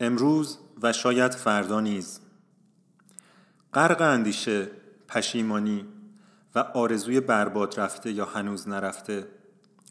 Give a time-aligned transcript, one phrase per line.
[0.00, 2.20] امروز و شاید فردا نیز.
[3.74, 4.70] غرق اندیشه
[5.08, 5.86] پشیمانی
[6.54, 9.28] و آرزوی برباد رفته یا هنوز نرفته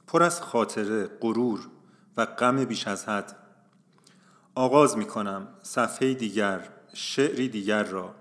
[0.08, 1.68] پر از خاطره غرور
[2.18, 3.36] و غم بیش از حد.
[4.56, 8.16] آغاز می کنم صفحه دیگر شعری دیگر را.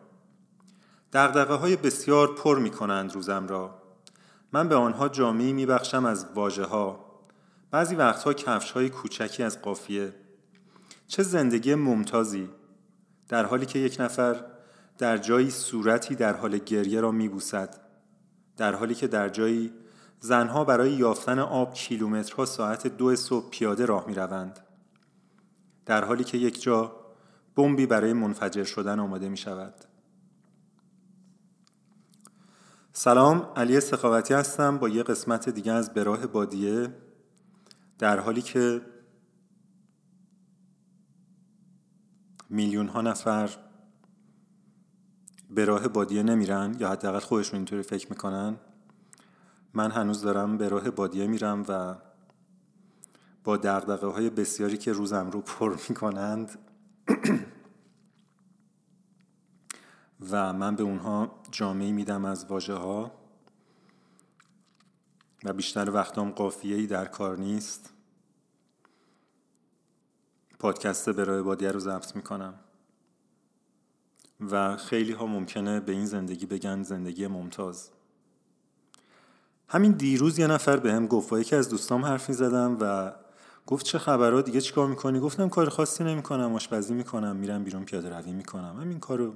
[1.13, 3.83] دقدقه های بسیار پر می کنند روزم را.
[4.53, 7.05] من به آنها جامعی می بخشم از واجه ها
[7.71, 10.15] بعضی وقتها کفش های کوچکی از قافیه.
[11.09, 12.49] چه زندگی ممتازی.
[13.29, 14.45] در حالی که یک نفر
[14.99, 17.81] در جایی صورتی در حال گریه را میبوسد.
[18.57, 19.73] در حالی که در جایی
[20.21, 24.61] زنها برای یافتن آب کیلومترها ساعت دو صبح پیاده راه می‌روند.
[25.87, 26.97] در حالی که یک جا
[27.57, 29.75] بمبی برای منفجر شدن آماده می شود
[32.93, 34.79] سلام علی سخاوتی هستم.
[34.79, 36.89] با یه قسمت دیگه از براه بادیه.
[37.99, 38.81] در حالی که
[42.51, 43.51] میلیون ها نفر
[45.51, 48.57] به راه بادیه نمیرن یا حداقل خودشون اینطوری فکر می‌کنن.
[49.75, 51.95] من هنوز دارم به راه بادیه میرم و
[53.45, 56.59] با دقدقه های بسیاری که روزم رو پر می‌کنند
[60.31, 63.11] و من به اونها جامعی میدم از واژه ها
[65.45, 67.93] و بیشتر وقتام قافیه در کار نیست.
[70.59, 72.55] پادکست برای بادیه رو ضبط می‌کنم.
[74.51, 77.91] و خیلی ها ممکنه به این زندگی بگن زندگی ممتاز.
[79.69, 83.13] همین دیروز یه نفر به هم گفت با یکی از دوستام حرفی زدم و
[83.67, 88.19] گفت چه خبرها دیگه چیکار می‌کنی؟ گفتم کار خاصی نمی‌کنم آشپزی می‌کنم میرم بیرون پیاده
[88.19, 88.77] روی می‌کنم.
[88.81, 89.35] همین کارو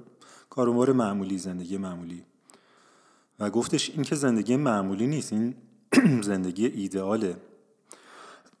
[0.49, 2.23] کاروبار معمولی زندگی معمولی.
[3.39, 5.55] و گفتش این که زندگی معمولی نیست این
[6.21, 7.37] زندگی ایدئاله.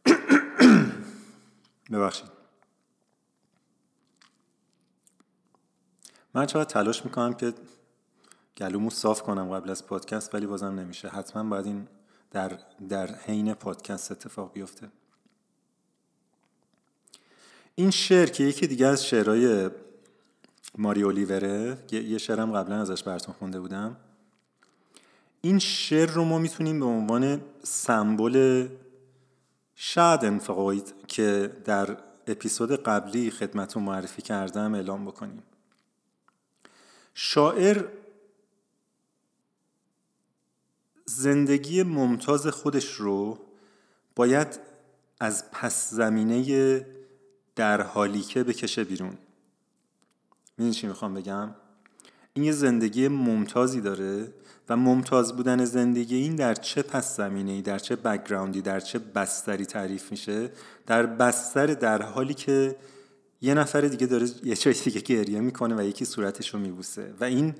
[1.91, 2.32] ببخشید.
[6.33, 7.53] من چقدر تلاش می‌کنم که
[8.57, 11.07] گلومو صاف کنم قبل از پادکست ولی بازم نمیشه.
[11.07, 11.87] حتما باید این
[12.31, 14.89] در, در حین پادکست اتفاق بیفته.
[17.75, 19.69] این شعر که یکی دیگه از شعرهای
[20.77, 23.97] ماری اولیوره یه شعرم قبلا ازش براتون خونده بودم.
[25.41, 28.67] این شعر رو ما می‌تونیم به عنوان سمبل
[29.75, 35.43] شاید انفقاید که در اپیزود قبلی خدمتون معرفی کردم اعلام بکنیم.
[37.13, 37.85] شاعر
[41.05, 43.39] زندگی ممتاز خودش رو
[44.15, 44.59] باید
[45.19, 46.85] از پس زمینه
[47.55, 49.17] در حالی که بکشه بیرون.
[50.57, 51.55] می‌دونی چی می‌خوام بگم؟
[52.33, 54.33] این یه زندگی ممتازی داره
[54.69, 59.65] و ممتاز بودن زندگی این در چه پس زمینه در چه بکگراندی در چه بستری
[59.65, 60.51] تعریف میشه؟
[60.87, 62.75] در بستر در حالی که
[63.43, 67.13] یه نفر دیگه داره یه چای دیگه گریه می‌کنه و یکی صورتش رو میبوسه.
[67.19, 67.55] و این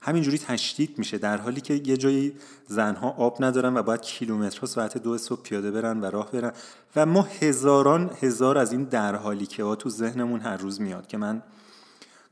[0.00, 4.98] همینجوری تشدید میشه در حالی که یه جایی زنها آب ندارن و باید کیلومترها ساعت
[4.98, 6.52] دو صبح پیاده برن و راه برن.
[6.96, 11.06] و ما هزاران هزار از این در حالی که ها تو ذهنمون هر روز میاد
[11.06, 11.42] که من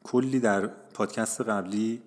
[0.03, 2.03] کلی در پادکست قبلی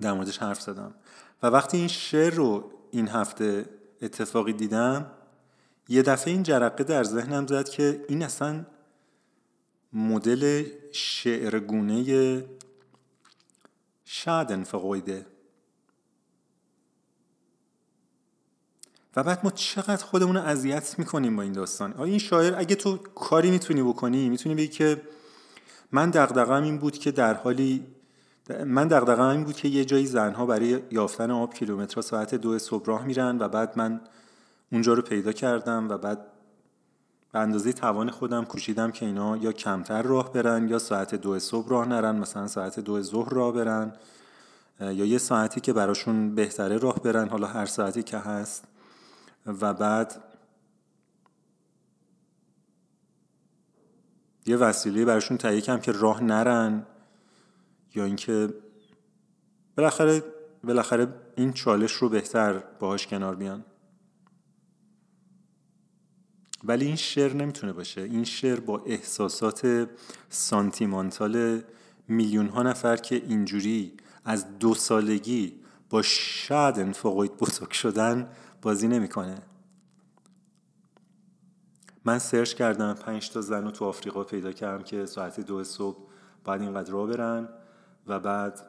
[0.00, 0.94] در موردش حرف زدم.
[1.42, 3.66] و وقتی این شعر رو این هفته
[4.02, 5.06] اتفاقی دیدم
[5.88, 8.64] یه دفعه این جرقه در ذهنم زد که این اصلا
[9.92, 12.44] مدل شعرگونه
[14.04, 14.64] شادن
[19.16, 21.92] و بعد ما چقدر خودمون رو اذیت می‌کنیم با این داستان.
[21.92, 25.02] آیا این شاعر اگه تو کاری می‌تونی بکنی می‌تونی بگی که
[25.92, 27.86] من دغدغه‌ام این بود که در حالی
[28.64, 32.86] من دغدغه‌ام این بود که یه جایی زنها برای یافتن آب کیلومترها ساعت دو صبح
[32.86, 34.00] راه میرن و بعد من
[34.72, 36.26] اونجا رو پیدا کردم و بعد
[37.32, 41.68] به اندازه توان خودم کوشیدم که اینا یا کمتر راه برن یا ساعت دو صبح
[41.68, 43.92] راه نرن مثلا ساعت دو ظهر راه برن
[44.80, 48.64] یا یه ساعتی که براشون بهتره راه برن حالا هر ساعتی که هست.
[49.46, 50.22] و بعد
[54.46, 56.86] یه وسیله براشون تهیه کم که راه نرن
[57.94, 58.54] یا اینکه
[59.76, 60.22] بالاخره
[60.64, 63.64] بالاخره این چالش رو بهتر باهاش کنار بیان.
[66.68, 68.00] ولی این شعر نمی‌تونه باشه.
[68.00, 69.88] این شعر با احساسات
[70.28, 71.62] سانتیمانتال
[72.08, 73.92] میلیون ها نفر که اینجوری
[74.24, 75.60] از دو سالگی
[75.90, 78.30] با شاد انفقوید بزرگ شدن
[78.62, 79.38] بازی نمی‌کنه.
[82.04, 85.98] من سرچ کردم پنج تا زن رو تو آفریقا پیدا کردم که ساعت دو صبح
[86.44, 87.48] باید اینقدر را برن
[88.06, 88.60] و بعد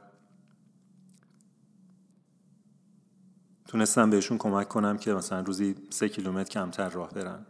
[3.68, 7.46] تونستم بهشون کمک کنم که مثلا روزی سه کیلومتر کمتر راه برن.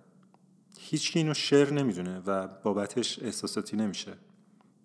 [0.90, 4.14] هیچ اینو شعر نمی‌دونه و بابتش احساساتی نمیشه.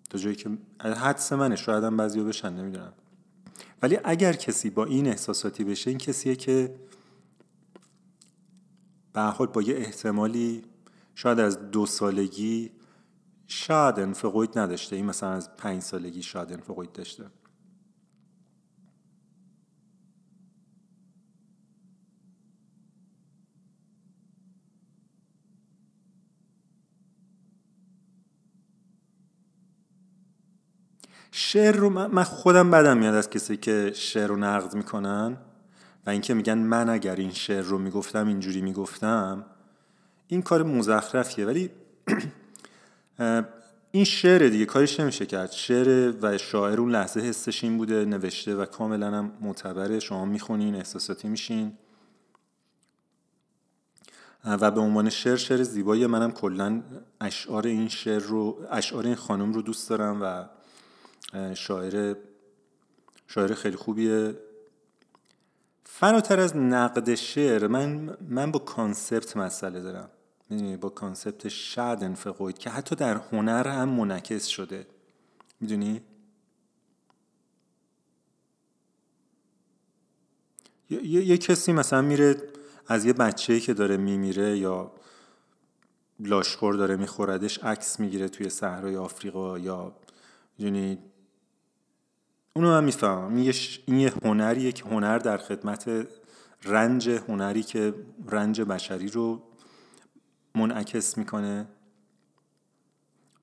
[0.09, 0.49] تا جایی که
[0.79, 2.93] حدس منه شاید هم بعضی بشن نمی‌دونم.
[3.81, 6.75] ولی اگر کسی با این احساساتی بشه این کسیه که
[9.13, 10.63] به حال با یه احتمالی
[11.15, 12.71] شاید از دو سالگی
[13.47, 14.95] شاید انفقوید نداشته.
[14.95, 17.25] این مثلا از پنج سالگی شاید انفقوید داشته.
[31.37, 35.37] شعر رو من خودم بدم میاد از کسی که شعر رو نقد می‌کنن
[36.05, 39.45] و اینکه میگن من اگر این شعر رو می‌گفتم اینجوری می‌گفتم
[40.27, 41.45] این کار مزخرفیه.
[41.45, 41.71] ولی
[43.91, 45.51] این شعر دیگه کارش نمیشه کرد.
[45.51, 49.99] شعر و شاعر اون لحظه حسش این بوده نوشته و کاملا هم معتبره.
[49.99, 51.77] شما می‌خونین احساساتی میشین.
[54.45, 56.07] و به عنوان شعر شعر زیبایی.
[56.07, 56.81] منم کلا
[57.21, 60.45] اشعار این شعر رو اشعار این خانم رو دوست دارم و
[61.53, 62.15] شاعر
[63.27, 64.35] شاعر خیلی خوبیه.
[65.83, 70.09] فراتر از نقد شعر من من با کانسپت مسئله دارم.
[70.49, 74.87] می‌دونی با کانسپت شد انفقوید که حتی در هنر هم منعکس شده.
[75.59, 76.01] می‌دونی؟
[80.89, 82.35] یه،, یه کسی مثلا میره
[82.87, 84.91] از یه بچه که داره میمیره یا
[86.19, 89.95] لاشخور داره میخوردش عکس می‌گیره توی صحرای آفریقا یا
[90.57, 90.97] می‌دونی؟
[92.57, 93.35] اونو من می‌فهمم.
[93.85, 96.07] این یه هنریه که هنر در خدمت
[96.63, 97.93] رنج هنری که
[98.27, 99.41] رنج بشری رو
[100.55, 101.67] منعکس می‌کنه.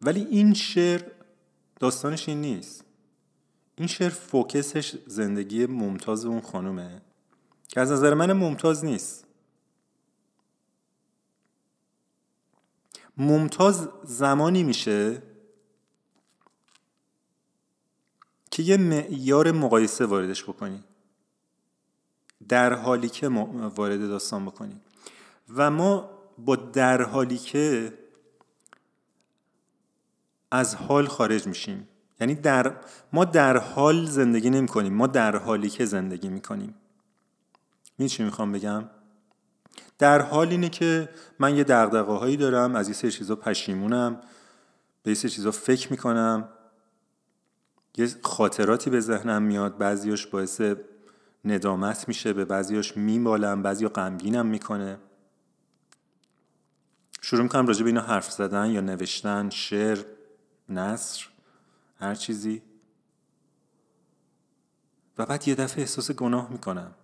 [0.03, 1.03] ولی این شعر
[1.81, 2.85] داستانش این نیست.
[3.77, 7.03] این شعر فوکسش زندگی ممتاز اون خانومه
[7.69, 9.27] که از نظر من ممتاز نیست.
[13.17, 15.23] ممتاز زمانی میشه
[18.53, 20.85] که یه معیار مقایسه واردش بکنی.
[22.49, 24.81] در حالی که وارد داستان بکنی.
[25.57, 27.93] و ما با در حالی که
[30.51, 31.89] از حال خارج میشیم.
[32.21, 32.77] یعنی در
[33.13, 36.75] ما در حال زندگی نمی کنیم ما در حالی که زندگی می کنیم
[37.97, 38.85] این چی می‌خوام بگم؟
[39.99, 41.09] در حال اینه که
[41.39, 44.21] من یه دقدقه هایی دارم از یه سری چیزا پشیمونم
[45.03, 46.49] به یه سری چیزا فکر می‌کنم.
[47.97, 50.63] یه خاطراتی به ذهنم میاد بعضیاش باعث
[51.45, 54.99] ندامت میشه به بعضیاش میمالم بعضی غمگینم می‌کنه.
[57.21, 59.99] شروع می‌کنم راجع به اینا حرف زدن یا نوشتن شعر
[60.69, 61.27] نصر
[61.97, 62.63] هر چیزی.
[65.19, 66.95] و بعد یه دفعه احساس گناه می‌کنم.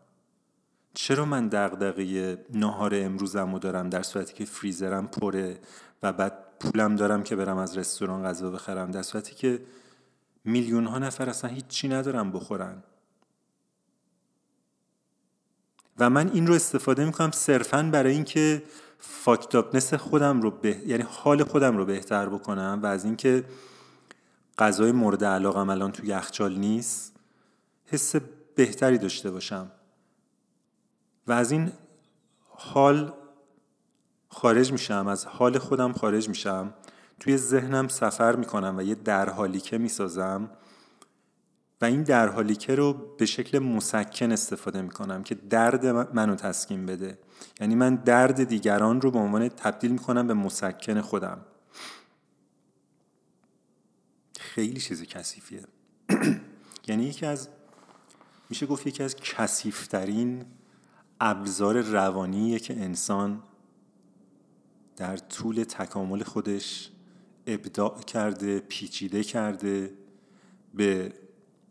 [0.95, 5.61] چرا من دغدغه ناهار امروزم رو دارم در صورتی که فریزرم پره
[6.03, 9.61] و بعد پولم دارم که برم از رستوران غذا بخرم؟ در صورتی که
[10.45, 12.83] میلیون ها نفر اصلا هیچی ندارن بخورن.
[15.99, 18.63] و من این رو استفاده می‌کنم صرفا برای اینکه
[18.99, 20.83] فاکتاپنس خودم رو به...
[20.87, 23.45] یعنی حال خودم رو بهتر بکنم و از اینکه
[24.59, 27.17] غذای مورد علاقم الان تو یخچال نیست
[27.87, 28.17] حس
[28.55, 29.71] بهتری داشته باشم.
[31.27, 31.73] و از این
[32.49, 33.13] حال
[34.29, 36.75] خارج میشم از حال خودم خارج میشم.
[37.21, 40.51] توی ذهنم سفر می‌کنم و یه درحالیکه می‌سازم
[41.81, 47.19] و این درحالیکه رو به شکل مسکن استفاده می‌کنم که درد منو تسکین بده.
[47.61, 51.41] یعنی من درد دیگران رو به عنوان تبدیل می‌کنم به مسکن خودم.
[54.41, 55.63] خیلی چیز کثیفیه.
[56.89, 57.49] یعنی یکی از
[58.51, 60.45] میشه گفت یکی از کثیفترین
[61.21, 63.43] ابزار روانیه که انسان
[64.97, 66.91] در طول تکامل خودش
[67.49, 69.93] ابداع کرده پیچیده کرده
[70.75, 71.13] به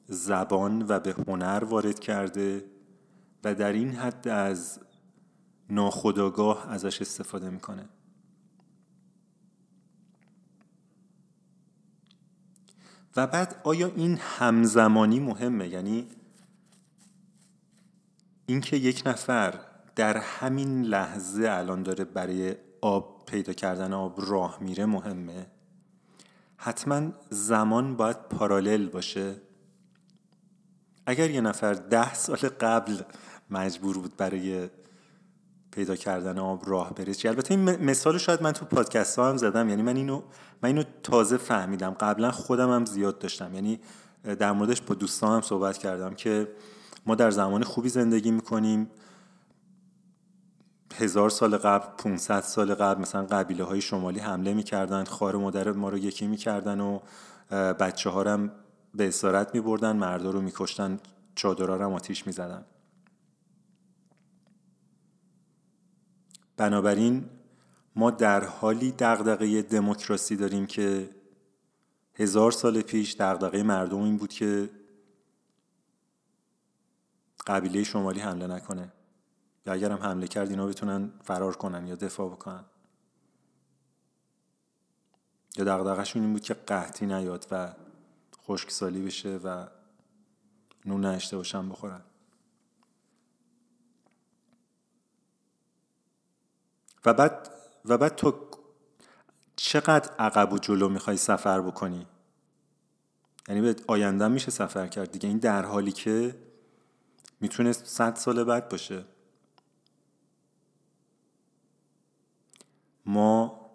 [0.08, 2.66] زبان و به هنر وارد کرده
[3.44, 4.80] و در این حد از
[5.70, 7.90] ناخداگاه ازش استفاده می‌کنه.
[13.16, 16.08] و بعد آیا این همزمانی مهمه؟ یعنی
[18.46, 19.60] اینکه یک نفر
[19.96, 25.48] در همین لحظه الان داره برای آب پیدا کردن آب راه میره مهمه؟
[26.58, 29.36] حتما زمان باید پارالل باشه.
[31.06, 32.98] اگر یه نفر ده سال قبل
[33.50, 34.70] مجبور بود برای
[35.72, 39.70] پیدا کردن آب راه بره البته این مثال شاید من تو پادکست ها هم زدم.
[39.70, 40.22] یعنی من اینو
[40.64, 41.92] من اینو تازه فهمیدم.
[41.92, 43.54] قبلا خودم هم زیاد داشتم.
[43.54, 43.80] یعنی
[44.24, 46.48] در موردش با دوستان هم صحبت کردم که
[47.06, 48.90] ما در زمان خوبی زندگی می‌کنیم.
[50.98, 55.90] هزار سال قبل 500 سال قبل مثلا قبیله های شمالی حمله می‌کردن خار مادر ما
[55.90, 57.00] رو یکی می‌کردن و
[57.74, 58.38] بچه ها
[58.96, 61.00] به اسارت میبردن مردا رو میکشتن
[61.36, 62.66] چادرها رو آتیش می‌زدن.
[66.58, 67.26] بنابراین
[67.96, 71.10] ما در حالی دغدغه دموکراسی داریم که
[72.16, 74.70] هزار سال پیش دغدغه مردم این بود که
[77.48, 78.92] قبیله شمالی حمله نکنه.
[79.68, 82.66] یا اگر هم حمله کرد اینا بتونن فرار کنن یا دفاع بکنن؟
[85.58, 87.74] یا دغدغه‌شون این بود که قحطی نیاد و
[88.44, 89.68] خشکسالی بشه و
[90.86, 92.02] نون نشته باشن بخورن؟
[97.06, 97.50] و بعد
[97.86, 98.50] و بعد تو
[99.56, 102.08] چقدر عقب و جلو می‌خوای سفر بکنی؟
[103.48, 105.30] یعنی به آینده میشه سفر کرد دیگه.
[105.30, 106.36] این در حالی که
[107.40, 109.06] می‌تونه صد سال بعد باشه.
[113.08, 113.68] ما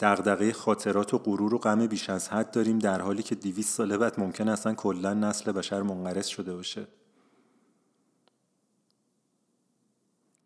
[0.00, 3.96] دغدغه خاطرات و غرور و غم بیش از حد داریم در حالی که دویست سال
[3.96, 6.86] بعد ممکن اصلا کلا نسل بشر منقرض شده باشه.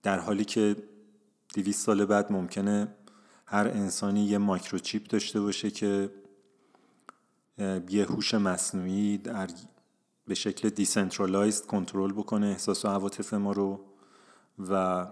[0.03, 0.77] در حالی که
[1.55, 2.89] دویست سال بعد ممکنه
[3.47, 6.11] هر انسانی یه microchip داشته باشه که
[7.89, 9.49] یه هوش مصنوعی در
[10.27, 13.85] به شکل decentralized کنترل بکنه احساس و عواطف ما رو
[14.59, 15.07] و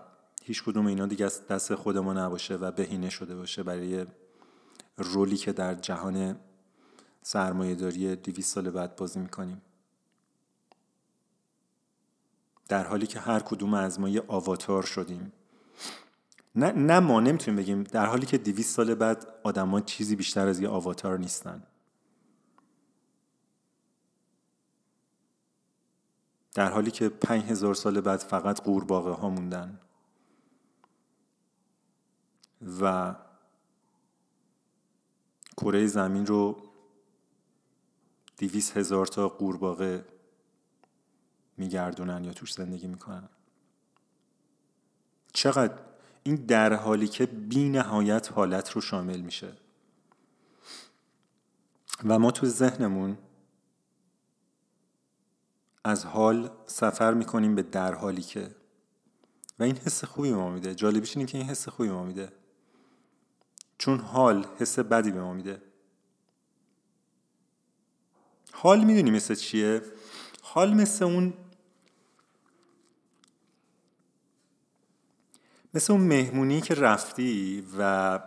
[0.45, 4.07] هیچ کدوم اینا دیگه دست خود ما نباشه و بهینه شده باشه برای
[4.97, 6.41] رولی که در جهان
[7.23, 9.63] سرمایه داری دیویس سال بعد بازی می‌کنیم.
[12.69, 15.33] در حالی که هر کدوم از ما یه آواتار شدیم.
[16.55, 17.83] نه, نه ما نمی‌تونیم بگیم.
[17.83, 21.63] در حالی که دیویس سال بعد آدما چیزی بیشتر از یه آواتار نیستن.
[26.55, 29.81] در حالی که پنج هزار سال بعد فقط قورباغه ها موندن.
[32.81, 33.15] و
[35.57, 36.63] کره زمین رو
[38.37, 40.05] دیویس هزار تا قورباغه
[41.57, 43.29] میگردونن یا توش زندگی می‌کنن.
[45.33, 45.79] چقدر
[46.23, 49.53] این در حالی که بی نهایت حالت رو شامل میشه.
[52.05, 53.19] و ما تو ذهنمون
[55.85, 58.55] از حال سفر می‌کنیم به در حالی که.
[59.59, 60.75] و این حس خوبی ما میده.
[60.75, 62.33] جالبیش اینه که این حس خوبی ما میده.
[63.79, 65.63] چون حال حس بدی به ما میده.
[68.53, 69.83] حال می‌دونی مثل چیه؟
[70.43, 71.35] حال مثل اون
[75.75, 78.21] مثل اون مهمونی که رفتی و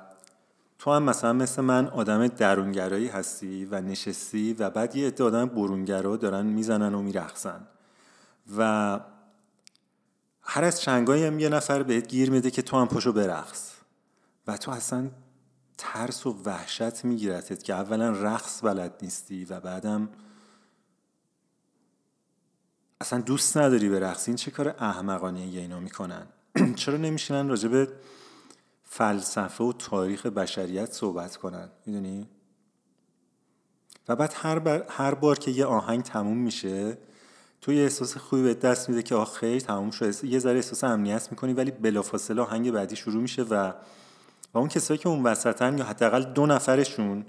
[0.80, 5.46] تو هم مثلا مثل من آدم درونگرایی هستی و نشستی و بعد یه عده آدم
[5.46, 7.68] برونگرا دارن می‌زنن و میرخصن
[8.58, 9.00] و
[10.42, 13.72] هر از چنگایی هم یه نفر بهت گیر میده که تو هم پشو برقص.
[14.48, 15.10] و تو اصلا
[15.84, 20.10] ترس و وحشت میگیرتت که اولا رقص بلد نیستی و بعدم
[23.02, 26.28] اصلا دوست نداری برقصی این چه کار احمقانه یه اینا می‌کنن؟
[26.76, 27.88] چرا نمیشینن راجع به
[28.84, 32.28] فلسفه و تاریخ بشریت صحبت کنن؟ می‌دونی؟
[34.08, 36.98] و بعد هر, بار, هر بار که یه آهنگ تموم میشه
[37.62, 40.24] تو یه احساس خوبی به دست میده که آخ خیر تموم شد.
[40.24, 43.74] یه ذره احساس امنیت می‌کنی ولی بلافاصله آهنگ بعدی شروع میشه و
[44.54, 47.26] و اون کسایی که اون وسطن یا حداقل دو نفرشون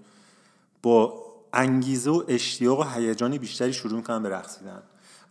[0.82, 4.82] با انگیزه و اشتیاق و هیجان بیشتری شروع می‌کنن به رقصیدن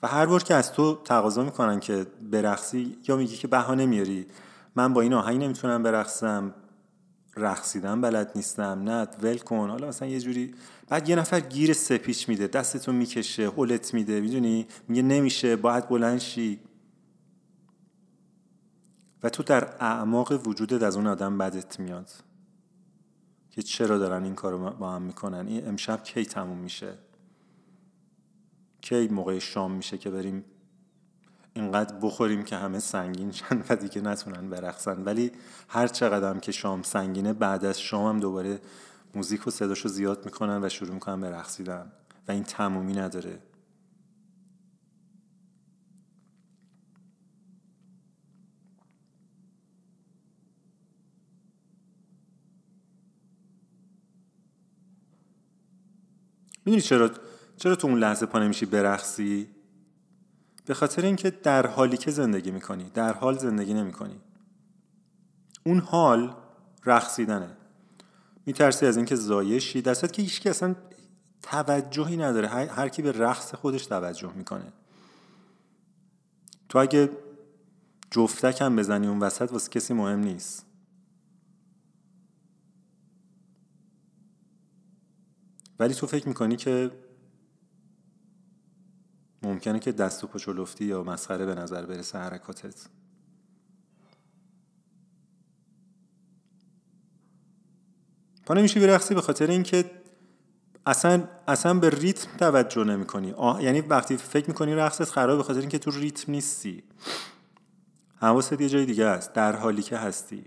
[0.04, 4.26] و هر بار که از تو تقاضا می‌کنن که برقصی یا میگی که بهانه میاری
[4.76, 6.54] من با این آهنگ نمی‌تونم برقصم
[7.38, 9.70] رقصیدن بلد نیستم نه ول کن.
[9.70, 10.54] حالا مثلا یه جوری
[10.90, 16.20] بعد یه نفر گیر سپیچ میده دستتو می‌کشه هولت میده می‌دونی؟ میگه نمیشه باید بلند
[16.20, 16.60] شی.
[19.24, 22.12] و تو در اعماق وجودت از اون آدم بدت میاد
[23.50, 26.94] که چرا دارن این کارو با هم می‌کنن؟ این امشب کی تموم میشه؟
[28.82, 30.46] کی موقع شام میشه که بریم
[31.54, 35.32] اینقدر بخوریم که همه سنگین شن و دیگه نتونن برقصن؟ ولی
[35.68, 38.62] هر چقدر که شام سنگینه بعد از شام هم دوباره
[39.16, 41.92] موزیک و صداشو زیاد می‌کنن و شروع می‌کنن به رقصیدن
[42.28, 43.40] و این تمومی نداره.
[56.65, 57.12] می‌دونی چرا
[57.58, 59.48] چرا تو اون لحظه پا نمیشی برقصی؟
[60.65, 64.20] به خاطر اینکه در حالی که زندگی می‌کنی در حال زندگی نمی‌کنی.
[65.65, 66.36] اون حال
[66.86, 67.58] رقصیدنه.
[68.46, 69.82] میترسی از اینکه زایشی.
[69.82, 70.75] در که هیچ اصلا
[71.41, 72.48] توجهی نداره.
[72.48, 74.74] هر کی به رقص خودش توجه می‌کنه.
[76.70, 77.10] تو اگه
[78.12, 80.65] جفتک هم بزنی اون وسط واسه کسی مهم نیست.
[85.82, 86.92] ولی تو فکر می‌کنی که
[89.44, 92.86] ممکنه که دست و پچلفتی یا مسخره به نظر برسه حرکاتت؟
[98.46, 99.92] پا نمیشه برقصی به خاطر اینکه
[100.86, 105.60] اصلا اصلا به ریتم توجه نمی کنی یعنی وقتی فکر می‌کنی رقصت خراب به خاطر
[105.60, 106.84] اینکه تو ریتم نیستی.
[108.16, 110.46] حواست یه جای دیگه است در حالی که هستی.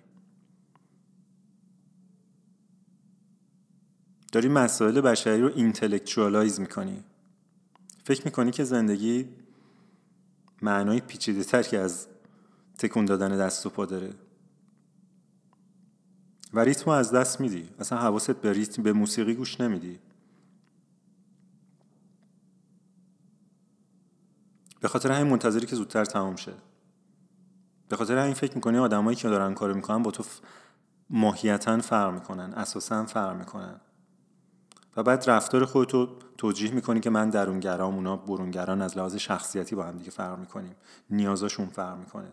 [4.34, 7.04] داری مسائل بشری رو intellectualize می‌کنی.
[8.04, 9.28] فکر می‌کنی که زندگی
[10.62, 12.06] معنای پیچیده تر که از
[12.78, 14.14] تکون دادن دست و پا داره.
[16.52, 17.70] و ریتم از دست میدی.
[17.78, 19.98] اصلا حواست به ریتم به موسیقی گوش نمیدی.
[24.80, 26.54] به خاطر همین منتظری که زودتر تمام شه.
[27.88, 30.24] به خاطر همین فکر می‌کنی آدمایی که دارن کار می‌کنن با تو
[31.10, 33.80] ماهیتا فرق می‌کنن اساسا فرق می‌کنن.
[34.96, 39.84] و بعد رفتار خودتو توجیه می‌کنی که من درونگرام اونا برونگران از لحاظ شخصیتی با
[39.84, 40.76] هم دیگه فرق می‌کنیم.
[41.10, 42.32] نیازاشون فرق می‌کنه.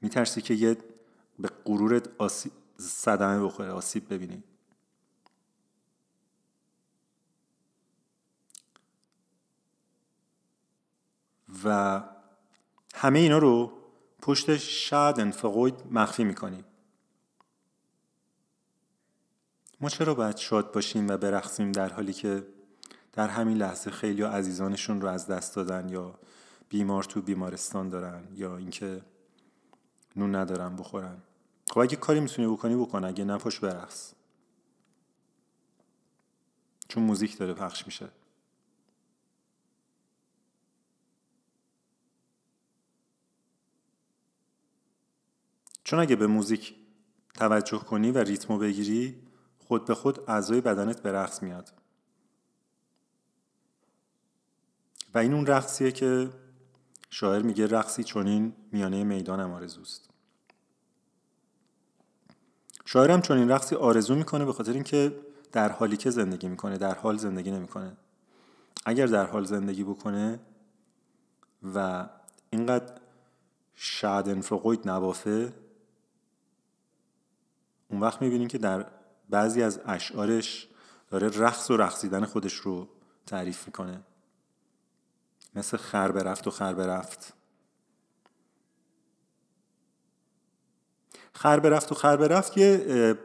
[0.00, 0.76] میترسی که یه
[1.38, 2.08] به غرورت
[2.78, 4.42] صدمه بخوره آسیب ببینی.
[11.64, 12.02] و
[12.94, 13.72] همه اینا رو
[14.22, 16.64] پشت شاید انفقوید مخفی می‌کنی.
[19.82, 22.46] ما چرا باید شاد باشیم و برقصیم در حالی که
[23.12, 26.18] در همین لحظه خیلی عزیزانشون رو از دست دادن یا
[26.68, 29.02] بیمار تو بیمارستان دارن یا اینکه
[30.16, 31.22] نون ندارن بخورن؟
[31.70, 33.04] خب اگه کاری می‌تونی بکنی بکن.
[33.04, 34.12] اگه نپاش برقص.
[36.88, 38.08] چون موزیک داره پخش میشه.
[45.84, 46.74] چون اگه به موزیک
[47.34, 49.21] توجه کنی و ریتمو بگیری
[49.72, 51.72] خود به خود اعضای بدنت به رقص میاد.
[55.14, 56.30] و این اون رقصیه که
[57.10, 60.10] شاعر میگه رقصی چونین میانه می‌دانم آرزوست.
[62.84, 65.18] شاعرم چون این رقصی آرزو می‌کنه به خاطر اینکه
[65.52, 67.96] در حالی که زندگی می‌کنه در حال زندگی نمی‌کنه.
[68.86, 70.40] اگر در حال زندگی بکنه
[71.74, 72.08] و
[72.50, 73.00] اینقدر
[73.74, 75.52] شعدن فقوید نبافه
[77.88, 79.01] اون وقت می‌بینیم که در
[79.32, 80.68] بعضی از اشعارش
[81.10, 82.88] داره رقص و رقصیدن خودش رو
[83.26, 84.00] تعریف می‌کنه.
[85.54, 87.32] مثل خر برفت و خر برفت
[91.32, 93.18] خر برفت و خر برفت یه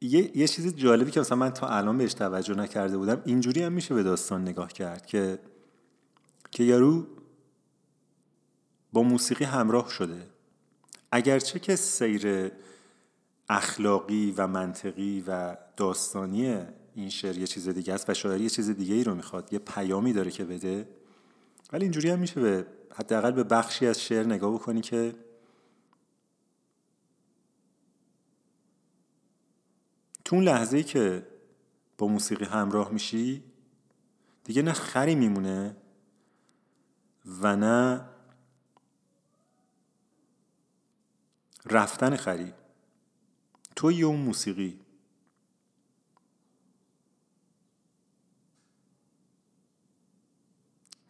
[0.00, 3.72] یه, یه چیز جالبی که مثلا من تا الان بهش توجه نکرده بودم اینجوری هم
[3.72, 5.38] میشه به داستان نگاه کرد که
[6.50, 7.06] که یارو
[8.92, 10.26] با موسیقی همراه شده.
[11.12, 12.52] اگرچه که سیر
[13.50, 18.70] اخلاقی و منطقی و داستانی این شعر یه چیز دیگه است و شاعری یه چیز
[18.70, 20.88] دیگه ای رو می‌خواد یه پیامی داره که بده.
[21.72, 25.14] ولی اینجوری هم میشه به حداقل به بخشی از شعر نگاه بکنی که
[30.24, 31.26] تو اون لحظه ای که
[31.98, 33.42] با موسیقی همراه میشی
[34.44, 35.76] دیگه نه خری میمونه
[37.40, 38.04] و نه
[41.66, 42.52] رفتن خری.
[43.80, 44.80] توی اون موسیقی.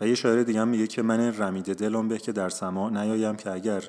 [0.00, 3.50] و یه شاعر دیگه میگه که من رمیده دلم به که در سما نیایم که
[3.50, 3.80] اگر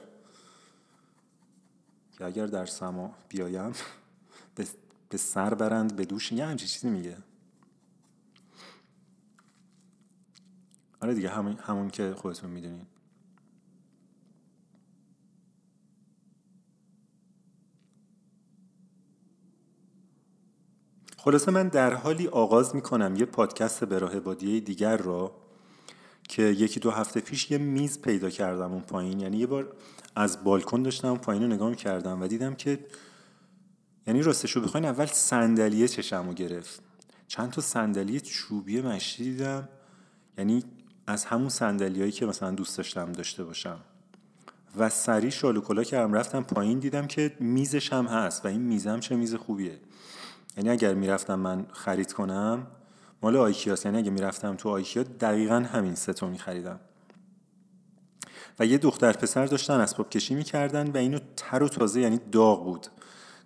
[2.11, 3.73] که اگر در سما بیایم
[5.09, 7.17] به سر برند به دوش یه همچی چیزی میگه.
[11.01, 12.85] آره دیگه همون, همون که خودتون می‌دونین.
[21.23, 25.31] خلاصه من در حالی آغاز می‌کنم یه پادکست به راه بادیه دیگر را
[26.29, 29.19] که یکی دو هفته پیش یه میز پیدا کردم اون پایین.
[29.19, 29.73] یعنی یه بار
[30.15, 32.79] از بالکن داشتم پایین رو نگاه کردم و دیدم که
[34.07, 36.81] یعنی راستشو بخواین اول صندلیه چشم رو گرفت.
[37.27, 39.69] چند تا صندلی چوبی مشتی دیدم.
[40.37, 40.63] یعنی
[41.07, 43.79] از همون هایی که مثلا دوست داشتم داشته باشم.
[44.77, 49.15] و سری شالوکلا کردم رفتم پایین دیدم که میزش هم هست و این میزم چه
[49.15, 49.79] میز خوبیه.
[50.57, 52.67] یعنی اگر می‌رفتم من خرید کنم
[53.21, 53.85] مال آیکیاست.
[53.85, 56.79] یعنی اگر می‌رفتم تو آیکیا دقیقا همین ستو میخریدم.
[58.59, 62.63] و یه دختر پسر داشتن اسباب کشی می‌کردن و اینو تر و تازه یعنی داغ
[62.63, 62.87] بود.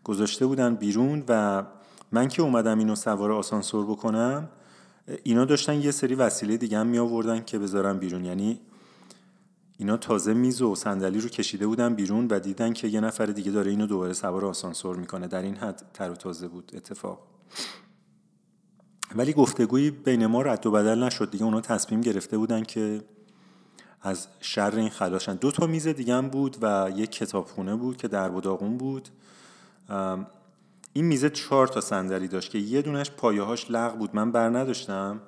[0.04, 1.64] گذاشته بودن بیرون و
[2.12, 4.50] من که اومدم اینو سوار آسانسور بکنم
[5.24, 8.26] اینا داشتن یه سری وسیله دیگه هم می آوردن که بذارم بیرون.
[8.26, 8.60] یعنی
[9.78, 13.52] اینا تازه میز و صندلی رو کشیده بودن بیرون و دیدن که یه نفر دیگه
[13.52, 15.28] داره اینو دوباره سوار آسانسور می‌کنه.
[15.28, 17.20] در این حد تر و تازه بود اتفاق.
[19.16, 21.44] ولی گفتگویی بین ما رد و بدل نشد دیگه.
[21.44, 23.02] اونا تصمیم گرفته بودن که
[24.02, 25.36] از شر این خلاشن.
[25.36, 29.10] دو تا میز دیگه هم بود و یک کتابخونه بود که در داغون بود.
[30.94, 34.16] این میزه چهار تا صندلی داشت که یه دونش پایه هاش لغ بود.
[34.16, 35.22] من بر نداشتم.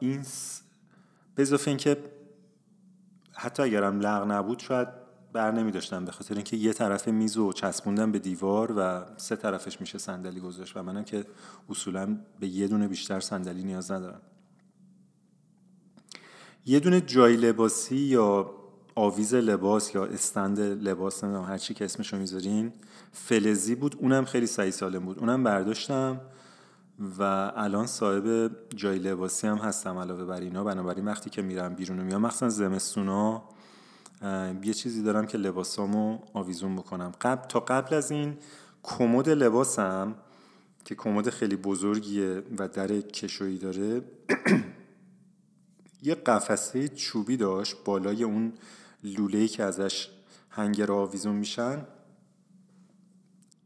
[0.00, 0.24] این
[1.34, 1.96] به اضافه اینکه
[3.32, 4.88] حتی اگرم لغ نبود شاید
[5.32, 9.36] بر نمی داشتم به خاطر اینکه یه طرف میز رو چسبوندم به دیوار و سه
[9.36, 11.24] طرفش میشه صندلی گذاشت و منم که
[11.70, 14.20] اصولا به یه دونه بیشتر صندلی نیاز ندارم.
[16.66, 18.54] یه دونه جای لباسی یا
[18.94, 22.72] آویز لباس یا استند لباس نمی‌دونم هر چی که اسمشو می‌ذارین
[23.12, 25.18] فلزی بود اونم خیلی سعی سالم بود.
[25.18, 26.20] اونم برداشتم.
[27.18, 30.64] و الان صاحب جای لباسی هم هستم علاوه بر اینا.
[30.64, 33.42] بنابراین وقتی که میرم بیرون و میام مخصوصا زمستونا
[34.62, 37.12] یه چیزی دارم که لباسامو آویزون بکنم.
[37.20, 38.38] قبل تا قبل از این
[38.82, 40.14] کمد لباسم
[40.84, 44.02] که کمد خیلی بزرگیه و در کشویی داره
[46.02, 48.52] یه قفسه چوبی داشت بالای اون
[49.04, 50.08] لوله‌ای که ازش
[50.50, 51.86] هنگر آویزون میشن.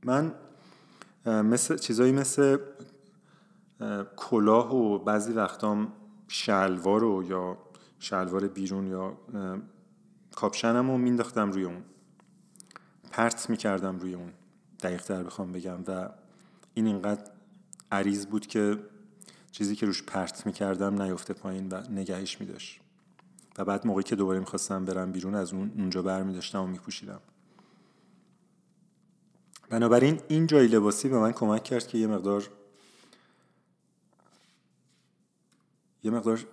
[0.05, 0.35] من
[1.27, 2.59] مثل چیزایی مثل
[4.17, 5.93] کلاه و بعضی وقتام
[6.29, 7.59] شلوار و یا
[7.99, 9.17] شلوار بیرون یا
[10.35, 11.83] کاپشنم رو مینداختم روی اون.
[13.11, 14.33] پرت می‌کردم روی اون.
[14.83, 15.79] دقیق تر بخوام بگم.
[15.87, 16.09] و
[16.75, 17.31] این اینقدر
[17.93, 18.79] عریض بود که
[19.53, 22.81] چیزی که روش پرت می‌کردم نیفته پایین و نگهش میداشت.
[23.59, 27.21] و بعد موقعی که دوباره می‌خواستم برم بیرون از اون اونجا بر میداشتم و میپوشیدم.
[29.71, 32.49] بنابراین این جای لباسی به من کمک کرد که یه مقدار
[36.03, 36.45] یه مقدار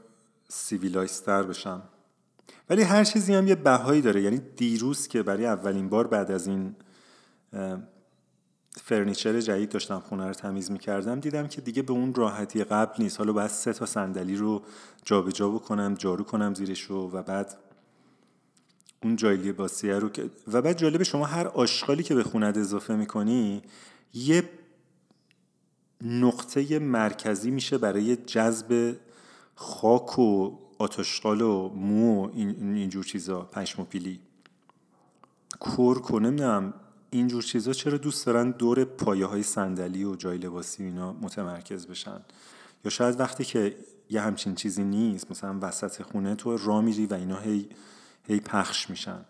[0.50, 1.82] civilized تر بشم.
[2.70, 4.22] ولی هر چیزی هم یه بهایی داره.
[4.22, 6.76] یعنی دیروز که برای اولین بار بعد از این
[8.82, 13.18] furniture جدید داشتم خونه رو تمیز می‌کردم دیدم که دیگه به اون راحتی قبل نیست.
[13.18, 14.62] حالا باید سه تا صندلی رو
[15.06, 17.58] جابجا جا بکنم جارو کنم زیرش رو و بعد
[19.04, 22.96] اون جای لباسیه رو که و بعد جالب شما هر آشغالی که به خونت اضافه
[22.96, 23.62] می‌کنی
[24.14, 24.50] یه
[26.02, 28.96] نقطه مرکزی میشه برای جذب
[29.56, 34.20] خاک و آتشقال و مو و این اینجور چیزا پشم و پیلی.
[35.62, 36.74] کرک و نمی‌دونم
[37.10, 42.22] اینجور چیزا چرا دوست دارن دور پایه های صندلی و جای لباسی اینا متمرکز بشن؟
[42.86, 43.78] یا شاید وقتی که
[44.10, 47.70] یه همچین چیزی نیست مثلا وسط خونه تو را میری و اینا هی,
[48.28, 49.26] هی پخش میشن.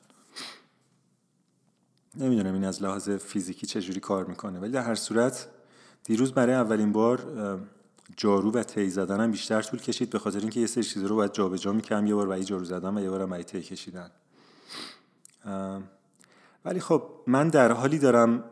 [2.15, 5.47] نمی‌دونم این از لحاظ فیزیکی چجوری کار می‌کنه ولی در هر صورت
[6.03, 7.19] دیروز برای اولین بار
[8.18, 11.34] جارو و تی زدنم بیشتر طول کشید به خاطر اینکه یه سری چیزا رو باید
[11.34, 14.12] جابجا می‌کنم یه بار برای جارو زدن و یه بارم برای تی کشیدن.
[16.66, 18.44] ولی خب من در حالی دارم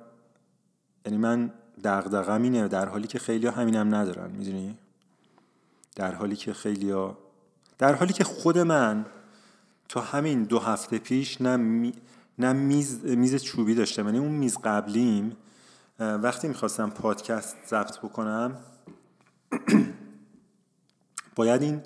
[1.05, 4.77] یعنی من دغدغم اینه در حالی که خیلی همینم ندارن می‌دونی؟
[5.95, 7.17] در حالی که خیلی ها
[7.77, 9.05] در حالی که خود من
[9.89, 11.93] تا همین دو هفته پیش نه, می...
[12.39, 13.05] نه میز...
[13.05, 15.37] میز چوبی داشتم یعنی اون میز قبلیم
[15.99, 18.57] وقتی می‌خواستم پادکست ضبط بکنم
[21.35, 21.81] باید این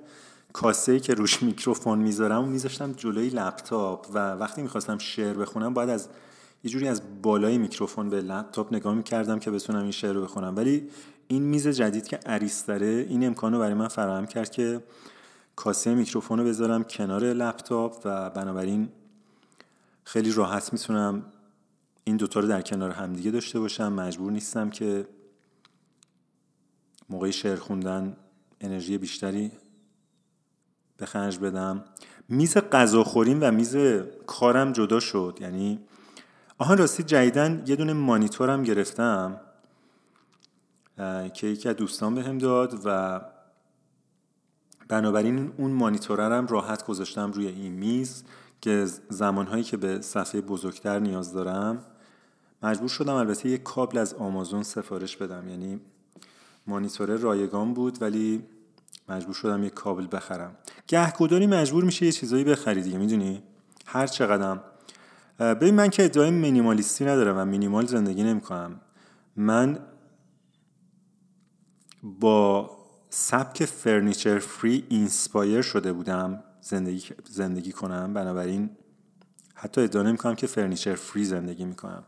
[0.53, 5.89] کاسه که روش میکروفون می‌ذارم و میذاشتم جلوی لپتاپ و وقتی می‌خواستم شعر بخونم باید
[5.89, 6.09] از
[6.63, 10.55] یه جوری از بالای میکروفون به لپتاپ نگاه می‌کردم که بتونم این شعر رو بخونم.
[10.55, 10.89] ولی
[11.27, 14.83] این میز جدید که عریستره این امکان رو برای من فراهم کرد که
[15.55, 18.89] کاسه میکروفون رو بذارم کنار لپتاپ و بنابراین
[20.03, 21.23] خیلی راحت می‌تونم
[22.03, 23.93] این دوتا رو در کنار همدیگه داشته باشم.
[23.93, 25.07] مجبور نیستم که
[27.09, 28.17] موقع شعر خوندن
[28.61, 29.51] انرژی بیشتری
[30.97, 31.83] به خرج بدم.
[32.29, 33.75] میز غذاخوریم و میز
[34.27, 35.37] کارم جدا شد.
[35.41, 35.79] یعنی
[36.57, 39.41] آها راستی جدیدن یه دونه مانیتورم گرفتم
[41.33, 43.21] که یکی از دوستان بهم داد و
[44.87, 48.23] بنابراین اون مانیتورم راحت گذاشتم روی این میز
[48.61, 51.85] که زمانهایی که به صفحه بزرگتر نیاز دارم
[52.63, 55.49] مجبور شدم البته یک کابل از آمازون سفارش بدم.
[55.49, 55.79] یعنی
[56.67, 58.43] مانیتور رایگان بود ولی
[59.09, 60.55] مجبور شدم یک کابل بخرم.
[60.87, 63.43] گهگداری مجبور میشه یه چیزایی بخری دیگه می‌دونی؟
[63.85, 64.63] هر چقدرم.
[65.39, 68.81] ببین من که ادعای مینیمالیستی ندارم و مینیمال زندگی نمی‌کنم.
[69.35, 69.79] من
[72.03, 72.71] با
[73.09, 78.13] سبک furniture free inspire شده بودم زندگی زندگی کنم.
[78.13, 78.69] بنابراین
[79.55, 82.03] حتی ادعا نمی‌کنم که furniture free زندگی می‌کنم.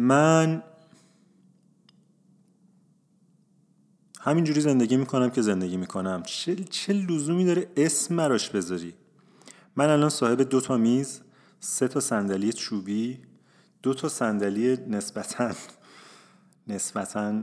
[0.00, 0.62] من
[4.20, 6.22] همینجوری زندگی می‌کنم که زندگی می‌کنم.
[6.22, 8.94] چه, چه لزومی داره اسم براش بذاری؟
[9.76, 11.20] من الان صاحب دو تا میز
[11.60, 13.18] سه تا صندلی چوبی
[13.82, 15.52] دو تا صندلی نسبتا
[16.66, 17.42] نسبتا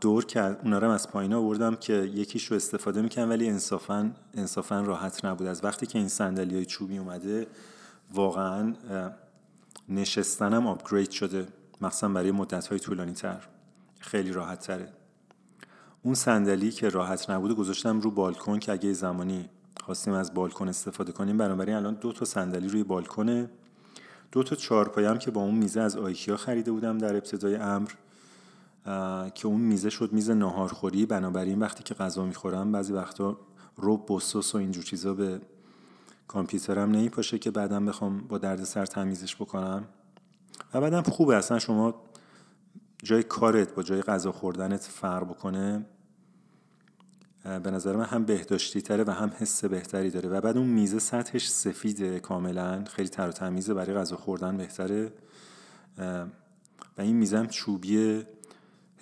[0.00, 4.80] دور که اونا رو از پایین آوردم که یکیش رو استفاده می‌کنم ولی انصافا انصافا
[4.80, 7.46] راحت نبود از وقتی که این صندلی های چوبی اومده
[8.14, 8.74] واقعا
[9.88, 11.46] نشستنم آپگرید شده.
[11.80, 13.48] مخصوصا برای مدت های طولانی تر
[14.00, 14.92] خیلی راحت تره
[16.02, 19.48] اون صندلی که راحت نبوده گذاشتم رو بالکن که اگه زمانی
[19.84, 23.50] خواستیم از بالکن استفاده کنیم بنابراین الان دو تا صندلی روی بالکنه.
[24.32, 27.90] دو تا چهارپایه هم که با اون میزه از آیکیا خریده بودم در ابتدای امر
[29.34, 31.06] که اون میزه شد میز ناهارخوری.
[31.06, 33.38] بنابراین وقتی که غذا می‌خورم بعضی وقتا
[33.76, 35.40] روب بسوس و اینجور چیزا به
[36.28, 39.84] کامپیوترم نمیپاشه که بعدم بخوام با درد سر تمیزش بکنم.
[40.74, 41.36] و بعدم خوبه.
[41.36, 41.94] اصلا شما
[43.02, 45.86] جای کارت با جای غذا خوردنت فرق بکنه
[47.62, 50.28] به نظر من هم بهداشتی تره و هم حس بهتری داره.
[50.28, 52.84] و بعد اون میزه سطحش سفیده کاملا.
[52.84, 53.74] خیلی تر و تمیزه.
[53.74, 55.12] برای غذا خوردن بهتره.
[56.98, 58.26] و این میزه هم چوبیه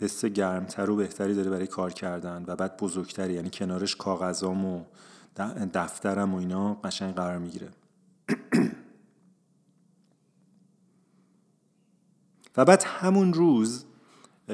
[0.01, 2.45] حس گرمتر و بهتری داره برای کار کردن.
[2.47, 3.33] و بعد بزرگتری.
[3.35, 4.85] یعنی کنارش کاغذام و
[5.75, 7.69] دفترم و اینا قشنگ قرار می‌گیره.
[12.57, 13.85] و بعد همون روز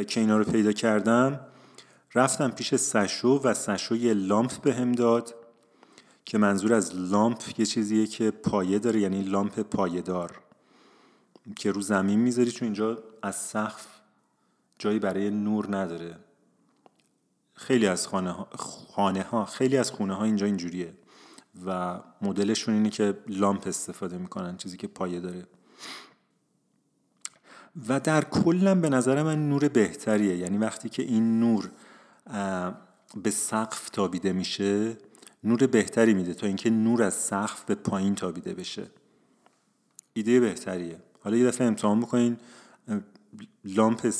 [0.08, 1.40] که اینا رو پیدا کردم
[2.14, 5.34] رفتم پیش سشو و سشو یه لامپ به هم داد
[6.24, 10.40] که منظور از لامپ یه چیزیه که پایه داره یعنی لامپ پایدار
[11.56, 13.86] که رو زمین می‌ذاری چون اینجا از سقف
[14.78, 16.16] جایی برای نور نداره.
[17.54, 18.48] خیلی از خانه ها,
[18.94, 20.94] خانه ها خیلی از خونه ها اینجا اینجوریه
[21.66, 25.46] و مدلشون اینه که لامپ استفاده می‌کنن چیزی که پایه داره.
[27.88, 30.36] و در کلم به نظر من نور بهتریه.
[30.36, 31.70] یعنی وقتی که این نور
[33.22, 34.96] به سقف تابیده میشه
[35.44, 38.86] نور بهتری میده تا اینکه نور از سقف به پایین تابیده بشه.
[40.12, 40.98] ایده بهتریه.
[41.20, 42.36] حالا یه دفعه امتحان بکنین
[43.64, 44.14] لامپ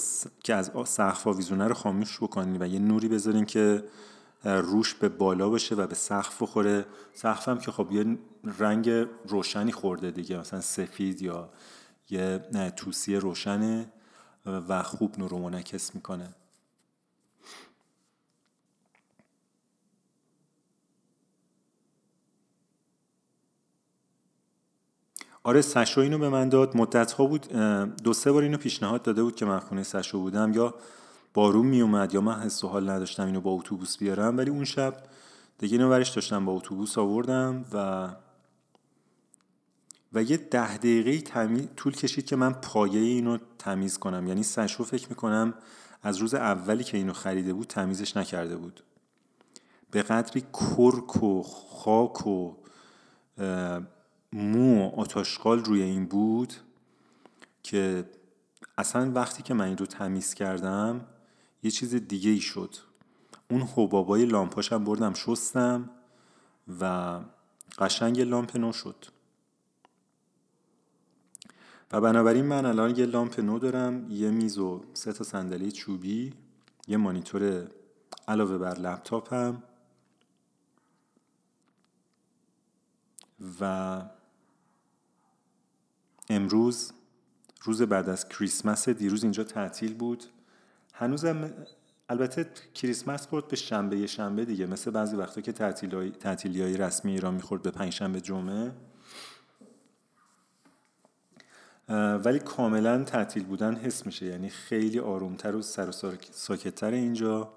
[0.44, 3.84] که از سقف آویزونه رو خاموش بکنین و یه نوری بذارین که
[4.44, 6.86] روش به بالا باشه و به سقف بخوره.
[7.14, 8.18] سقف هم که خب یه
[8.58, 8.90] رنگ
[9.28, 11.50] روشنی خورده دیگه مثلا سفید یا
[12.12, 12.38] یه
[12.76, 13.92] توسی روشنه
[14.46, 16.34] و خوب نور منعکس می‌کنه.
[25.42, 26.76] آره سشو اینو به من داد.
[26.76, 27.52] مدت ها بود
[28.02, 30.52] دو سه بار اینو پیشنهاد داده بود که من خونه سشو بودم.
[30.52, 30.74] یا
[31.34, 34.38] بارون می اومد یا من حس و حال نداشتم اینو با اتوبوس بیارم.
[34.38, 35.02] ولی اون شب
[35.58, 38.08] دیگه اینو ورش داشتم با اتوبوس آوردم و
[40.12, 44.26] و یه ده دقیقه تمیز طول کشید که من پایه اینو تمیز کنم.
[44.26, 45.54] یعنی سشو فکر می‌کنم
[46.02, 48.82] از روز اولی که اینو خریده بود تمیزش نکرده بود.
[49.90, 52.56] به قدری کرک و خاک و
[54.32, 56.54] مو و آتاشقال روی این بود
[57.62, 58.04] که
[58.78, 61.06] اصلا وقتی که من این رو تمیز کردم
[61.62, 62.74] یه چیز دیگه ای شد.
[63.50, 65.90] اون حبابای لامپاشم بردم شستم
[66.80, 67.18] و
[67.78, 69.06] قشنگ لامپ نو شد.
[71.92, 76.32] و بنابراین من الان یه لامپ نو دارم یه میز و سه تا صندلی چوبی
[76.88, 77.68] یه مانیتور
[78.28, 79.62] علاوه بر لپتاپم
[83.60, 84.02] و
[86.28, 86.92] امروز
[87.62, 90.24] روز بعد از کریسمس دیروز اینجا تعطیل بود.
[90.94, 91.52] هنوزم
[92.08, 97.34] البته کریسمس خورد به شنبه شنبه دیگه مثل بعضی وقتا که تعطیلی های رسمی ایران
[97.34, 98.72] می‌خورد به پنج شنبه جمعه.
[102.24, 104.26] ولی کاملا تعطیل بودن حس میشه.
[104.26, 105.92] یعنی خیلی آرومتر و سر و
[106.32, 107.52] ساکتتر اینجا.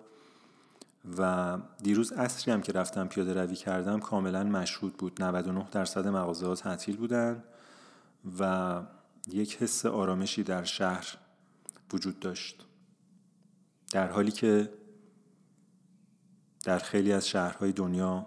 [1.18, 5.24] و دیروز اصری هم که رفتم پیاده روی کردم کاملا مشهود بود.
[5.24, 7.44] 99 درصد مغازه ها تعطیل بودن
[8.40, 8.82] و
[9.28, 11.18] یک حس آرامشی در شهر
[11.94, 12.66] وجود داشت.
[13.92, 14.70] در حالی که
[16.64, 18.26] در خیلی از شهرهای دنیا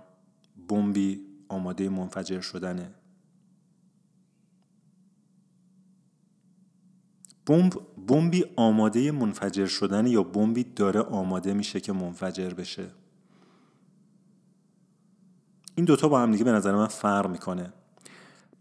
[0.69, 2.96] بمبی آماده منفجر شدنه.
[7.47, 7.73] بمب
[8.09, 12.87] بمبی آماده منفجر شدن یا بمبی داره آماده میشه که منفجر بشه؟
[15.75, 17.73] این دوتا با هم دیگه به نظر من فرق می‌کنه.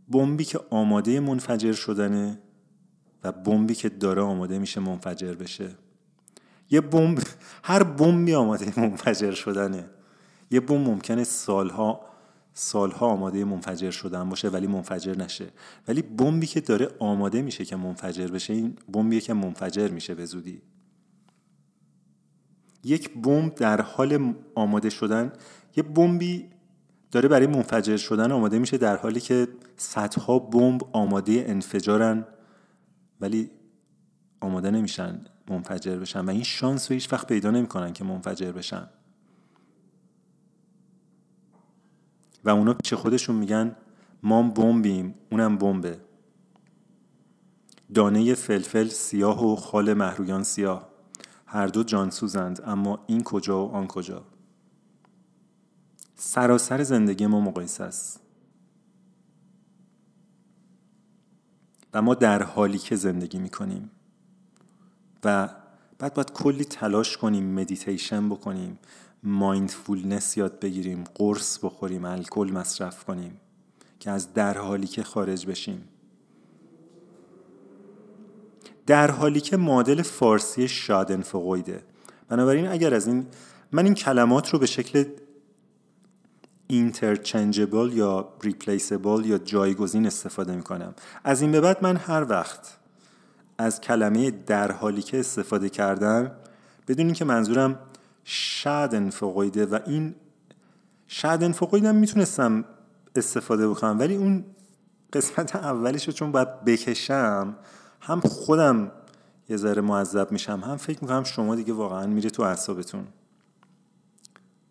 [0.09, 2.39] بمبی که آماده منفجر شدنه
[3.23, 5.69] و بمبی که داره آماده میشه منفجر بشه.
[6.71, 7.19] یه بمب
[7.63, 9.89] هر بمبی آماده منفجر شدنه.
[10.51, 12.01] یه بمب ممکنه سالها
[12.57, 15.47] سالها آماده منفجر شدن باشه ولی منفجر نشه.
[15.87, 20.25] ولی بمبی که داره آماده میشه که منفجر بشه این بمبیه که منفجر میشه به
[20.25, 20.61] زودی.
[22.83, 25.33] یک بمب در حال آماده شدن
[25.75, 26.49] یه بمبی
[27.11, 32.25] داره برای منفجر شدن آماده میشه در حالی که صدها بمب آماده انفجارن
[33.21, 33.51] ولی
[34.41, 38.89] آماده نمیشن منفجر بشن و این شانس رو هیچ وقت پیدا نمی‌کنن که منفجر بشن.
[42.45, 43.75] و اونا پیش خودشون میگن؟
[44.23, 45.99] ما بمبیم اونم بمبه.
[47.93, 50.89] دانه فلفل سیاه و خال مهرویان سیاه.
[51.45, 54.23] هر دو جانسوزند اما این کجا و آن کجا؟
[56.15, 58.19] سراسر زندگی ما مقایسه است.
[61.93, 63.91] و ما در حالی که زندگی می‌کنیم.
[65.23, 65.49] و
[65.99, 68.79] بعد باید کلی تلاش کنیم مدیتیشن بکنیم.
[69.25, 73.39] mindfulness یاد بگیریم قرص بخوریم الکل مصرف کنیم
[73.99, 75.87] که از در حالی که خارج بشیم.
[78.85, 81.81] در حالی که معادل فارسی شادن فقویده
[82.29, 83.25] بنابراین اگر از این
[83.71, 85.05] من این کلمات رو به شکل
[86.67, 92.77] اینترچنجبل یا ریپلیسبل یا جایگزین استفاده می کنم از این به بعد من هر وقت
[93.57, 96.31] از کلمه در حالی که استفاده کردم
[96.87, 97.79] بدون که منظورم
[98.27, 100.15] شادن فقویده و این
[101.07, 102.65] شادن فقویده می‌تونستم
[103.15, 104.45] استفاده بکنم ولی اون
[105.13, 107.55] قسمت اولش رو چون باید بکشم
[108.01, 108.91] هم خودم
[109.49, 113.07] یه ذره معذب میشم هم فکر می‌کنم شما دیگه واقعا میره تو اعصابتون.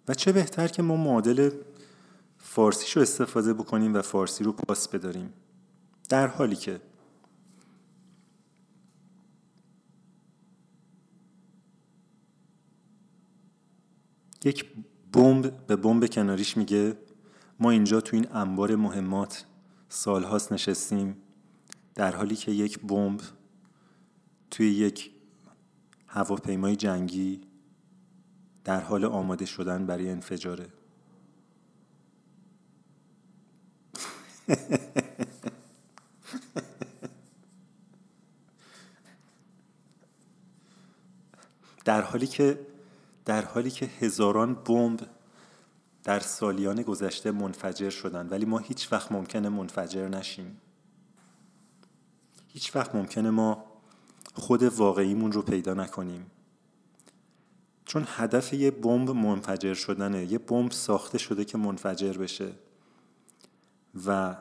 [0.08, 1.50] و چه بهتر که ما معادل
[2.38, 5.32] فارسیشو استفاده بکنیم و فارسی رو پاس بداریم.
[6.08, 6.80] در حالی که
[14.44, 14.66] یک
[15.12, 16.96] بمب به بمب کناریش میگه
[17.60, 19.44] ما اینجا تو این انبار مهمات
[19.88, 21.16] سالهاست نشستیم.
[21.94, 23.20] در حالی که یک بمب
[24.50, 25.10] توی یک
[26.06, 27.40] هواپیمای جنگی
[28.64, 30.66] در حال آماده شدن برای انفجاره.
[41.84, 42.58] در حالی که
[43.24, 45.08] در حالی که هزاران بمب
[46.04, 50.60] در سالیان گذشته منفجر شدن ولی ما هیچ وقت ممکنه منفجر نشیم.
[52.48, 53.64] هیچ وقت ممکنه ما
[54.34, 56.30] خود واقعیمون رو پیدا نکنیم.
[57.84, 62.52] چون هدف یه بمب منفجر شدنه یه بمب ساخته شده که منفجر بشه.
[64.06, 64.36] و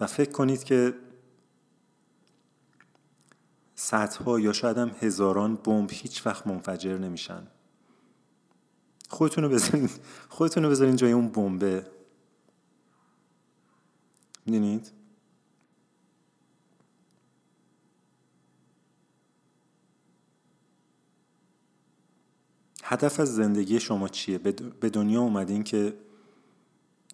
[0.00, 0.94] و فکر کنید که
[3.74, 7.46] صدها یا شاید هم هزاران بمب هیچ وقت منفجر نمیشن.
[9.08, 9.90] خودتون رو بذارین
[10.28, 11.86] خودتون رو بذارین جای اون بمبه.
[14.46, 14.92] می‌دونید؟
[22.84, 24.38] هدف از زندگی شما چیه؟
[24.80, 25.94] به دنیا اومدین که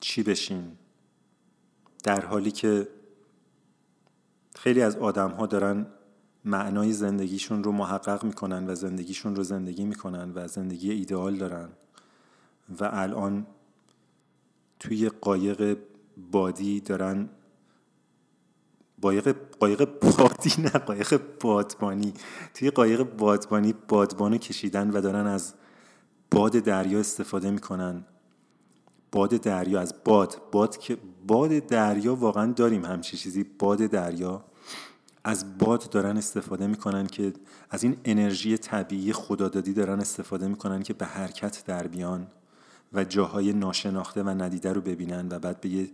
[0.01, 0.77] چی بشین؟
[2.03, 2.89] در حالی که
[4.55, 5.87] خیلی از آدم ها دارن
[6.45, 11.69] معنای زندگیشون رو محقق می‌کنن و زندگیشون رو زندگی می‌کنن و زندگی ایدئال دارن.
[12.81, 13.47] و الان
[14.81, 15.79] توی قایق
[16.31, 17.29] بادی دارن
[19.03, 22.15] قایق قایق بادی نه قایق بادبانی.
[22.55, 25.55] توی قایق بادبانی بادبانو کشیدن و دارن از
[26.31, 28.05] باد دریا استفاده می‌کنن.
[29.13, 33.45] باد دریا از باد باد که باد دریا واقعا داریم همچی چیزی.
[33.45, 34.45] باد دریا
[35.25, 37.33] از باد دارن استفاده می‌کنن که
[37.71, 42.27] از این انرژی طبیعی خدادادی دارن استفاده می‌کنن که به حرکت در بیان.
[42.95, 45.91] و جاهای ناشناخته و ندیده رو ببینن و بعد به یه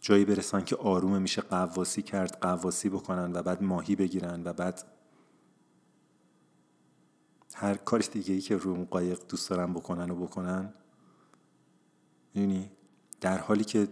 [0.00, 4.84] جایی برسن که آروم میشه قواسی کرد قواسی بکنن و بعد ماهی بگیرن و بعد
[7.54, 10.72] هر کاری دیگه ای که رو قایق دوست دارن بکنن و بکنن
[12.34, 12.70] یعنی
[13.20, 13.88] در حالی که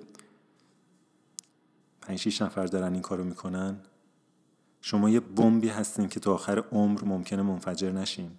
[2.01, 3.81] پنج شیش نفر دارن این کارو می‌کنن
[4.81, 8.31] شما یه بمبی هستین که تا آخر عمر ممکنه منفجر نشین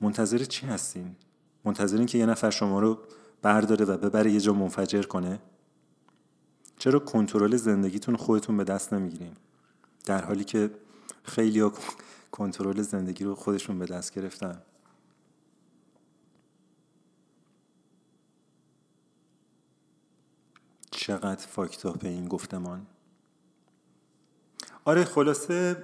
[0.00, 1.16] منتظر چی هستین؟
[1.64, 2.98] منتظرین که یه نفر شما رو
[3.42, 5.38] برداره و ببره یه جا منفجر کنه؟
[6.78, 9.32] چرا کنترل زندگیتون خودتون به دست نمی‌گیرین؟
[10.04, 10.70] در حالی که
[11.22, 11.72] خیلی ها
[12.30, 14.62] کنترل زندگی رو خودشون به دست گرفتن
[20.90, 22.86] چقدر فاکتاپ این گفتمان
[24.84, 25.76] آره خلاصه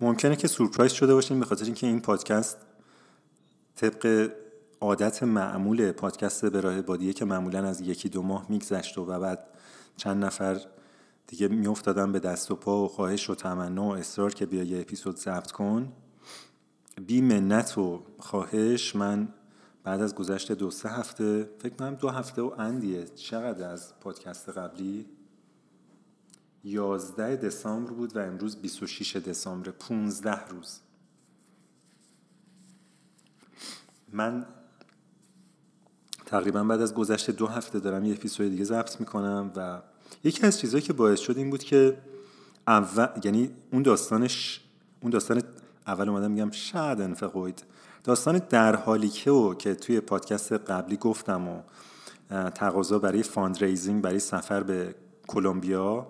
[0.00, 2.56] ممکنه که سورپرایز شده باشین به خاطر اینکه این پادکست
[3.76, 4.30] طبق
[4.80, 9.46] عادت معمول پادکست به راه بادیه که معمولا از یکی دو ماه میگذشت و بعد
[9.96, 10.60] چند نفر
[11.26, 14.80] دیگه میافتادم به دست و پا و خواهش و تمنا و اصرار که بیا یه
[14.80, 15.92] اپیزود ضبط کن.
[17.06, 19.28] بی منت و خواهش من
[19.84, 24.48] بعد از گذشت دو سه هفته فکر کنم دو هفته و اندیه چقدر از پادکست
[24.48, 25.06] قبلی
[26.64, 30.80] 11 دسامبر بود و امروز 26 دسامبر 15 روز.
[34.12, 34.46] من
[36.26, 39.82] تقریبا بعد از گذشت دو هفته دارم یه اپیزود دیگه ضبط می‌کنم و
[40.24, 41.98] یکی از چیزهایی که باعث شد این بود که
[42.66, 44.60] اول یعنی اون داستانش
[45.00, 45.42] اون داستان
[45.86, 47.64] اول اومدم میگم شاید انفقوید
[48.04, 51.62] داستان در حالی که و که توی پادکست قبلی گفتم و
[52.50, 54.94] تقاضا برای fundraising برای سفر به
[55.26, 56.06] کلمبیا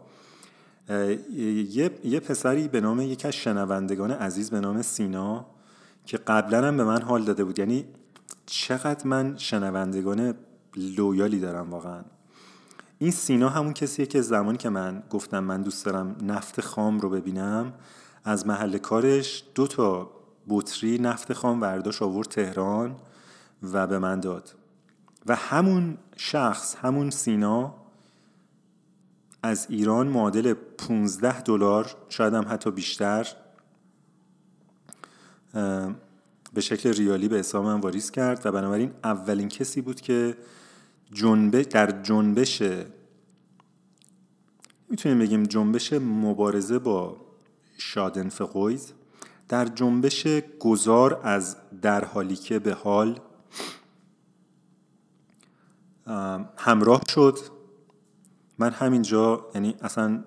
[0.88, 5.46] یه،, یه پسری به نام یکی از شنوندگان عزیز به نام سینا
[6.04, 7.58] که قبلا هم به من حال داده بود.
[7.58, 7.84] یعنی
[8.46, 10.34] چقدر من شنوندگان
[10.76, 12.04] loyal ی دارم واقعا.
[12.98, 17.10] این سینا همون کسیه که زمانی که من گفتم من دوست دارم نفت خام رو
[17.10, 17.72] ببینم
[18.24, 20.10] از محل کارش دو تا
[20.48, 22.96] بطری نفت خام ورداش آورد تهران
[23.62, 24.54] و به من داد.
[25.26, 27.74] و همون شخص همون سینا
[29.48, 33.26] از ایران معادل 15 دلار شاید هم حتی بیشتر
[36.54, 40.36] به شکل ریالی به حساب من واریز کرد و بنابراین اولین کسی بود که
[41.12, 42.62] جنبه در جنبش
[44.88, 47.16] می‌تونیم بگیم جنبش مبارزه با
[47.78, 48.92] شادنفقویز
[49.48, 50.26] در جنبش
[50.58, 53.20] گذار از در حالی که به حال
[56.56, 57.57] همراه شد.
[58.58, 60.24] من همینجا یعنی اصلا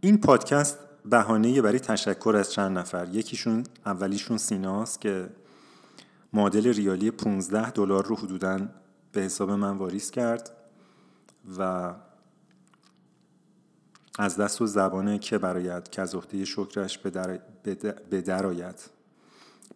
[0.00, 3.08] این پادکست بهانه برای تشکر از چند نفر.
[3.08, 5.28] یکیشون اولیشون سیناست که
[6.32, 8.68] معادل ریالی 15 دلار رو حدودا
[9.12, 10.50] به حساب من واریز کرد
[11.58, 11.92] و
[14.18, 17.38] از دست و زبانه که برایت که از عهده شکرش به, در...
[18.10, 18.20] به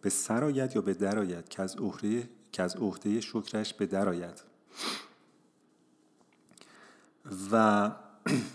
[0.01, 4.41] به سرایت یا به درآید؟ که از عهده که از عهده شکرش به درآید.
[7.51, 7.91] و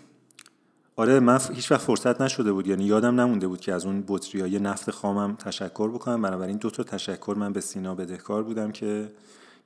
[0.97, 2.67] آره من هیچ وقت فرصت نشده بود.
[2.67, 4.05] یعنی یادم نمونده بود که از اون
[4.35, 6.23] های نفت خامم تشکر بکنم.
[6.23, 9.13] بنابراین دو تا تشکر من به سینا بدهکار بودم که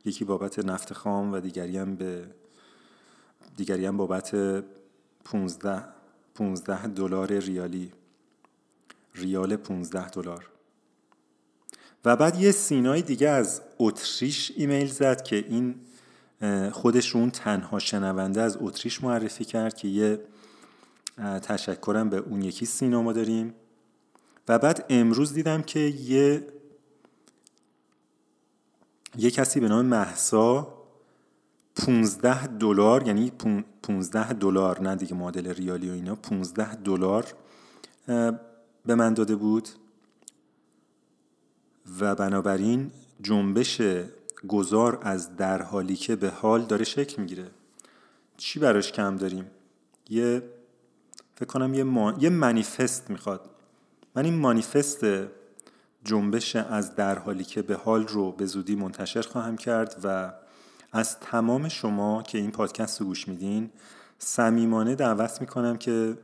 [0.05, 2.25] یکی بابت نفت خام و دیگری هم به
[3.57, 4.35] دیگری هم بابت
[5.25, 5.85] 15
[6.35, 7.93] 15 دلار ریالی.
[9.15, 10.47] ریال 15 دلار.
[12.05, 15.75] و بعد یه سینای دیگه از اتریش ایمیل زد که این
[16.73, 20.21] خودش رو اون تنها شنونده از اتریش معرفی کرد که یه
[21.43, 23.55] تشکرم به اون یکی سینما داریم.
[24.49, 26.47] و بعد امروز دیدم که یه
[29.19, 30.77] یه کسی به نام محسا
[31.77, 33.33] 15 دلار یعنی
[33.83, 37.35] 15 دلار نه دیگه معادل ریالی و اینا 15 دلار
[38.87, 39.69] به من داده بود.
[42.01, 42.91] و بنابراین
[43.23, 43.81] جنبش
[44.49, 47.51] گذار از در حالی که به حال داره شکل می‌گیره.
[48.37, 49.51] چی براش کم داریم؟
[50.09, 50.43] یه
[51.35, 52.15] فکر کنم یه, ما...
[52.21, 53.51] یه منیفست می‌خواد.
[54.15, 55.07] من این مانیفست
[56.05, 60.33] جنبش از در حالی که به حال رو به زودی منتشر خواهم کرد و
[60.93, 63.71] از تمام شما که این پادکست رو گوش میدین
[64.19, 66.19] صمیمانه دعوت می‌کنم که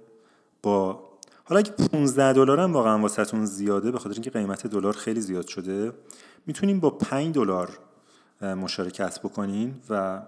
[0.62, 1.08] با
[1.44, 5.46] حالا اگه 15 دلار هم واقعا واسهتون زیاده به خاطر اینکه قیمت دلار خیلی زیاد
[5.46, 5.92] شده
[6.46, 7.78] می‌تونیم با 5 دلار
[8.42, 10.22] مشارکت بکنین و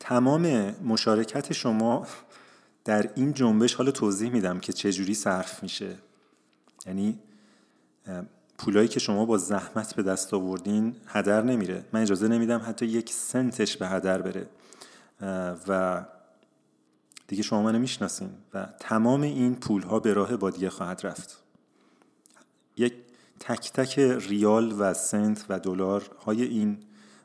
[0.00, 2.06] تمام مشارکت شما
[2.84, 5.96] در این جنبش حالا توضیح میدم که چجوری صرف میشه.
[6.86, 7.18] یعنی
[8.58, 11.84] پولایی که شما با زحمت به دست آوردین هدر نمیره.
[11.92, 14.46] من اجازه نمیدم حتی یک سنتش به هدر بره.
[15.68, 16.04] و
[17.26, 21.41] دیگه شما منو می‌شناسین و تمام این پول ها به راه بادیه خواهد رفت.
[23.42, 26.78] تک تک ریال و سنت و دلار های این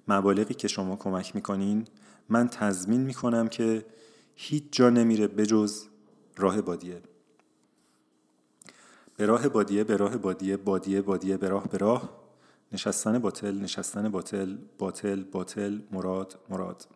[0.08, 1.88] مبالغی که شما کمک می‌کنین
[2.30, 3.86] من تضمین می‌کنم که
[4.36, 5.86] هیچ جا نمیره بجز
[6.38, 7.02] راه بادیه.
[9.18, 12.10] به راه بادیه به راه بادیه بادیه بادیه به راه به راه.
[12.72, 16.88] نشستن باطل نشستن باطل باطل باطل مراد مراد.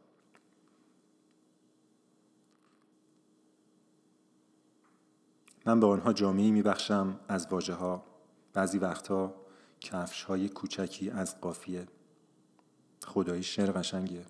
[5.66, 8.11] من به آنها جامعی میبخشم از واجه ها
[8.54, 9.36] بعضی وقتها
[9.82, 11.88] کفش های کوچکی از قافیه.
[13.04, 14.26] خدایی شعر قشنگیه.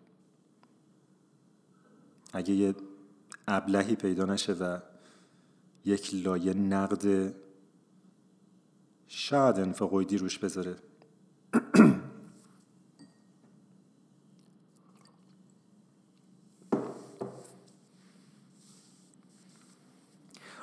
[2.33, 2.75] اگه یه
[3.47, 4.79] ابلهی پیدا نشه و
[5.85, 7.33] یک لایه نقد
[9.07, 10.75] شاید انفقویدی روش بذاره.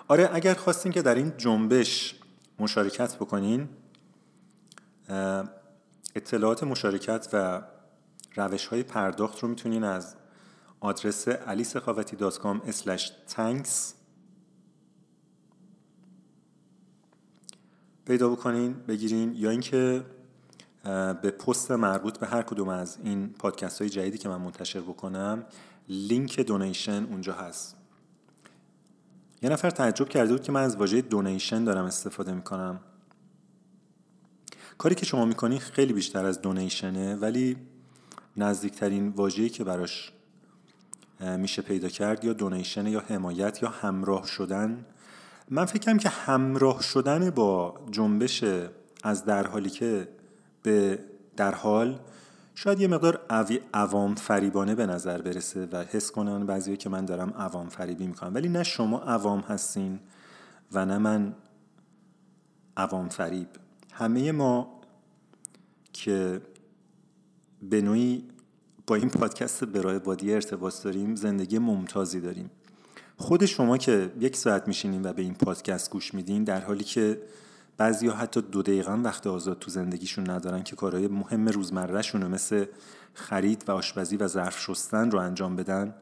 [0.08, 2.17] آره اگر خواستین که در این جنبش
[2.58, 3.68] مشارکت بکنین
[6.14, 7.62] اطلاعات مشارکت و
[8.36, 10.14] روش های پرداخت رو می‌تونین از
[10.80, 12.70] آدرس alisekhawati.com
[13.36, 13.98] thanks
[18.06, 20.04] پیدا بکنین بگیرین یا اینکه
[21.22, 25.46] به پست مربوط به هر کدوم از این پادکست های جدیدی که من منتشر بکنم
[25.88, 27.77] لینک دونیشن اونجا هست.
[29.42, 32.80] یه نفر تعجب کرده بود که من از واژه دونیشن دارم استفاده می‌کنم.
[34.78, 37.56] کاری که شما می‌کنین خیلی بیشتر از دونیشنه ولی
[38.36, 40.12] نزدیکترین واژه‌ای که براش
[41.20, 44.86] میشه پیدا کرد یا دونیشن یا حمایت یا همراه شدن.
[45.50, 48.44] من فکرم که همراه شدن با جنبش
[49.02, 50.08] از در حالی که
[50.62, 50.98] به
[51.36, 51.98] در حال
[52.60, 53.20] شاید یه مقدار
[53.74, 58.34] عوام فریبانه به نظر برسه و حس کنن بعضی که من دارم عوام فریبی می‌کنم.
[58.34, 60.00] ولی نه شما عوام هستین
[60.72, 61.34] و نه من
[62.76, 63.48] عوام فریب
[63.92, 64.80] همه ما
[65.92, 66.40] که
[67.62, 68.28] به نوعی
[68.86, 72.50] با این پادکست برای بادی ارتباط داریم زندگی ممتازی داریم.
[73.16, 77.22] خود شما که یک ساعت میشینین و به این پادکست گوش میدین در حالی که
[77.78, 82.64] بعضی ها حتی دو دقیقه وقت آزاد تو زندگیشون ندارن که کارهای مهم روزمرهشون مثل
[83.14, 85.94] خرید و آشپزی و ظرف شستن رو انجام بدن.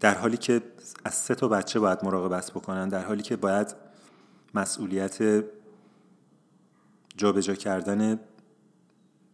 [0.00, 0.62] در حالی که
[1.04, 3.74] از سه تا بچه باید مراقبت بکنن در حالی که باید
[4.54, 5.44] مسئولیت
[7.16, 8.20] جابجا کردن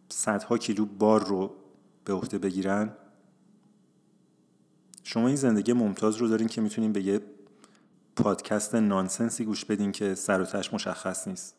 [0.09, 1.55] صدها کیلو بار رو
[2.05, 2.93] به عهده بگیرن
[5.03, 7.21] شما این زندگی ممتاز رو دارین که می‌تونین به یه
[8.15, 11.55] پادکست نانسنسی گوش بدین که سر و مشخص نیست.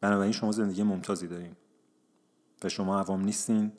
[0.00, 1.56] بنابراین شما زندگی ممتازی دارین
[2.64, 3.72] و شما عوام نیستین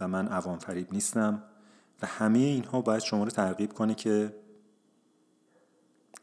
[0.00, 1.42] و من عوام فریب نیستم
[2.02, 4.34] و همه اینها باید شما رو ترغیب کنه که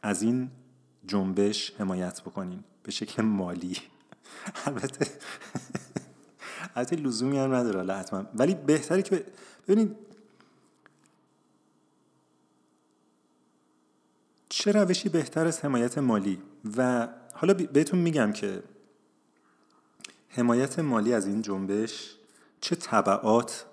[0.01, 0.51] از این
[1.05, 2.63] جنبش حمایت بکنین.
[2.84, 3.78] به شکل مالی.
[4.65, 5.07] البته
[6.76, 8.26] البته لزومی هم نداره حتما.
[8.36, 9.26] ولی بهتری که
[9.67, 10.09] ببینید
[14.60, 16.41] چه روشی بهتر از حمایت مالی؟
[16.78, 18.64] و حالا بهتون میگم که
[20.30, 22.16] حمایت مالی از این جنبش
[22.62, 23.66] چه طبعات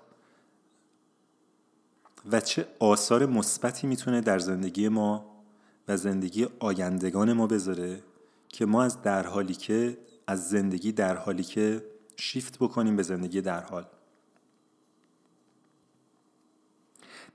[2.31, 5.43] و چه آثار مثبتی می‌تونه در زندگی ما
[5.87, 8.03] و زندگی آیندگان ما بذاره
[8.49, 11.83] که ما از در حالی که از زندگی در حالی که
[12.17, 13.85] شیفت بکنیم به زندگی در حال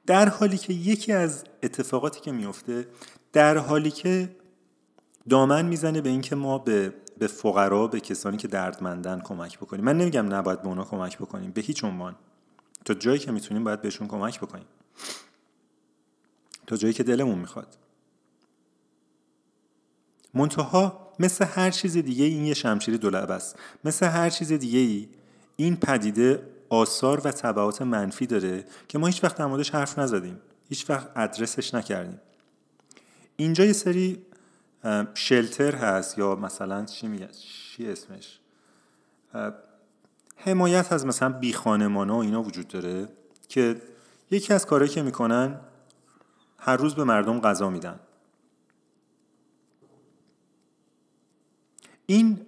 [0.06, 2.86] در حالی که یکی از اتفاقاتی که میفته
[3.32, 4.36] در حالی که
[5.28, 9.84] دامن می‌زنه به اینکه ما به به فقرا به کسانی که دردمندن کمک بکنیم.
[9.84, 12.16] من نمیگم نباید به اونا کمک بکنیم به هیچ عنوان.
[12.84, 14.66] تا جایی که می‌تونیم باید بهشون کمک بکنیم.
[16.66, 17.76] تا جایی که دلمون می‌خواد.
[20.34, 23.58] منتها مثل هر چیز دیگه این یه شمشیر دولب است.
[23.84, 25.08] مثل هر چیز دیگه ای
[25.56, 30.40] این پدیده آثار و طبعات منفی داره که ما هیچ وقت در موردش حرف نزدیم.
[30.68, 32.20] هیچ وقت ادرسش نکردیم.
[33.36, 34.26] اینجا یه سری
[35.14, 38.38] شلتر هست یا مثلا چی میگه؟ چی اسمش؟
[40.36, 43.08] حمایت از مثلا بی خانمان و اینا وجود داره
[43.48, 43.82] که
[44.30, 45.60] یکی از کارهایی که می‌کنن
[46.58, 48.00] هر روز به مردم غذا میدن.
[52.06, 52.46] این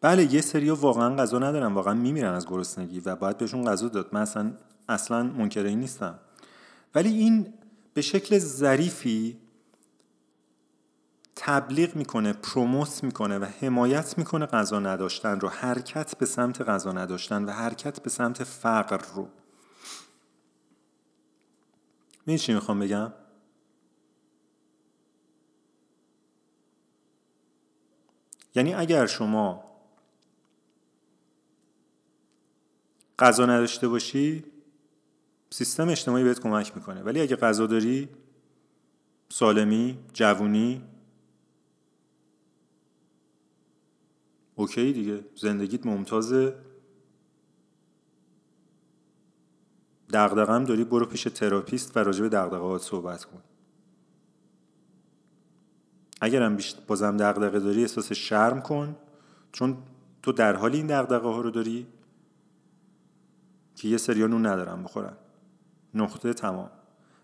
[0.00, 4.08] بله یه سری واقعا غذا ندارن واقعا میمیرن از گرسنگی و باید بهشون غذا داد.
[4.12, 4.52] من اصلا,
[4.88, 6.18] اصلا منکر این نیستم.
[6.94, 7.54] ولی این
[7.94, 9.36] به شکل ظریفی
[11.40, 17.44] تبلیغ می‌کنه پروموت می‌کنه و حمایت می‌کنه غذا نداشتن رو حرکت به سمت غذا نداشتن
[17.44, 19.28] و حرکت به سمت فقر رو.
[22.26, 23.12] می چی می‌خوام بگم؟
[28.54, 29.64] یعنی اگر شما
[33.18, 34.44] غذا نداشته باشی
[35.50, 37.02] سیستم اجتماعی بهت کمک می‌کنه.
[37.02, 38.08] ولی اگه غذا داری
[39.28, 40.97] سالمی جوونی
[44.58, 45.24] اوکی دیگه.
[45.34, 46.54] زندگیت ممتازه.
[50.12, 53.42] دغدغم داری برو پیش تراپیست و راجع به دغدغه‌هات صحبت کن.
[56.20, 58.96] اگرم بازم دغدغه داری احساس شرم کن
[59.52, 59.76] چون
[60.22, 61.86] تو در حال این دغدغه ها رو داری
[63.76, 65.16] که یه سریا نون ندارم بخورن.
[65.94, 66.70] نقطه تمام.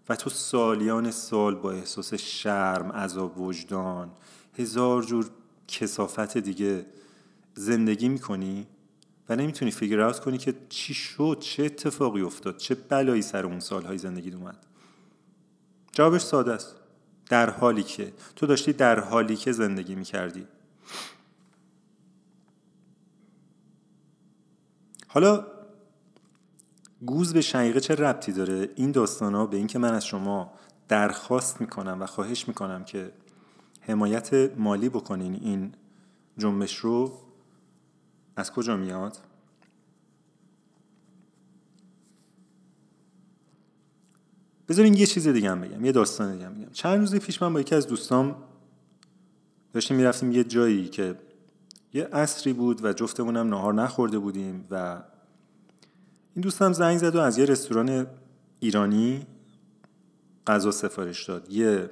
[0.08, 4.10] و تو سالیان سال با احساس شرم عذاب وجدان
[4.58, 5.30] هزار جور
[5.68, 6.86] کسافت دیگه
[7.54, 8.66] زندگی می‌کنی
[9.28, 13.60] و نمی‌تونی فیگر اوت کنی که چی شد چه اتفاقی افتاد چه بلایی سر اون
[13.60, 14.66] سالهای زندگی اومد.
[15.92, 16.76] جوابش ساده است.
[17.28, 20.46] در حالی که تو داشتی در حالی که زندگی می‌کردی.
[25.08, 25.46] حالا
[27.06, 30.52] گوز به شقیقه چه ربطی داره؟ این داستان ها به اینکه من از شما
[30.88, 33.12] درخواست می‌کنم و خواهش می‌کنم که
[33.80, 35.74] حمایت مالی بکنین این
[36.38, 37.23] جنبش رو.
[38.36, 39.18] از کجا میاد؟
[44.68, 46.70] بذارین یه چیز دیگه هم بگم یه داستان دیگه هم بگم.
[46.72, 48.36] چند روز پیش من با یکی از دوستام
[49.72, 51.18] داشتیم می‌رفتیم یه جایی که
[51.92, 55.02] یه عصری بود و جفتمونم نهار نخورده بودیم و
[56.34, 58.06] این دوستم زنگ زد و از یه رستوران
[58.60, 59.26] ایرانی
[60.46, 61.52] غذا سفارش داد.
[61.52, 61.90] یه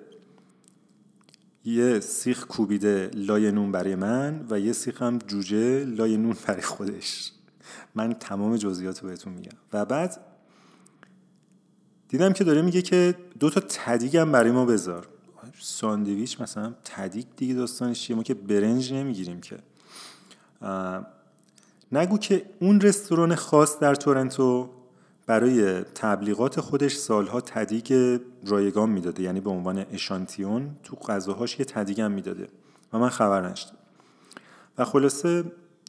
[1.65, 6.63] یه سیخ کوبیده لای نون برای من و یه سیخ هم جوجه لای نون برای
[6.63, 7.33] خودش.
[7.95, 9.59] من تمام جزئیات رو بهتون میگم.
[9.73, 10.21] و بعد
[12.09, 15.09] دیدم که داره میگه که دو تا تدیگم برای ما بذار.
[15.61, 19.59] ساندویچ مثلا تدیگ دیگه داستانش چیه؟ ما که برنج نمی‌گیریم که.
[21.93, 24.71] نگو که اون رستوران خاص در تورنتو
[25.27, 32.01] برای تبلیغات خودش سالها تدیگ رایگان می‌داده یعنی به عنوان اشانتیون تو غذاهاش یه تدیگ
[32.01, 32.49] هم می‌داده
[32.93, 33.77] و من خبر نشدم
[34.79, 35.45] و خلاصه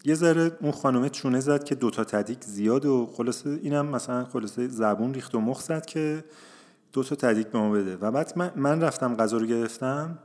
[0.05, 4.67] یه ذره اون خانومه چونه زد که دوتا تدیگ زیاد و خلاصه اینم مثلا خلاصه
[4.67, 6.23] زبون ریخت و مخ زد که
[6.93, 7.97] دوتا تدیگ به ما بده.
[7.97, 10.17] و بعد من, رفتم غذا رو گرفتم.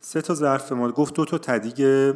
[0.00, 2.12] سه تا ظرف ما گفت دو تا تدیگ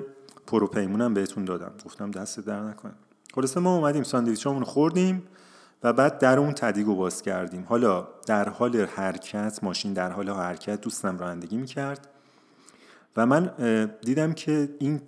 [0.47, 1.73] پروپیمونم بهتون دادم.
[1.87, 2.93] گفتم دست در نکنه.
[3.35, 5.23] خلاصه ما اومدیم ساندویچمون خوردیم.
[5.87, 7.65] و بعد در اون ته‌دیگ باز کردیم.
[7.69, 12.09] حالا در حال حرکت ماشین در حال حرکت دوستم رانندگی می‌کرد.
[13.17, 13.51] و من
[14.01, 15.01] دیدم که این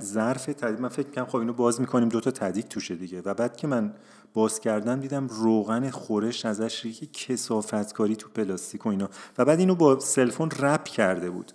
[0.00, 3.22] ظرف ته‌دیگ من فکر کنم خب اینو باز می‌کنیم دوتا ته‌دیگ توشه دیگه.
[3.24, 3.94] و بعد که من
[4.34, 9.08] باز کردم دیدم روغن خورش ازش ریخته کثافتکاری تو پلاستیک و اینا.
[9.38, 11.52] و بعد اینو با سلفون wrap کرده بود.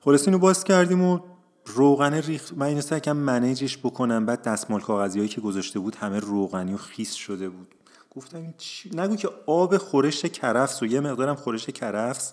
[0.00, 1.20] خلاص اینو باز کردیم و
[1.66, 2.52] روغن ریخت.
[2.56, 4.26] من اینو سعی منیجش بکنم.
[4.26, 7.74] بعد دستمال کاغذی هایی که گذاشته بود همه روغنی و خیس شده بود.
[8.10, 12.32] گفتم چی؟ نگو که آب خورش کرفس و یه مقدارم خورش کرفس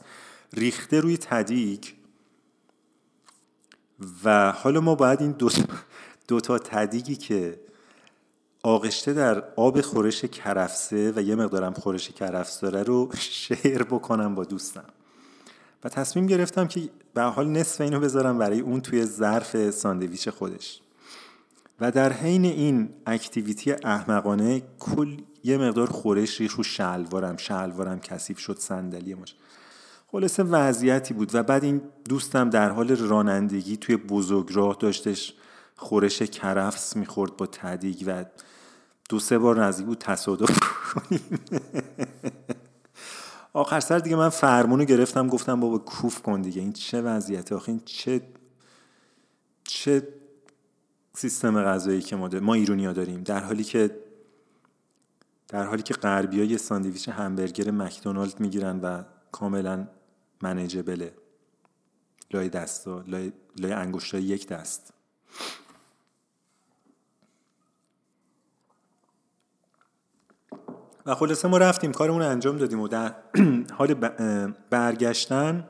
[0.53, 1.95] ریخته روی تدیک.
[4.23, 5.49] و حالا ما باید این دو,
[6.27, 7.59] دو تا تدیگی که
[8.63, 14.43] آغشته در آب خورش کرفسه و یه مقدارم خورش کرفس داره رو شیر بکنم با
[14.43, 14.85] دوستم.
[15.83, 20.81] و تصمیم گرفتم که به حال نصف اینو بذارم برای اون توی ظرف ساندویچ خودش.
[21.79, 27.37] و در حین این اکتیویتی احمقانه کل یه مقدار خورش ریخ رو شلوارم.
[27.37, 29.35] شلوارم کثیف شد صندلی ماش.
[30.07, 35.33] خلاصه وضعیتی بود و بعد این دوستم در حال رانندگی توی بزرگراه داشتش.
[35.75, 38.25] خورش کرفس می‌خورد با تدیگ و
[39.09, 40.59] دو سه بار نزدیک بود تصادف
[40.89, 41.39] کنیم.
[43.57, 46.61] آخر سر دیگه من فرمونو گرفتم گفتم بابا کوف کن دیگه.
[46.61, 48.21] این چه وضعیته آخه؟ این چه
[49.63, 50.07] چه
[51.13, 53.23] سیستم غذایی که ما, ما ایرونیا داریم.
[53.23, 53.99] در حالی که
[55.47, 59.87] در حالی که غربی یه ساندویچ همبرگر مکدونالد می‌گیرن و کاملا
[60.41, 61.13] منیجبله.
[62.33, 64.93] لای دستا لای, لای انگشتای یک دست.
[71.07, 73.15] و خلاصه ما رفتیم کارمون رو انجام دادیم و در
[73.77, 73.93] حال
[74.69, 75.67] برگشتن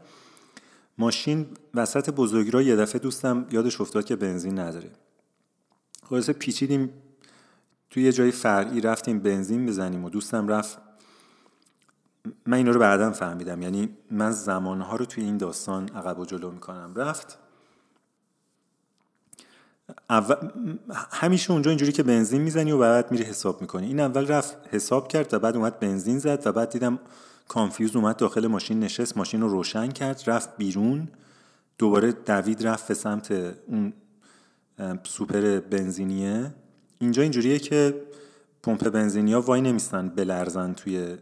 [0.97, 4.91] ماشین وسط بزرگراه یه دفعه دوستم یادش افتاد که بنزین نداره.
[6.09, 6.89] خلاصه پیچیدیم
[7.89, 10.77] توی یه جای فرعی رفتیم بنزین بزنیم و دوستم رفت.
[12.45, 16.51] من اینا رو بعدا فهمیدم یعنی من زمانها رو توی این داستان عقب و جلو
[16.51, 16.93] می‌کنم.
[16.95, 17.39] رفت.
[20.09, 20.35] اول
[21.11, 23.87] همیشه اونجا اینجوری که بنزین می‌زنی و بعد میری حساب می‌کنی.
[23.87, 26.99] این اول رفت حساب کرد و بعد اومد بنزین زد و بعد دیدم
[27.47, 31.07] confuse اومد داخل ماشین نشست ماشین رو روشن کرد رفت بیرون.
[31.77, 33.31] دوباره دوید رفت به سمت
[33.67, 33.93] اون
[35.03, 36.53] سوپر بنزینیه.
[36.99, 38.01] اینجا اینجوریه که
[38.63, 41.15] پمپ بنزینی ها وای نمیستن بلرزن توی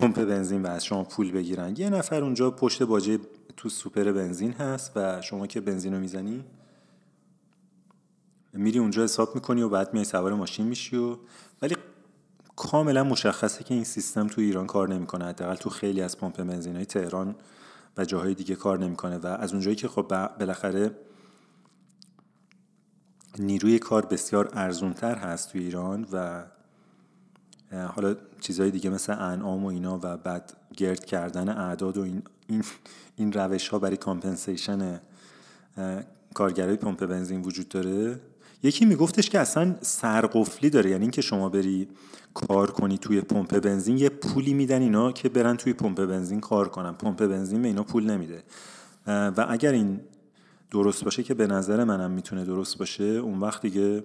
[0.00, 1.74] پمپ بنزین و از شما پول بگیرن.
[1.76, 3.18] یه نفر اونجا پشت باجه
[3.56, 6.44] تو سوپر بنزین هست و شما که بنزین رو می‌زنی
[8.52, 11.16] میری اونجا حساب می‌کنی و بعد میای سوار ماشین میشی و
[11.62, 11.76] ولی
[12.56, 15.24] کاملا مشخصه که این سیستم تو ایران کار نمی‌کنه.
[15.24, 17.34] حداقل تو خیلی از پمپ بنزین های تهران
[17.96, 20.02] و جاهای دیگه کار نمی‌کنه و از اونجایی که خب
[20.38, 20.90] بالاخره
[23.38, 26.44] نیروی کار بسیار ارزونتر هست تو ایران و
[27.72, 32.64] حالا چیزهای دیگه مثل انعام و اینا و بعد گرد کردن اعداد و این این,
[33.16, 35.00] این روش ها برای compensation
[36.34, 38.20] کارگرای پمپ بنزین وجود داره.
[38.62, 41.88] یکی میگفتش که اصلا سرقفلی داره یعنی اینکه شما بری
[42.34, 46.68] کار کنی توی پمپ بنزین یه پولی میدن اینا که برن توی پمپ بنزین کار
[46.68, 46.92] کنن.
[46.92, 48.42] پمپ بنزین به اینا پول نمیده.
[49.06, 50.00] و اگر این
[50.70, 54.04] درست باشه که به نظر منم می‌تونه درست باشه اون وقت دیگه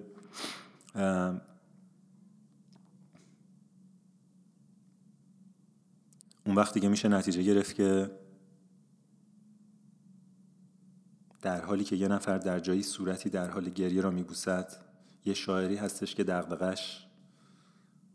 [6.46, 8.10] اون وقت دیگه میشه نتیجه گرفت که
[11.42, 14.72] در حالی که یه نفر در جایی صورتی در حال گریه را میبوسد
[15.24, 17.06] یه شاعری هستش که دغدغش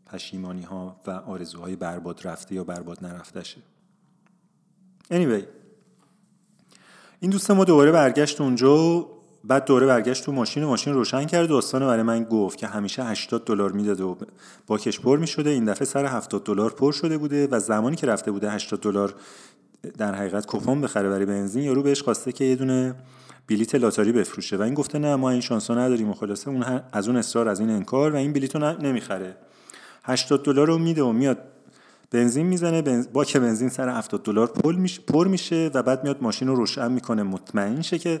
[0.06, 3.60] پشیمانی ها و آرزوهای برباد رفته یا برباد نرفتشه.
[5.10, 5.42] Anyway
[7.20, 9.06] این دوست ما دوباره برگشت اونجا
[9.44, 12.66] بعد دوره برگشت تو ماشین و ماشین روشن کرد و داستان برای من گفت که
[12.66, 14.16] همیشه 80 دلار می‌داد و
[14.66, 15.50] باکش پر می‌شده.
[15.50, 19.14] این دفعه سر 70 دلار پر شده بوده و زمانی که رفته بوده 80 دلار
[19.98, 22.94] در حقیقت کوپن بخره برای بنزین یارو بهش خواسته که یه دونه
[23.48, 24.56] بلیت لاتاری بفروشه.
[24.56, 27.60] و این گفته نه ما این شانسو نداریم و خلاصه اون از اون اصرار از
[27.60, 29.36] این انکار و این بلیتو نمی‌خره.
[30.04, 31.38] 80 دلار رو میده و میاد
[32.10, 33.08] بنزین می‌زنه بنز...
[33.12, 34.46] باک بنزین سر 70 دلار
[35.12, 37.22] پر میشه و بعد میاد ماشین رو روشن می‌کنه.
[37.22, 38.20] مطمئن شه که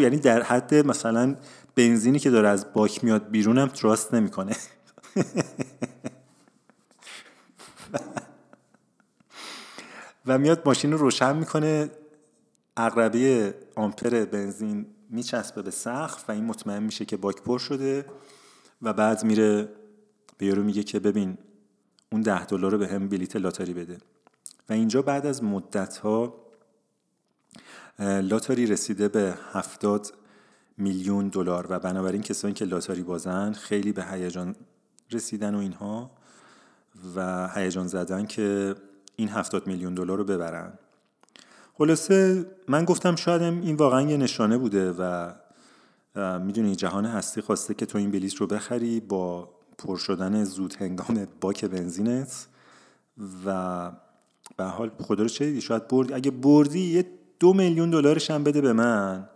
[0.00, 1.36] یعنی در حد مثلا
[1.76, 4.56] بنزینی که داره از باک میاد بیرونم trust نمی‌کنه.
[10.26, 11.90] و میاد ماشین رو روشن می‌کنه
[12.76, 18.04] اقربه آمپر بنزین میچسبه به سقف و این مطمئن میشه که باک پر شده
[18.82, 19.68] و بعد میره
[20.38, 21.38] به یارو میگه که ببین
[22.12, 23.98] اون ده دلار رو به هم بلیت لاتاری بده.
[24.68, 26.34] و اینجا بعد از مدت ها
[27.98, 30.12] لاتاری رسیده به هفتاد
[30.76, 34.56] میلیون دلار و بنابراین کسانی که لاتاری بازن خیلی به هیجان
[35.10, 36.10] رسیدن و اینها
[37.16, 38.74] و هیجان زدن که
[39.16, 40.72] این هفتاد میلیون دلار رو ببرن.
[41.74, 45.32] خلاصه من گفتم شاید این واقعا یه نشانه بوده و
[46.38, 49.48] می‌دونی جهان هستی خواسته که تو این بلیط رو بخری با
[49.78, 52.46] پر شدن زود هنگام باک بنزینت
[53.46, 53.90] و
[54.56, 56.12] به حال خدا رو چه شاید برد.
[56.12, 57.06] اگه بردی یه
[57.40, 59.28] دو میلیون دلارش هم بده به من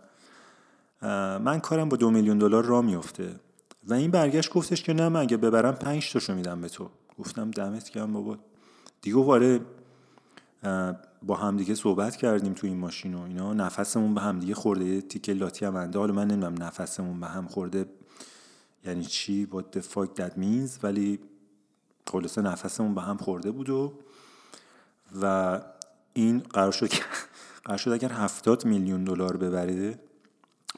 [1.43, 3.35] من کارم با دو میلیون دلار را میفته
[3.87, 6.89] و این برگشت گفتش که نه من اگه ببرم پنج تاشو میدم به تو.
[7.19, 8.37] گفتم دمت گرم بابا.
[9.07, 9.59] دیگه واره
[11.23, 13.53] با همدیگه صحبت کردیم تو این ماشین و اینا.
[13.53, 14.85] نفسمون به همدیگه خورده.
[14.85, 15.99] یه تیکه لاتی هم انده.
[15.99, 17.85] حالا من نمی‌دونم نفسمون به هم خورده.
[18.85, 20.83] یعنی چی؟ The fuck that means.
[20.83, 21.19] ولی
[22.07, 23.93] خلاصه نفسمون به هم خورده بود و
[25.21, 25.61] و
[26.13, 26.89] این قرار شد
[27.65, 29.99] قرار شد اگر هفتاد میلیون دلار ببره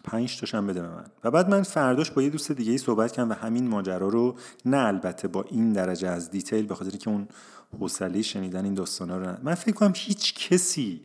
[0.04, 1.06] پنج تاشم بده به من.
[1.24, 4.36] و بعد من فرداش با یه دوست دیگه ای صحبت کردم و همین ماجرا رو
[4.66, 7.28] نه البته با این درجه از دیتیل به خاطر که اون
[7.80, 11.02] حوصله شنیدن این داستانا رو من فکر کنم هیچ کسی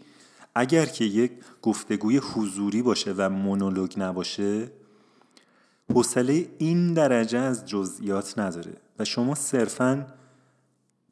[0.55, 4.71] اگر که یک گفتگوی حضوری باشه و مونولوگ نباشه
[5.95, 8.77] حوصله این درجه از جزئیات نداره.
[8.99, 10.07] و شما صرفا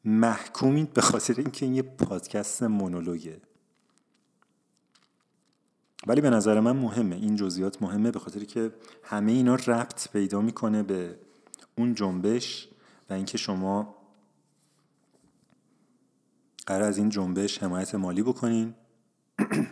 [0.05, 3.41] محکومید به خاطر اینکه این یه پادکست مونولوگه.
[6.07, 7.15] ولی به نظر من مهمه.
[7.15, 8.71] این جزئیات مهمه به خاطر که
[9.03, 11.15] همه اینا ربط پیدا می‌کنه به
[11.77, 12.67] اون جنبش
[13.09, 13.95] و اینکه شما
[16.65, 18.73] قرار از این جنبش حمایت مالی بکنین.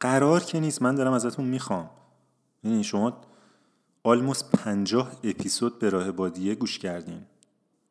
[0.00, 1.90] قرار که نیست من دارم ازتون می‌خوام.
[2.64, 3.20] یعنی شما
[4.02, 7.22] آلموس پنجاه اپیزود به راه بادیه گوش کردین.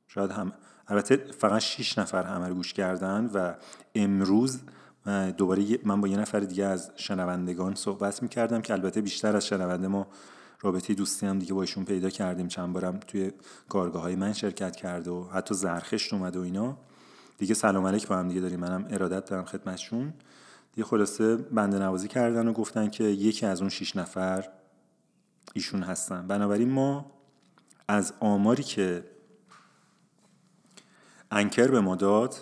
[0.07, 0.51] شاید هم
[0.87, 3.53] البته فقط 6 نفر همه رو گوش کردن و
[3.95, 4.59] امروز
[5.37, 9.87] دوباره من با یه نفر دیگه از شنوندگان صحبت می‌کردم که البته بیشتر از شنونده
[9.87, 10.07] ما
[10.61, 12.47] رابطه دوستی هم دیگه با ایشون پیدا کردیم.
[12.47, 13.31] چند بارم توی
[13.69, 16.77] کارگاه های من شرکت کرد و حتی زرخشت اومد و اینا.
[17.43, 18.59] دیگه سلام علیک با هم دیگه داریم.
[18.59, 20.13] منم ارادت دارم خدمتشون
[20.73, 24.49] دیگه خلاصه بنده نوازی کردن و گفتن که یکی از اون شیش نفر
[25.53, 26.27] ایشون هستن.
[26.27, 27.11] بنابراین ما
[27.87, 29.03] از آماری که
[31.31, 32.35] انکر به ما داد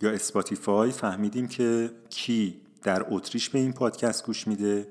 [0.00, 4.90] یا اسپاتیفای فهمیدیم که کی در اتریش به این پادکست گوش میده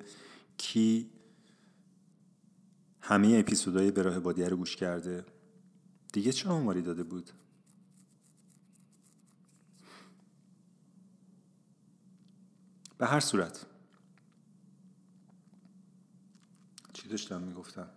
[0.57, 1.10] کی
[3.01, 5.26] همه اپیزودهای به راه بادیه رو گوش کرده.
[6.14, 7.32] دیگه چه آماری داده بود؟
[13.00, 13.66] به هر صورت.
[16.93, 17.88] چی داشتم می‌گفتم؟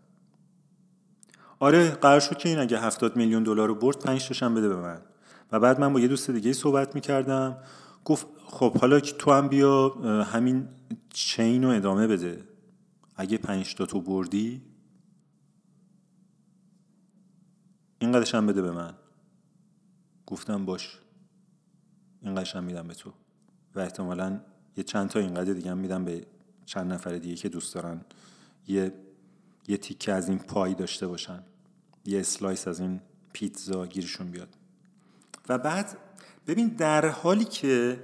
[1.59, 4.77] آره قرار شد که این اگه هفتاد میلیون دلار رو برد پنج تاشم بده به
[4.77, 5.03] من.
[5.53, 7.59] و بعد من با یه دوست دیگه صحبت می‌کردم.
[8.05, 9.89] گفت خب حالا تو هم بیا
[10.25, 10.69] همین
[11.11, 12.45] چین رو ادامه بده.
[13.17, 14.63] اگه پنج تا تو بردی
[17.99, 18.95] این هم بده به من.
[20.27, 20.99] گفتم باش.
[22.23, 23.13] این هم میدم به تو.
[23.75, 24.41] و احتمالا
[24.77, 26.27] یه چند تا اینقدر دیگه هم میدم به
[26.67, 28.01] چند نفر دیگه که دوست دارن.
[28.69, 28.93] یه
[29.69, 31.43] یه تیکه از این پای داشته باشن.
[32.05, 33.01] یه اسلایس از این
[33.33, 34.49] پیتزا گیرشون بیاد.
[35.49, 35.97] و بعد
[36.47, 38.03] ببین در حالی که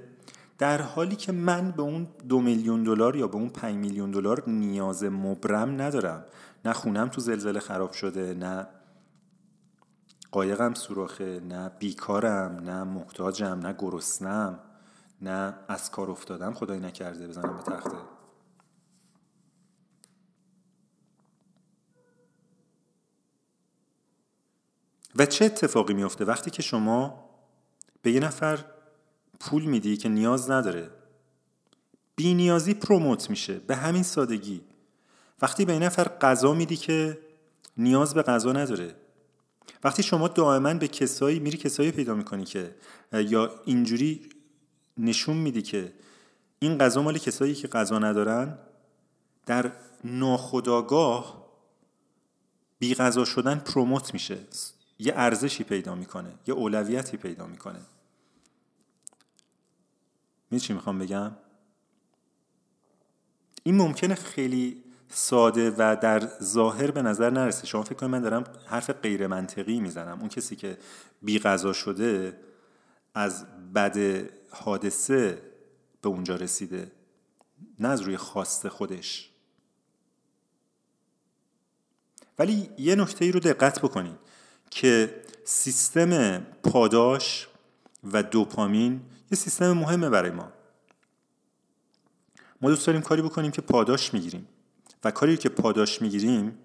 [0.57, 4.49] در حالی که من به اون دو میلیون دلار یا به اون پنج میلیون دلار
[4.49, 6.25] نیاز مبرم ندارم.
[6.65, 8.67] نه خونم تو زلزله خراب شده نه
[10.31, 14.59] قایقم سوراخه نه بیکارم نه محتاجم نه گرسنم.
[15.21, 17.97] نه از کار افتادم خدای نکرده بزنم به تخته.
[25.15, 27.29] و چه اتفاقی میفته وقتی که شما
[28.01, 28.65] به یه نفر
[29.39, 30.89] پول میدی که نیاز نداره؟
[32.15, 34.61] بی نیازی پروموت میشه به همین سادگی.
[35.41, 37.19] وقتی به این نفر غذا میدی که
[37.77, 38.95] نیاز به غذا نداره.
[39.83, 42.75] وقتی شما دائما به کسایی میری کسایی پیدا می‌کنی که
[43.13, 44.29] یا اینجوری
[44.99, 45.93] نشون میدی که
[46.59, 48.57] این غذا مال کسایی که غذا ندارن
[49.45, 49.71] در
[50.03, 51.49] ناخداگاه
[52.79, 54.37] بی غذا شدن پروموت میشه.
[54.99, 57.79] یه ارزشی پیدا می‌کنه یه اولویتی پیدا می‌کنه.
[60.51, 61.31] می چی می‌خوام بگم؟
[63.63, 67.67] این ممکنه خیلی ساده و در ظاهر به نظر نرسه.
[67.67, 70.19] شما فکر کنید من دارم حرف غیر منطقی می‌زنم.
[70.19, 70.77] اون کسی که
[71.21, 72.39] بی غذا شده
[73.13, 73.45] از
[73.75, 75.41] بد حادثه
[76.01, 76.91] به اونجا رسیده
[77.79, 79.29] نه از روی خواست خودش.
[82.39, 84.17] ولی یه نکته ای رو دقت بکنید
[84.69, 87.47] که سیستم پاداش
[88.03, 90.51] و دوپامین یه سیستم مهمه برای ما.
[92.61, 94.47] ما دوست داریم کاری بکنیم که پاداش می‌گیریم
[95.03, 96.57] و کاری که پاداش می‌گیریم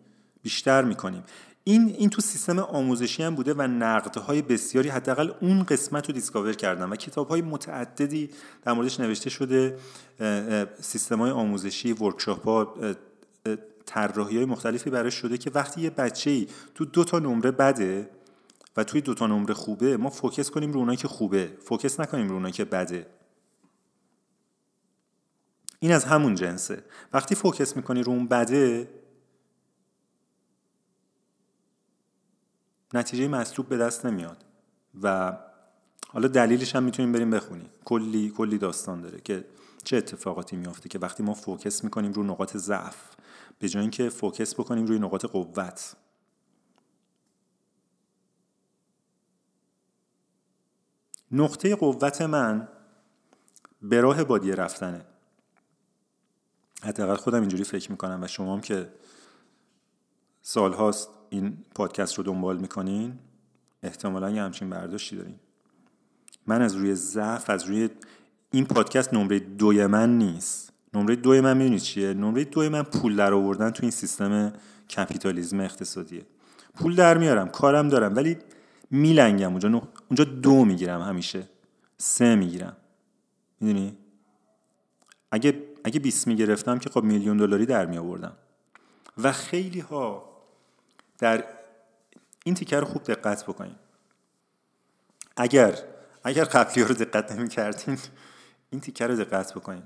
[0.43, 1.25] بیشتر می‌کنیم.
[1.65, 6.53] این این تو سیستم آموزشی هم بوده و نقدهای بسیاری حداقل اون قسمت رو discover
[6.53, 8.31] کردم و کتاب های متعددی
[8.63, 9.79] در موردش نوشته شده
[10.81, 12.75] سیستم های آموزشی workshop ها
[13.87, 18.11] طراحی های مختلفی براش شده که وقتی یه بچه ای تو دو تا نمره بده
[18.77, 21.53] و توی دو تا نمره خوبه ما focus کنیم رو اونایی که خوبه.
[21.65, 23.07] focus نکنیم رو اونایی که بده.
[25.81, 26.85] این از همون جنسه.
[27.13, 28.89] وقتی focus می‌کنی رو اون بده
[32.95, 34.45] نتیجه مطلوب به دست نمیاد.
[35.03, 35.37] و
[36.09, 37.71] حالا دلیلش هم می‌تونیم بریم بخونیم.
[37.85, 39.45] کلی کلی داستان داره که
[39.85, 42.97] چه اتفاقاتی میافته که وقتی ما focus می‌کنیم رو نقاط ضعف
[43.59, 45.97] به جای اینکه focus بکنیم روی نقاط قوت.
[51.33, 52.69] نقطه قوت من
[53.83, 55.05] به راه بادیه رفتنه.
[56.83, 58.93] حداقل خودم اینجوری فکر می‌کنم و شما هم که
[60.43, 63.19] سالهاست این پادکست رو دنبال می‌کنین؟
[63.83, 65.35] احتمالا یه همچین برداشتی دارین.
[66.47, 67.89] من از روی ضعف از روی
[68.51, 70.73] این پادکست نمره دوی من نیست.
[70.95, 74.53] نمره دوی من می‌دونید چیه؟ نمره دوی من پول در آوردن تو این سیستم
[74.97, 76.27] کپیتالیزم اقتصادیه.
[76.75, 78.37] پول در میارم کارم دارم ولی
[78.91, 79.83] میلنگم اونجا.
[80.09, 81.49] اونجا دو می‌گیرم همیشه.
[81.99, 82.77] سه می‌گیرم.
[83.61, 83.97] می‌دونی؟
[85.31, 87.99] اگه اگه 20 می‌گرفتم که خب میلیون دلاری در می
[89.19, 90.34] و خیلی ها
[91.19, 91.45] در
[92.45, 93.77] این تیکر رو خوب دقت بکنید
[95.37, 95.79] اگر
[96.25, 97.99] اگر قبلی رو دقت نمی کردین
[98.71, 99.85] این تیکر رو دقت بکنید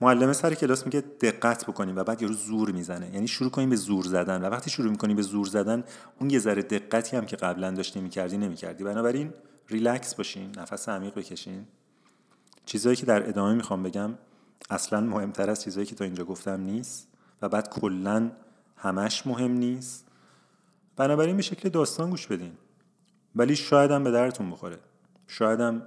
[0.00, 3.10] معلمه سر کلاس میگه دقت بکنیم و بعد یارو زور می‌زنه.
[3.14, 5.84] یعنی شروع کنیم به زور زدن و وقتی شروع می‌کنیم به زور زدن
[6.20, 8.84] اون یه ذره دقتی هم که قبلا داشتی می‌کردی نمی‌کردی.
[8.84, 9.34] بنابراین
[9.68, 11.66] ریلکس باشین نفس عمیق بکشین.
[12.66, 14.18] چیزهایی که در ادامه می‌خوام بگم
[14.70, 17.08] اصلا مهمتر از چیزهایی که تا اینجا گفتم نیست
[17.42, 18.30] و بعد کلا
[18.76, 20.06] همش مهم نیست.
[20.96, 22.52] بنابراین به شکل داستان گوش بدین.
[23.36, 24.78] ولی شاید هم به درتون بخوره.
[25.26, 25.82] شاید هم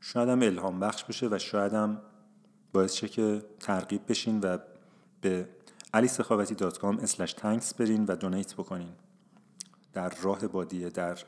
[0.00, 2.02] شاید هم الهام بخش بشه و شاید هم
[2.72, 4.58] باعث شه که ترغیب بشین و
[5.20, 5.48] به
[5.96, 8.92] alisakhavati.com thanks برین و دونیت بکنین.
[9.92, 11.18] در راه بادیه در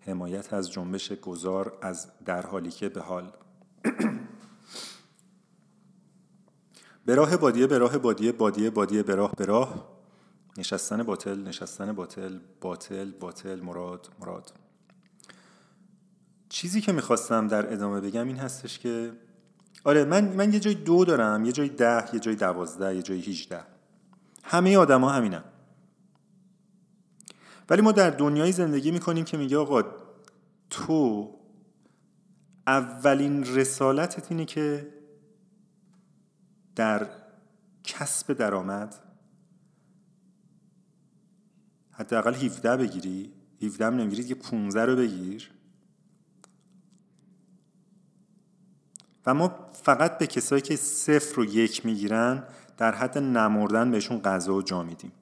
[0.00, 3.32] حمایت از جنبش گذار از در حالی که به حال.
[7.04, 9.89] به راه بادیه به راه بادیه بادیه بادیه به راه به راه.
[10.60, 14.52] نشستن باطل نشستن باطل باطل باطل مراد مراد.
[16.48, 19.12] چیزی که می‌خواستم در ادامه بگم این هستش که
[19.84, 23.20] آره من من یه جای دو دارم یه جای ده یه جای دوازده یه جای
[23.20, 23.64] هیچده.
[24.44, 25.44] همه آدما همینم
[27.70, 29.82] ولی ما در دنیای زندگی می‌کنیم که میگه آقا
[30.70, 31.30] تو
[32.66, 34.94] اولین رسالتت اینه که
[36.76, 37.06] در
[37.84, 38.94] کسب درآمد
[42.00, 43.32] حداقل 17 بگیری.
[43.62, 45.50] 17 هم نمی‌گیرید که 15 رو بگیر.
[49.26, 52.44] و ما فقط به کسایی که صفر و یک می‌گیرن
[52.76, 55.12] در حد نمردن بهشون غذا و جا میدیم.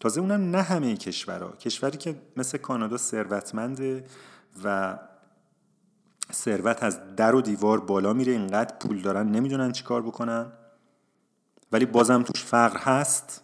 [0.00, 1.52] تازه اونم نه همه کشورها.
[1.52, 4.04] کشوری که مثل کانادا ثروتمنده
[4.64, 4.98] و
[6.32, 10.52] ثروت از در و دیوار بالا میره اینقدر پول دارن نمی‌دونن چیکار بکنن.
[11.72, 13.42] ولی بازم توش فقر هست.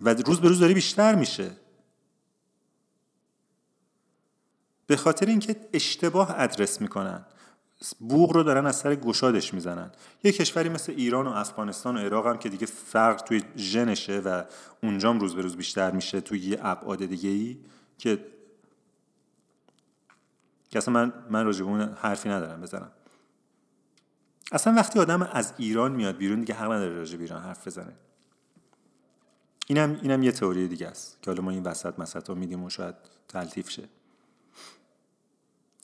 [0.00, 1.50] و روز به روز داره بیشتر میشه.
[4.86, 7.24] به خاطر اینکه اشتباه ادرس می‌کنن.
[7.98, 9.90] بوغ رو دارن از سر گشادش می‌زنن.
[10.24, 14.44] یه کشوری مثل ایران و افغانستان و عراق هم که دیگه فرق توی ژنشه و
[14.82, 17.58] اونجام روز به روز بیشتر میشه توی یه ابعاد دیگه ای
[17.98, 18.26] که
[20.70, 22.92] که اصلا من من راجع اون حرفی ندارم بزنم.
[24.52, 27.92] اصلا وقتی آدم از ایران میاد بیرون دیگه حق نداره راجع ایران حرف بزنه.
[29.66, 32.94] اینم اینم یه تئوری دیگه است که حالا ما این وسط مسطا میدیم و شاید
[33.28, 33.88] تلطیف شه.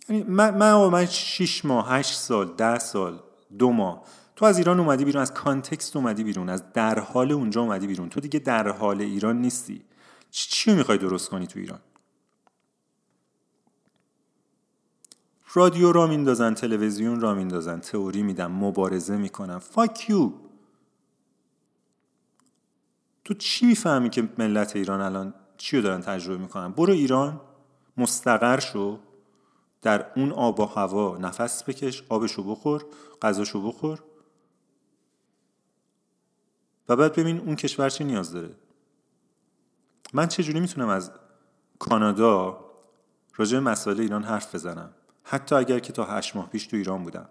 [0.09, 3.23] یعنی من من, من 6 ماه 8 سال 10 سال
[3.59, 4.05] دو ماه.
[4.37, 8.09] تو از ایران اومدی بیرون از context اومدی بیرون از در حال اونجا اومدی بیرون.
[8.09, 9.85] تو دیگه در حال ایران نیستی.
[10.31, 11.81] چی می‌خوای درست کنی تو ایران؟
[15.55, 17.81] رادیو را میندازن تلویزیون را میندازن.
[17.81, 20.33] تئوری میدن مبارزه می‌کنن fuck you
[23.25, 27.41] تو چی می‌فهمی که ملت ایران الان چی رو دارن تجربه می‌کنن؟ برو ایران
[27.97, 28.99] مستقر شو
[29.83, 32.85] در اون آب و هوا نفس بکش آبشو بخور
[33.23, 34.03] غذاشو بخور
[36.89, 38.55] و بعد ببین اون کشور چی نیاز داره.
[40.13, 41.13] من چجوری می‌تونم از
[41.79, 42.65] کانادا
[43.37, 44.95] راجع مسائل ایران حرف بزنم؟
[45.25, 47.29] حتی اگر که تا هشت ماه پیش تو ایران بودم.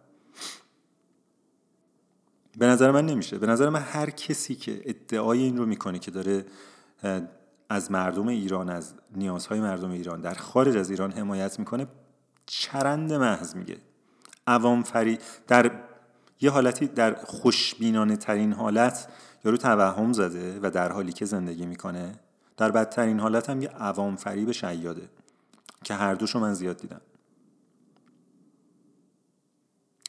[2.57, 3.37] به نظر من نمیشه.
[3.37, 6.45] به نظر من هر کسی که ادعای این رو می‌کنه که داره
[7.69, 11.87] از مردم ایران از نیازهای مردم ایران در خارج از ایران حمایت می‌کنه
[12.45, 13.77] چرند محض میگه.
[14.47, 15.71] عوام فری در
[16.41, 19.07] یه حالتی در خوشبینانه ترین حالت
[19.45, 22.15] یارو توهم زده و در حالی که زندگی می‌کنه
[22.57, 25.09] در بدترین حالت هم یه عوام فریب شیاده
[25.83, 27.01] که هر دوشو من زیاد دیدم.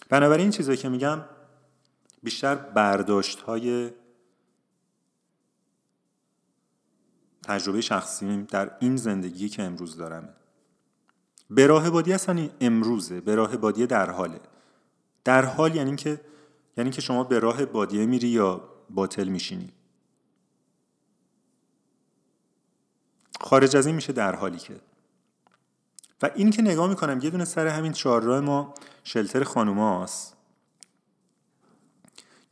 [0.09, 1.21] بنابراین این چیزایی که میگم
[2.23, 3.91] بیشتر برداشت های
[7.43, 10.35] تجربه شخصیم در این زندگی که امروز دارم.
[11.51, 14.41] به راه بادی اصلا امروزه به راه بادیه در حاله.
[15.25, 16.21] در حال یعنی که
[16.77, 19.73] یعنی که شما به راه بادیه میری یا باطل میشینی.
[23.41, 24.81] خارج از این میشه در حالی که.
[26.23, 30.37] و این که نگاه می‌کنم یه دونه سر همین چهارراه ما شلتر خانوماست.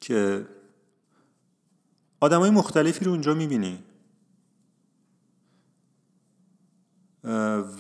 [0.01, 0.47] که
[2.21, 3.83] آدمای مختلفی رو اونجا می‌بینی.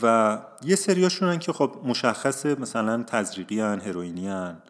[0.02, 4.62] و یه سریاشونن که خب مشخصه مثلا تزریقی هن هروئینی هن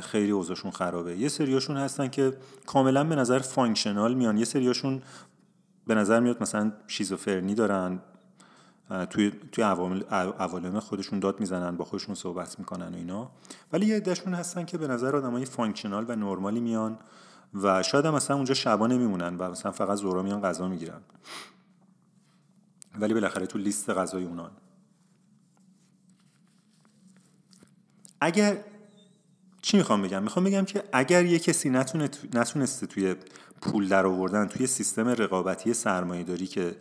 [0.00, 1.16] خیلی اوضاعشون خرابه.
[1.16, 4.38] یه سریاشون هستن که کاملا به نظر فانکشنال میان.
[4.38, 5.02] یه سریاشون
[5.86, 8.00] به نظر میاد مثلا شیزوفرنی دارن
[9.10, 9.64] توی توی
[10.38, 13.30] عوالم خودشون داد می‌زنن با خودشون صحبت می‌کنن و اینا.
[13.72, 16.98] ولی یه عدهشون هستن که به نظر آدمای functional و نرمالی میان
[17.54, 21.00] و شاید هم مثلا اونجا شبا نمیمونن و مثلا فقط ظهرا میان غذا می‌گیرن.
[22.98, 24.50] ولی بالاخره تو لیست غذای اونان.
[28.20, 28.56] اگر
[29.62, 33.14] چی می‌خوام بگم؟ می‌خوام بگم که اگر یه کسی نتونه نتونسته توی
[33.60, 36.76] پول در آوردن توی سیستم رقابتی سرمایه داری که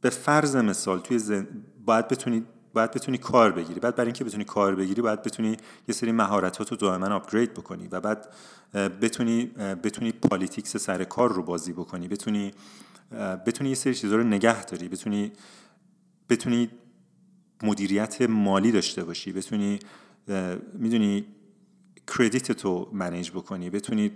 [0.00, 1.48] به فرض مثال توی زن...
[1.84, 3.80] باید بتونی باید بتونی کار بگیری.
[3.80, 5.56] بعد برای اینکه بتونی کار بگیری باید بتونی
[5.88, 8.28] یه سری مهارتات رو دائما upgrade بکنی و بعد
[8.74, 9.46] بتونی
[9.84, 12.08] بتونی politics سر کار رو بازی بکنی.
[12.08, 12.50] بتونی
[13.46, 14.88] بتونی یه سری چیزا رو نگه داری.
[14.88, 15.32] بتونی
[16.28, 16.70] بتونی
[17.62, 19.32] مدیریت مالی داشته باشی.
[19.32, 19.78] بتونی
[20.72, 21.26] می‌دونی
[22.18, 23.70] کردیت تو منیج بکنی.
[23.70, 24.10] بتونی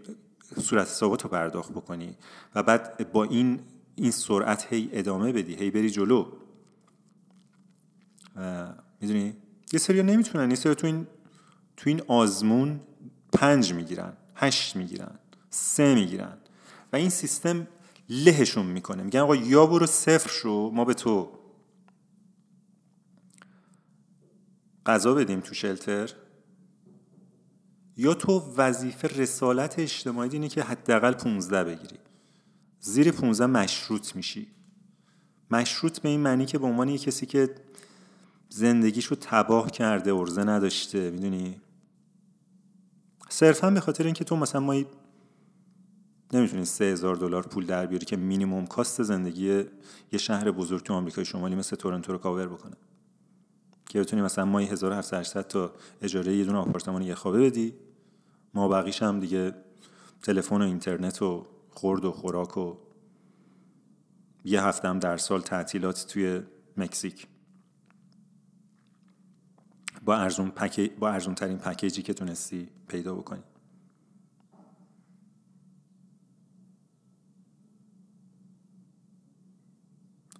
[0.60, 2.16] صورت حسابات رو پرداخت بکنی.
[2.54, 3.60] و بعد با این
[3.94, 6.32] این سرعت هی ادامه بدی هی بری جلو.
[9.00, 9.36] می‌دونی؟
[9.72, 11.06] یه سری نمی‌تونن یه سری تو این
[11.76, 12.80] تو این آزمون
[13.32, 15.18] پنج می‌گیرن هشت می‌گیرن
[15.50, 16.38] سه می‌گیرن
[16.92, 17.66] و این سیستم
[18.08, 19.02] لهشون می‌کنه.
[19.02, 21.30] میگن آقا یا برو صفر شو ما به تو
[24.86, 26.12] غذا بدیم تو شلتر
[27.96, 31.98] یا تو وظیفه رسالت اجتماعی اینه که حداقل 15 بگیری.
[32.84, 34.46] زیر 15 مشروط میشی.
[35.50, 37.54] مشروط به این معنی که به عنوان یه کسی که
[38.48, 41.60] زندگیشو تباه کرده ارزه نداشته می‌دونی؟
[43.28, 44.84] صرفا به خاطر اینکه تو مثلا ما
[46.32, 49.64] نمی‌تونی سه هزار دلار پول در بیاری که مینیموم کاست زندگی
[50.12, 52.76] یه شهر بزرگ تو آمریکای شمالی مثل تورنتو رو کاور بکنه.
[53.86, 55.72] که بتونی مثلا ماهی 1700 تا
[56.02, 57.74] اجاره یه دونه آپارتمان یه خوابه بدی.
[58.54, 59.54] ما بقیش هم دیگه
[60.22, 62.76] تلفن و اینترنت و خورد و خوراک و
[64.44, 66.42] یه هفتم در سال تعطیلات توی
[66.76, 67.26] مکزیک
[70.04, 70.52] با ارزون.
[70.98, 73.42] با ارزون ترین پکیجی که تونستی پیدا بکنی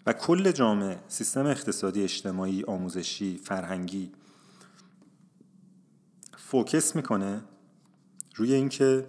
[0.07, 4.13] و کل جامعه سیستم اقتصادی اجتماعی آموزشی فرهنگی
[6.37, 7.43] focus می‌کنه
[8.35, 9.07] روی اینکه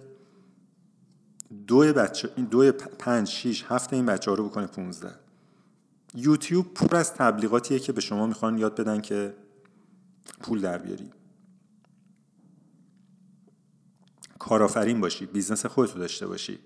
[1.66, 5.14] دو بچه دو پنج شیش هفته این بچه ها رو بکنه 15
[6.14, 9.34] یوتیوب پر از تبلیغاتیه که به شما می‌خوان یاد بدن که
[10.40, 11.10] پول در بیاری.
[14.38, 16.58] کارآفرین باشی business خودتو داشته باشی.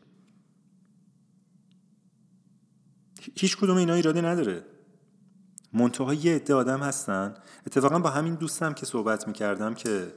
[3.35, 4.65] هیچ کدوم اینا ایرادی نداره.
[5.73, 7.35] منتها یه عده آدم هستن.
[7.67, 10.15] اتفاقا با همین دوستم که صحبت می‌کردم که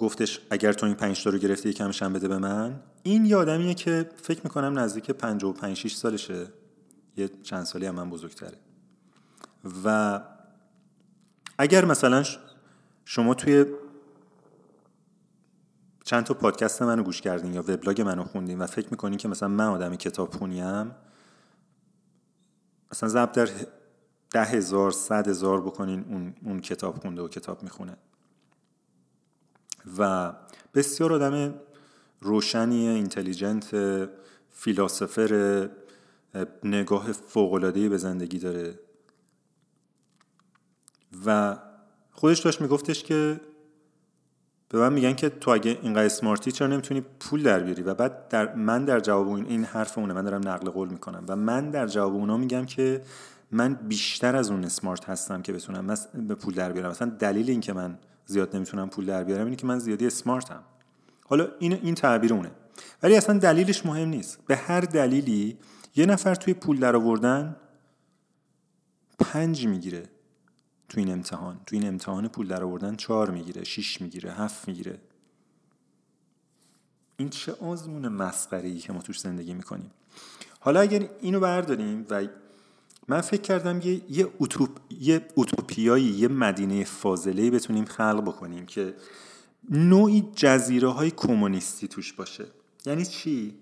[0.00, 2.80] گفتش اگر تو این پنج تا رو گرفتی یکمش هم بده به من.
[3.02, 6.46] این یه آدمیه که فکر می‌کنم نزدیک پنج و پنج شیش سالشه.
[7.16, 8.56] یه چند سالی هم من بزرگتره.
[9.84, 10.20] و
[11.58, 12.24] اگر مثلا
[13.04, 13.64] شما توی
[16.04, 19.48] چند تا پادکست منو گوش کردین یا وبلاگ منو خوندین و فکر می‌کنین که مثلا
[19.48, 20.90] من آدم کتاب خونیم
[22.92, 23.48] مثلا ضبط در
[24.30, 27.96] ده هزار صد هزار بکنین اون, اون کتاب خونده و کتاب می‌خونه.
[29.98, 30.32] و
[30.74, 31.54] بسیار آدم
[32.20, 33.76] روشنی اینتلیجنت
[34.50, 35.68] فیلاسفر
[36.64, 38.78] نگاه فوقلادهی به زندگی داره.
[41.26, 41.56] و
[42.12, 43.40] خودش داشت میگفتش که
[44.68, 48.28] به من میگن که تو اگه اینقدر اسمارتی چرا نمی‌تونی پول در بیاری؟ و بعد
[48.28, 51.24] در من در جواب این, این حرف اونه من دارم نقل قول می‌کنم.
[51.28, 53.02] و من در جواب اونا میگم که
[53.50, 56.90] من بیشتر از اون اسمارت هستم که بتونم به پول در بیارم.
[56.90, 57.98] مثلا دلیل این که من
[58.30, 60.62] زیاد نمی‌تونم پول در بیارم اینه که من زیادی اسمارتم.
[61.26, 62.50] حالا این این تعبیر اونه.
[63.02, 64.38] ولی اصلا دلیلش مهم نیست.
[64.46, 65.58] به هر دلیلی
[65.96, 67.56] یه نفر توی پول در آوردن
[69.18, 70.02] پنج می‌گیره
[70.88, 71.60] تو این امتحان.
[71.66, 74.98] تو این امتحان پول در آوردن چهار می‌گیره شیش می‌گیره هفت می‌گیره.
[77.16, 79.90] این چه آزمون مسخره که ما توش زندگی می‌کنیم.
[80.60, 82.26] حالا اگر اینو برداریم و
[83.08, 84.70] من فکر کردم یه یه, اوتوپ،
[85.00, 88.94] یه اوتوپیایی یه مدینه فاضله بتونیم خلق بکنیم که
[89.70, 92.46] نوعی جزیره های کمونیستی توش باشه.
[92.86, 93.54] یعنی چی؟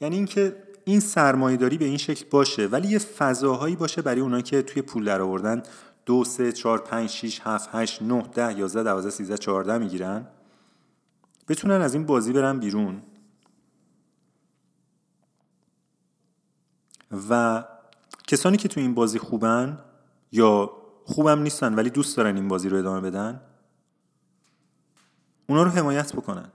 [0.00, 4.62] یعنی اینکه این سرمایهداری به این شکل باشه ولی یه فضاهایی باشه برای اونایی که
[4.62, 5.62] توی پول در آوردن
[6.06, 10.26] دو سه چهار پنج شیش هفت هشت نه ده یازده دوازده سیزده چهارده می‌گیرن.
[11.48, 13.02] بتونن از این بازی برن بیرون.
[17.30, 17.64] و
[18.26, 19.78] کسانی که تو این بازی خوبن
[20.32, 20.70] یا
[21.04, 23.40] خوبم نیستن ولی دوست دارن این بازی رو ادامه بدن
[25.46, 26.52] اونا رو حمایت بکنن.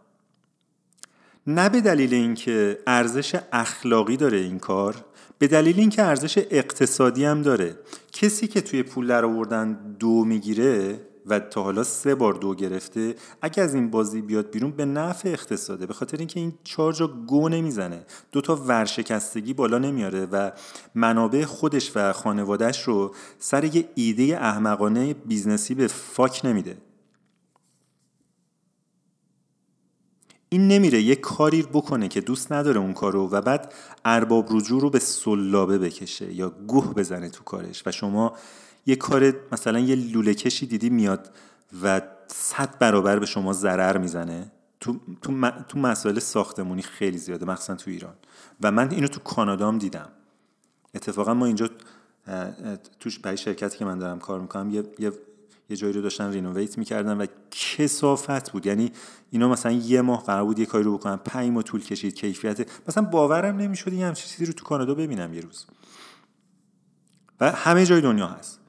[1.47, 5.05] نه به دلیل اینکه ارزش اخلاقی داره این کار
[5.39, 7.79] به دلیل اینکه ارزش اقتصادی هم داره.
[8.11, 13.15] کسی که توی پول در آوردن دو می‌گیره و تا حالا سه بار دو گرفته
[13.41, 17.07] اگه از این بازی بیاد بیرون به نفع اقتصاده به خاطر اینکه این چهار جا
[17.07, 18.05] گه نمی‌زنه.
[18.31, 20.51] دو تا ورشکستگی بالا نمیاره و
[20.95, 26.77] منابع خودش و خانوادهش رو سر یه ایده احمقانه business ی به fuck نمیده.
[30.49, 33.73] این نمیره یه کاری بکنه که دوست نداره اون کارو و بعد
[34.05, 37.83] ارباب رجوع رو به سلابه بکشه یا گوه بزنه تو کارش.
[37.85, 38.33] و شما
[38.85, 41.31] یه کار مثلا یه لوله کشی دیدی میاد
[41.83, 47.75] و صد برابر به شما ضرر می‌زنه؟ تو, تو, تو مسائل ساختمونی خیلی زیاده مخصوصا
[47.75, 48.13] تو ایران.
[48.61, 50.09] و من اینو تو کانادا هم دیدم.
[50.95, 51.69] اتفاقا ما اینجا
[52.99, 55.11] توش برای شرکتی که من دارم کار می‌کنم یه, یه
[55.69, 58.65] یه جایی رو داشتن renovate می‌کردن و کثافت بود.
[58.65, 58.91] یعنی
[59.31, 62.69] اینا مثلا یه ماه قرار بود یه کاری رو بکنن پنج ماه طول کشید کیفیت
[62.87, 65.65] مثلا باورم نمی‌شد یه همچین چیزی رو تو کانادا ببینم یه روز.
[67.39, 68.59] و همه جای دنیا هست.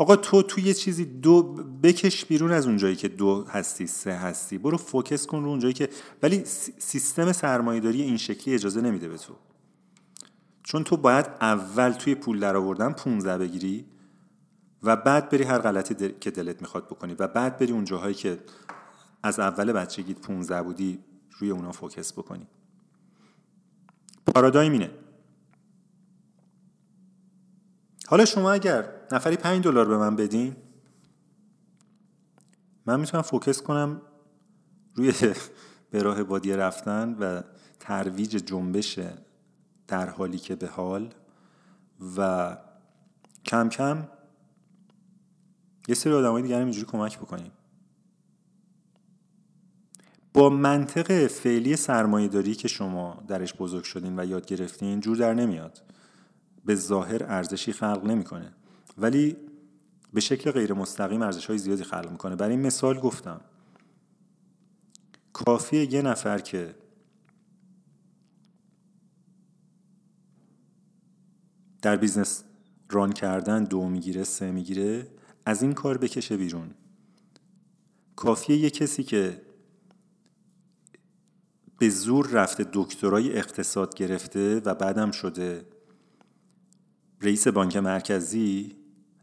[0.00, 1.42] آقا تو تو یه چیزی دو
[1.82, 4.58] بکش بیرون از اونجایی که دو هستی سه هستی.
[4.58, 5.88] برو focus کن رو اونجایی که
[6.22, 6.44] ولی
[6.78, 9.34] سیستم سرمایه‌داری این شکلی اجازه نمیده به تو.
[10.62, 13.84] چون تو باید اول توی پول در آوردن 15 بگیری
[14.82, 18.38] و بعد بری هر غلطی که دلت می‌خواد بکنی و بعد بری اون جاهایی که
[19.22, 20.98] از اول بچگیت 15 بودی
[21.38, 22.46] روی اونا focus بکنی.
[24.26, 24.90] پارادایم اینه.
[28.10, 30.56] حالا شما اگر نفری 5 دلار به من بدین
[32.86, 34.02] من می‌تونم focus کنم
[34.94, 35.12] روی
[35.90, 37.42] به راه بادیه رفتن و
[37.80, 38.98] ترویج جنبش
[39.88, 41.14] در حالی که به حال
[42.16, 42.56] و
[43.44, 44.08] کم کم
[45.88, 47.52] یه سری آدمای دیگر اینجوری کمک بکنیم
[50.32, 55.34] با منطق فعلی سرمایه داری که شما درش بزرگ شدین و یاد گرفتین جور در
[55.34, 55.82] نمیاد.
[56.64, 58.52] به ظاهر ارزشی خلق نمی‌کنه.
[58.98, 59.36] ولی
[60.12, 62.36] به شکل غیر مستقیم ارزش های زیادی خلق می‌کنه.
[62.36, 63.40] برای این مثال گفتم.
[65.32, 66.74] کافیه یه نفر که
[71.82, 72.44] در business
[72.90, 75.06] run کردن دو می‌گیره سه می‌گیره
[75.46, 76.70] از این کار بکشه بیرون.
[78.16, 79.42] کافیه یه کسی که
[81.78, 85.64] به زور رفته دکترای اقتصاد گرفته و بعدم شده
[87.22, 88.76] رئیس بانک مرکزی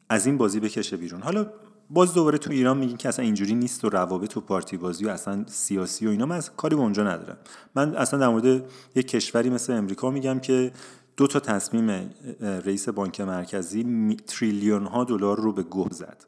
[0.10, 1.22] از این بازی بکشه بیرون.
[1.22, 1.48] حالا
[1.90, 5.10] باز دوباره تو ایران میگین که اصلا اینجوری نیست و روابط و پارتی بازی و
[5.10, 6.26] اصلا سیاسی و اینا.
[6.26, 7.38] من کاری به اونجا ندارم.
[7.76, 8.66] من اصلا در مورد
[8.96, 10.72] یک کشوری مثل امریکا میگم که
[11.18, 16.26] دو تا تصمیم رئیس بانک مرکزی تریلیون ها دلار رو به گوه زد.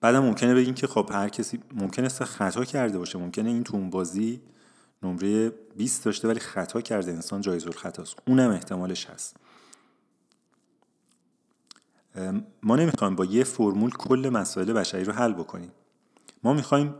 [0.00, 3.18] بعدم ممکنه بگین که خب هر کسی ممکنه خطا کرده باشه.
[3.18, 4.40] ممکنه این تو بازی
[5.02, 8.16] نمره 20 داشته ولی خطا کرده انسان جایز الخطاست.
[8.26, 9.36] اونم احتمالش هست.
[12.62, 15.72] ما نمی‌خوایم با یه فرمول کل مسائل بشری رو حل بکنیم.
[16.42, 16.94] ما می‌خوایم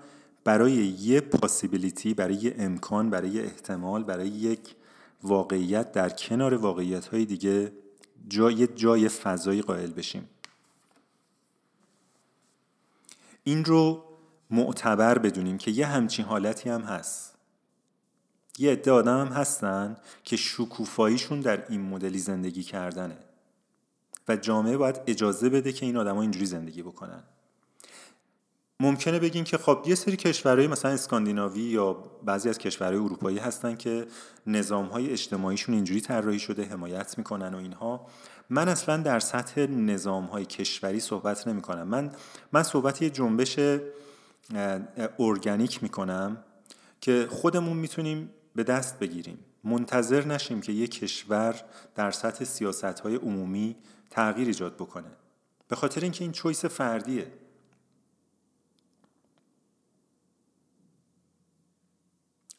[0.44, 4.74] برای یه پاسیبیلیتی برای یه امکان برای یه احتمال برای یک
[5.23, 7.73] واقعیت در کنار واقعیت های دیگه
[8.28, 10.28] جای جای فضایی قائل بشیم.
[13.44, 14.05] این رو
[14.51, 17.32] معتبر بدونیم که یه همچین حالتی هم هست.
[18.59, 23.16] یه عده آدم هم هستن که شکوفاییشون در این مدلی زندگی کردنه
[24.29, 27.23] و جامعه باید اجازه بده که این آدما اینجوری زندگی بکنن.
[28.81, 31.93] ممکنه بگین که خب یه سری کشورهای مثلا اسکاندیناوی یا
[32.24, 34.07] بعضی از کشورهای اروپایی هستن که
[34.47, 38.07] نظامهای اجتماعیشون اینجوری طراحی شده حمایت می‌کنن و اینها.
[38.51, 42.12] من اصلا در سطح نظامهای کشوری صحبت نمی کنم من
[42.53, 43.59] من صحبت یه جنبش
[45.19, 46.45] ارگانیک می‌کنم
[47.01, 49.39] که خودمون می‌تونیم به دست بگیریم.
[49.65, 51.65] منتظر نشیم که یک کشور
[51.95, 53.77] در سطح سیاست های عمومی
[54.11, 55.11] تغییر ایجاد بکنه.
[55.69, 57.33] به خاطر اینکه این چویس فردیه.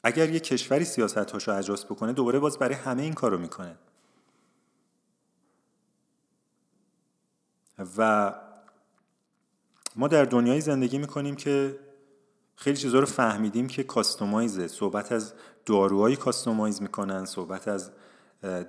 [0.04, 3.76] اگر یک کشوری سیاست هاشو اجاست بکنه دوباره باز برای همه این کارو می‌کنه.
[7.98, 8.34] و
[9.96, 11.80] ما در دنیایی زندگی می‌کنیم که
[12.56, 14.68] خیلی چیزها رو فهمیدیم که customize ه.
[14.68, 15.34] صحبت از
[15.66, 17.92] داروهایی customize می‌کنن صحبت از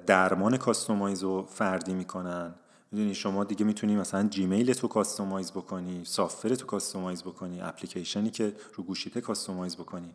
[0.07, 2.55] درمان customize رو فردی می‌کنن.
[2.93, 8.57] می‌دونی شما دیگه می‌تونی مثلا جیمیل تو customize بکنی software تو customize بکنی اپلیکیشنی که
[8.75, 10.15] رو گوشیته customize بکنی.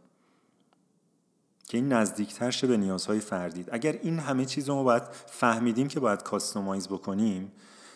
[1.67, 5.87] که این نزدیکتر شه به نیازهای فردید اگر این همه چیز رو ما باید فهمیدیم
[5.87, 7.51] که باید customize بکنیم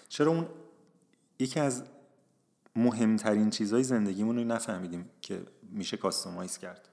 [0.10, 0.48] چرا اون
[1.40, 1.84] یکی از
[2.76, 6.90] مهمترین چیزهای زندگیمون رو نفهمیدیم که میشه کاستومایز کرد.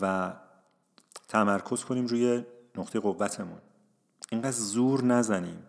[0.00, 0.34] و
[1.28, 2.44] تمرکز کنیم روی
[2.76, 3.60] نقطه قوتمون.
[4.30, 5.66] اینقدر زور نزنیم.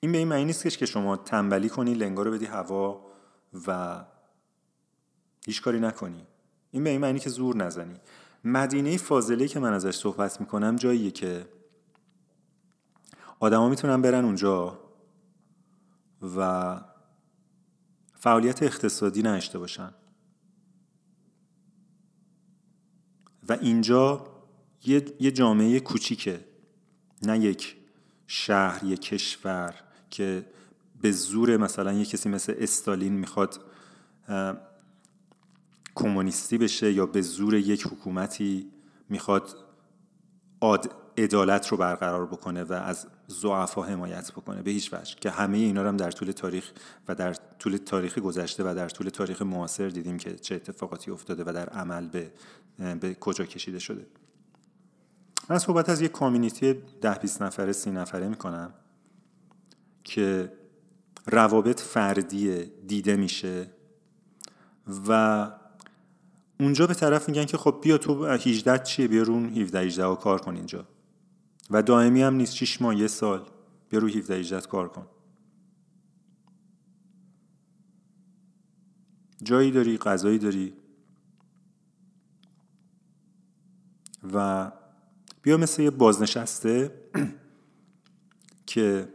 [0.00, 3.06] این به این معنی نیست که شما تنبلی کنی لنگا رو بدی هوا
[3.66, 4.04] و
[5.46, 6.26] هیچ کاری نکنی.
[6.70, 8.00] این به این معنی که زور نزنی.
[8.44, 11.46] مدینه فاضله که من ازش صحبت می‌کنم جاییه که
[13.42, 14.78] آدما می‌تونن برن اونجا
[16.36, 16.80] و
[18.14, 19.94] فعالیت اقتصادی نداشته باشن.
[23.48, 24.26] و اینجا
[24.84, 26.44] یه, یه جامعه کوچیکه.
[27.22, 27.76] نه یک
[28.26, 29.74] شهر یک کشور
[30.10, 30.46] که
[31.00, 33.60] به زور مثلا یه کسی مثل استالین می‌خواد
[35.94, 38.70] کمونیستی بشه یا به زور یک حکومتی
[39.08, 39.56] می‌خواد
[41.18, 45.14] عدالت رو برقرار بکنه و از ضعفا حمایت بکنه به هیچ وجه.
[45.20, 46.72] که همه اینا رو هم در طول تاریخ
[47.08, 51.44] و در طول تاریخ گذشته و در طول تاریخ معاصر دیدیم که چه اتفاقاتی افتاده
[51.46, 52.30] و در عمل به,
[53.00, 54.06] به کجا کشیده شده.
[55.50, 58.74] من صحبت از یک کامیونیتی ده بیست نفره سی نفره می‌کنم
[60.04, 60.52] که
[61.26, 63.70] روابط فردی دیده میشه
[65.08, 65.50] و
[66.60, 70.40] اونجا به طرف میگن که خب بیا تو 18 چیه؟ بیا رو 17 18 کار
[70.40, 70.84] کن اینجا.
[71.70, 73.46] و دائمی هم نیست 6 ماه یه سال.
[73.88, 75.06] بیا رو 17 18 کار کن.
[79.42, 80.72] جایی داری غذایی داری.
[84.32, 84.70] و
[85.42, 86.94] بیا مثل یه بازنشسته
[88.66, 89.08] که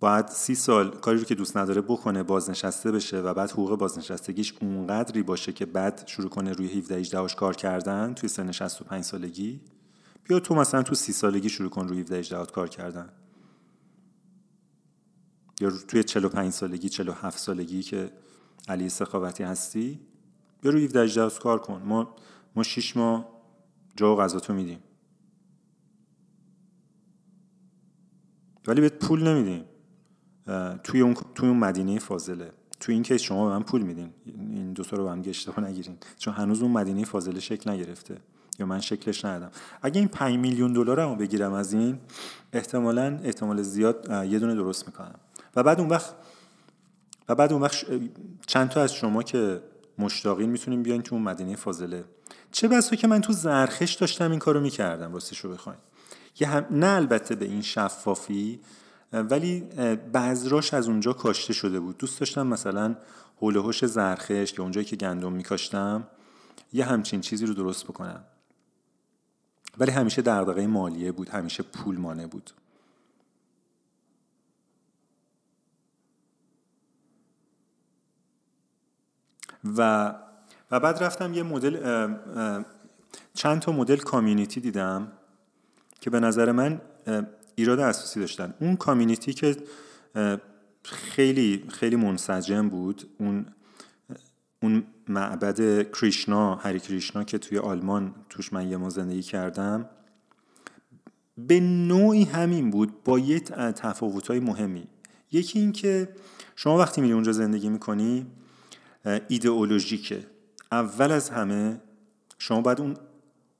[0.00, 4.54] باید سی سال کاری رو که دوست نداره بکنه بازنشسته بشه و بعد حقوق بازنشستگیش
[4.60, 9.60] اونقدری باشه که بعد شروع کنه روی 17 18 کار کردن توی سن 65 سالگی.
[10.30, 13.08] بیا تو مثلا تو سی سالگی شروع کن روی 17 18 کار کردن؟
[15.60, 18.10] یا توی 45 سالگی 47 سالگی که
[18.68, 20.00] علی سخاوتی هستی
[20.64, 21.82] یا روی 17 کار کن.
[21.82, 22.16] ما
[22.56, 23.28] ما 6 ماه
[23.96, 24.78] جا و غذا تو میدیم.
[28.66, 29.64] ولی بهت پول نمیدیم.
[30.84, 32.52] توی اون توی اون مدینه فاضله.
[32.80, 34.10] توی این کیس شما به من پول میدین.
[34.26, 35.96] این دو رو به هم اشتباه نگیرین.
[36.18, 38.20] چون هنوز اون مدینه فاضله شکل نگرفته.
[38.60, 39.50] یا من شکلش ندادم.
[39.82, 41.98] اگه این 5 میلیون دلار رو بگیرم از این
[42.52, 45.14] احتمالا احتمال زیاد یه دونه درست می‌کنم.
[45.56, 46.14] و بعد اون وقت
[47.28, 47.86] و بعد اون وقت
[48.46, 49.62] چند تا از شما که
[49.98, 52.04] مشتاقین می‌تونیم بیاین تو اون مدینه فاضله.
[52.52, 55.78] چه بسا که من تو زرخش داشتم این کارو می‌کردم راستش رو بخواین.
[56.40, 58.60] یه هم نه البته به این شفافی
[59.12, 59.60] ولی
[60.14, 61.98] بذراش از اونجا کاشته شده بود.
[61.98, 62.96] دوست داشتم مثلا
[63.36, 66.06] حول هوش زرخش که اونجایی که گندم میکاشتم
[66.72, 68.24] یه همچین چیزی رو درست بکنم.
[69.78, 72.50] ولی همیشه دغدغه مالیه بود همیشه پول مانه بود.
[79.76, 80.14] و
[80.70, 81.76] و بعد رفتم یه مدل
[83.34, 85.12] چند تا مدل کامیونیتی دیدم
[86.00, 86.80] که به نظر من
[87.54, 88.54] ایراد اساسی داشتن.
[88.60, 89.56] اون کامیونیتی که
[90.82, 93.46] خیلی خیلی منسجم بود اون
[94.62, 99.90] اون معبد کریشنا هری کریشنا که توی آلمان توش من یه ما زندگی کردم
[101.38, 104.88] به نوعی همین بود با یه تفاوت‌های مهمی.
[105.32, 106.08] یکی این که
[106.56, 108.26] شما وقتی میری اونجا زندگی می‌کنی
[109.28, 110.26] ایدئولوژیکه.
[110.72, 111.80] اول از همه
[112.38, 112.96] شما باید اون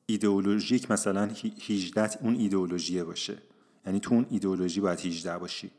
[0.07, 1.31] ایدئولوژیک مثلا
[1.69, 3.39] 18 اون ایدئولوژیه باشه.
[3.87, 5.71] یعنی تو اون ایدئولوژی باید 18 باشی.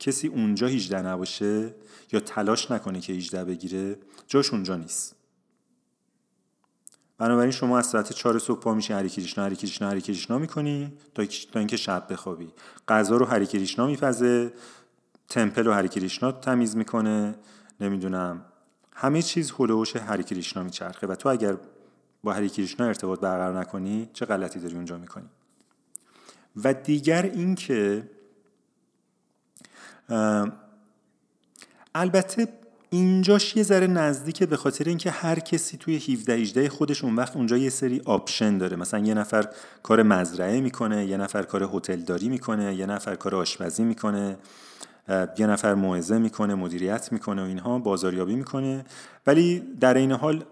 [0.00, 1.74] کسی اونجا 18 نباشه
[2.12, 5.16] یا تلاش نکنه که 18 بگیره جاش اونجا نیست.
[7.18, 10.92] بنابراین شما از ساعت 4 صبح پا میشی هری کریشنا هری کریشنا هری کریشنا می‌کنی
[11.14, 12.52] تا اینکه شب بخوابی.
[12.88, 14.52] غذا رو هری کریشنا میپزه
[15.28, 17.34] temple رو هری کریشنا تمیز می‌کنه
[17.80, 18.44] نمی‌دونم
[18.92, 21.06] همه چیز هولوش هری کریشنا میچرخه.
[21.06, 21.56] و تو اگر
[22.24, 25.28] با هری کریشنا ارتباط برقرار نکنی چه غلطی داری اونجا می‌کنی؟
[26.64, 28.08] و دیگر اینکه
[31.94, 32.48] البته
[32.90, 37.36] اینجاش یه ذره نزدیکه به خاطر اینکه هر کسی توی 17 18 خودش اون وقت
[37.36, 38.76] اونجا یه سری option داره.
[38.76, 39.48] مثلا یه نفر
[39.82, 44.36] کار مزرعه می‌کنه یه نفر کار هتلداری می‌کنه یه نفر کار آشپزی می‌کنه
[45.38, 48.84] یه نفر موعظه می‌کنه مدیریت می‌کنه و اینها بازاریابی می‌کنه.
[49.26, 50.44] ولی در این حال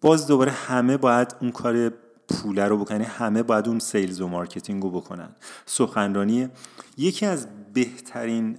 [0.00, 1.92] باز دوباره همه باید اون کار
[2.28, 5.28] پوله رو بکنه همه باید اون sales و marketing رو بکنن.
[5.66, 6.48] سخنرانی
[6.96, 8.58] یکی از بهترین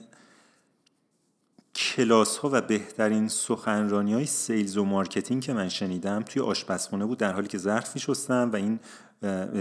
[1.76, 7.18] کلاس ها و بهترین سخنرانی های sales و marketing که من شنیدم توی آشپزخونه بود
[7.18, 8.80] در حالی که ظرف شستم و این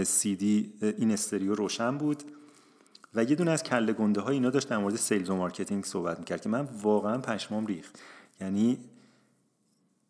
[0.03, 2.23] سی دی این stereo روشن بود
[3.15, 6.19] و یه دونه از کله گنده های اینا داشت در مورد sales و marketing صحبت
[6.19, 7.99] می‌کرد که من واقعا پشمام ریخت.
[8.41, 8.77] یعنی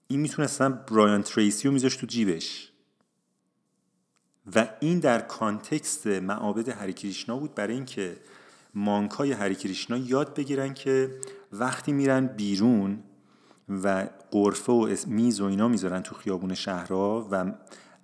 [0.08, 2.72] این می‌تونستم برایان تریسی رو میذاشت تو جیبش.
[4.56, 8.18] و این در context معابد هریکریشنا بود برای اینکه
[8.74, 11.20] monk های هریکریشنا یاد بگیرن که
[11.52, 13.00] وقتی میرن بیرون
[13.70, 17.54] و غرفه و میز و اینا می‌ذارن تو خیابون شهرها و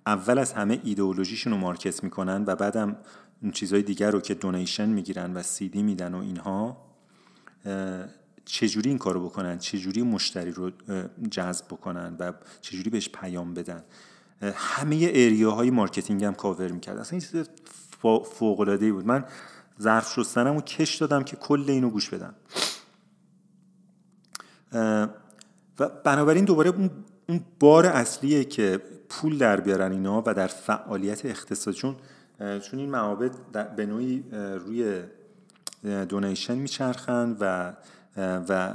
[0.06, 2.96] اول از همه ایدئولوژیشون رو market می‌کنن و بعدم
[3.42, 6.76] اون چیزهای دیگر رو که donation می‌گیرن و سی دی میدن و اینها
[8.44, 10.70] چجوری این کارو بکنن؟ چجوری مشتری رو
[11.30, 13.84] جذب بکنن و چجوری بهش پیام بدن؟
[14.54, 16.98] همه area های marketing هم کاور می‌کرد.
[16.98, 17.48] اصلا این چیز
[18.24, 19.06] فوق بود.
[19.06, 19.24] من
[19.80, 22.34] ظرف شستنم رو کش دادم که کل اینو گوش بدم.
[25.78, 26.72] و بنابراین دوباره
[27.28, 31.96] اون بار اصلیه که پول در بیارن اینا و در فعالیت اقتصادی چون
[32.38, 33.32] چون این معابد
[33.76, 35.02] به نوعی روی
[36.08, 37.72] donation میچرخن و
[38.48, 38.74] و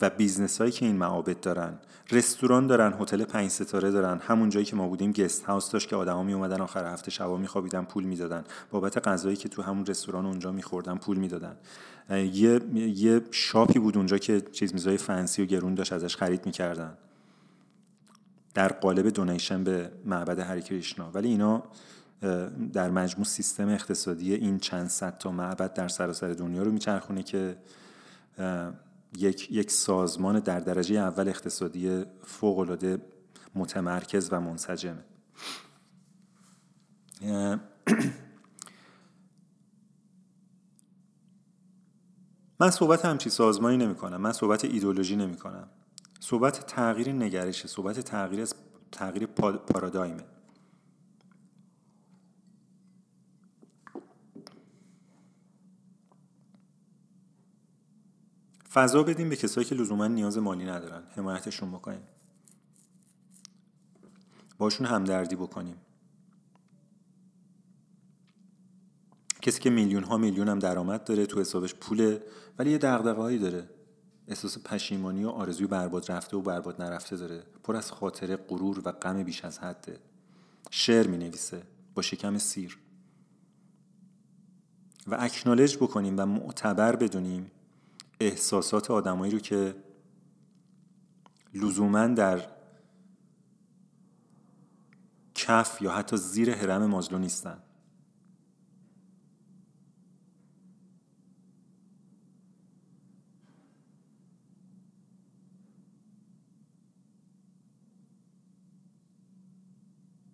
[0.00, 1.78] و business هایی که این معابد دارن.
[2.10, 4.18] رستوران دارن هتل پنج ستاره دارن.
[4.18, 7.36] همون جایی که ما بودیم guest house داشت که آدما می اومدن آخر هفته شبا
[7.36, 8.44] میخوابیدن پول می‌دادن.
[8.70, 11.56] بابت غذایی که تو همون رستوران اونجا میخوردن پول می‌دادن.
[12.10, 16.94] یه یه شاپی بود اونجا که چیز میزای فنسی و گرون داشت ازش خرید می‌کردن.
[18.54, 21.10] در قالب دونیشن به معبد هری کریشنا.
[21.10, 21.62] ولی اینا
[22.72, 27.56] در مجموع سیستم اقتصادی این چند صد تا معبد در سراسر دنیا رو میچرخونه که
[29.16, 32.98] یک, یک سازمان در درجه اول اقتصادی فوقالعاده
[33.54, 35.04] متمرکز و منسجمه.
[42.60, 45.68] من صحبت همچی سازمانی نمی کنم من صحبت ایدولوژی نمی کنم
[46.20, 48.48] صحبت تغییر نگرشه صحبت تغییر
[48.92, 50.24] تغییر پارادایمه.
[58.72, 61.02] فضا بدیم به کسایی که لزوما نیاز مالی ندارن.
[61.16, 62.02] حمایتشون بکنیم
[64.58, 65.76] باشون همدردی بکنیم.
[69.42, 72.22] کسی که میلیون ها میلیون هم درآمد داره تو حسابش پوله
[72.58, 73.68] ولی یه دغدغه هایی داره.
[74.28, 77.42] احساس پشیمانی و آرزوی برباد رفته و برباد نرفته داره.
[77.64, 79.98] پر از خاطره غرور و غم بیش از حده.
[80.70, 81.62] شعر می نویسه
[81.94, 82.78] با شکم سیر.
[85.06, 87.50] و اکنالج بکنیم و معتبر بدونیم
[88.20, 89.74] احساسات آدمایی رو که
[91.54, 92.48] لزوما در
[95.34, 97.62] کف یا حتی زیر حرم مازلو نیستن.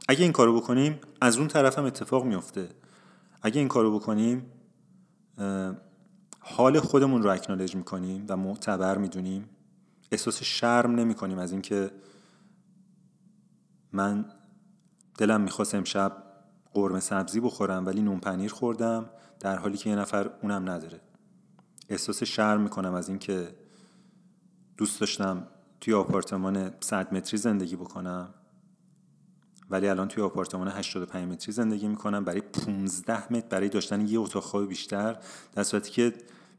[0.09, 2.69] اگه این کارو بکنیم از اون طرف هم اتفاق میفته
[3.43, 4.53] اگه این کارو بکنیم
[6.49, 9.49] حال خودمون رو اکنالج می‌کنیم و معتبر می‌دونیم.
[10.13, 11.91] احساس شرم نمی کنیم از اینکه
[13.93, 14.25] من
[15.19, 16.23] دلم می‌خواست امشب
[16.73, 19.11] قرمه سبزی بخورم ولی نون پنیر خوردم
[19.41, 21.01] در حالی که یه نفر اونم نداره.
[21.89, 23.49] احساس شرم می‌کنم از اینکه
[24.77, 25.47] دوست داشتم
[25.81, 28.35] توی آپارتمان 100 متری زندگی بکنم.
[29.71, 32.25] ولی الان توی آپارتمان 85 متری زندگی می‌کنم.
[32.25, 35.19] برای 15 متر برای داشتن یه اتاق خواب بیشتر
[35.53, 36.13] در صورتی که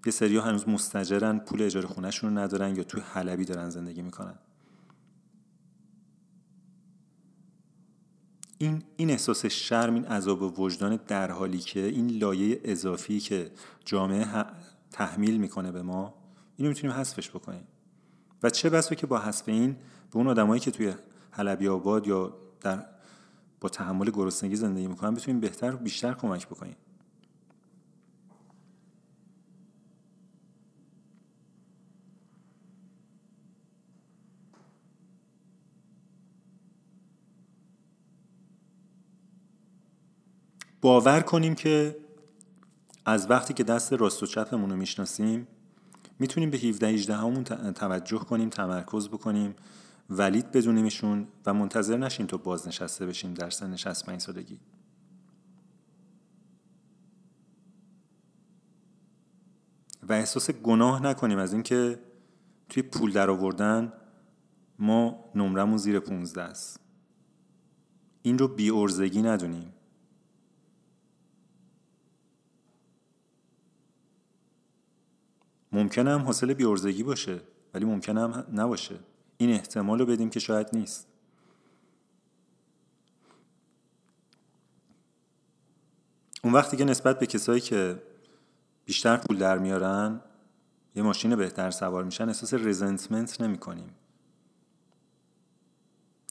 [0.05, 4.35] یه سری هنوز مستجرن پول اجاره خونهشون رو ندارن یا توی حلبی دارن زندگی می‌کنن.
[8.57, 13.51] این این احساس شرم این عذاب وجدان در حالی که این لایه اضافی که
[13.85, 14.45] جامعه
[14.91, 16.13] تحمیل می‌کنه به ما
[16.57, 17.67] اینو می‌تونیم حذفش بکنیم.
[18.43, 19.73] و چه بسا که با حذف این
[20.11, 20.93] به اون آدمایی که توی
[21.31, 22.85] حلبی آباد یا در
[23.59, 26.75] با تحمل گرسنگی زندگی می‌کنن بتونیم بهتر و بیشتر کمک بکنیم.
[40.81, 41.97] باور کنیم که
[43.05, 45.47] از وقتی که دست راست و چپمون رو می‌شناسیم
[46.19, 47.43] می‌تونیم به 17 18 همون
[47.73, 49.55] توجه کنیم تمرکز بکنیم.
[50.09, 54.59] ولید بدونیمشون و منتظر نشیم تو بازنشسته بشیم در سن 65 سالگی.
[60.03, 61.99] و احساس گناه نکنیم از اینکه
[62.69, 63.93] توی پول در آوردن
[64.79, 66.79] ما نمرمون زیر 15 است.
[68.21, 69.73] این رو بی ارزگی ندونیم.
[75.71, 77.41] ممکنه هم حاصل بیارزگی باشه
[77.73, 78.95] ولی ممکنه هم نباشه.
[79.37, 81.07] این احتمال رو بدیم که شاید نیست.
[86.43, 88.03] اون وقتی که نسبت به کسایی که
[88.85, 90.21] بیشتر پول در میارن
[90.95, 93.89] یه ماشین بهتر سوار میشن احساس رزنتمنت نمی کنیم.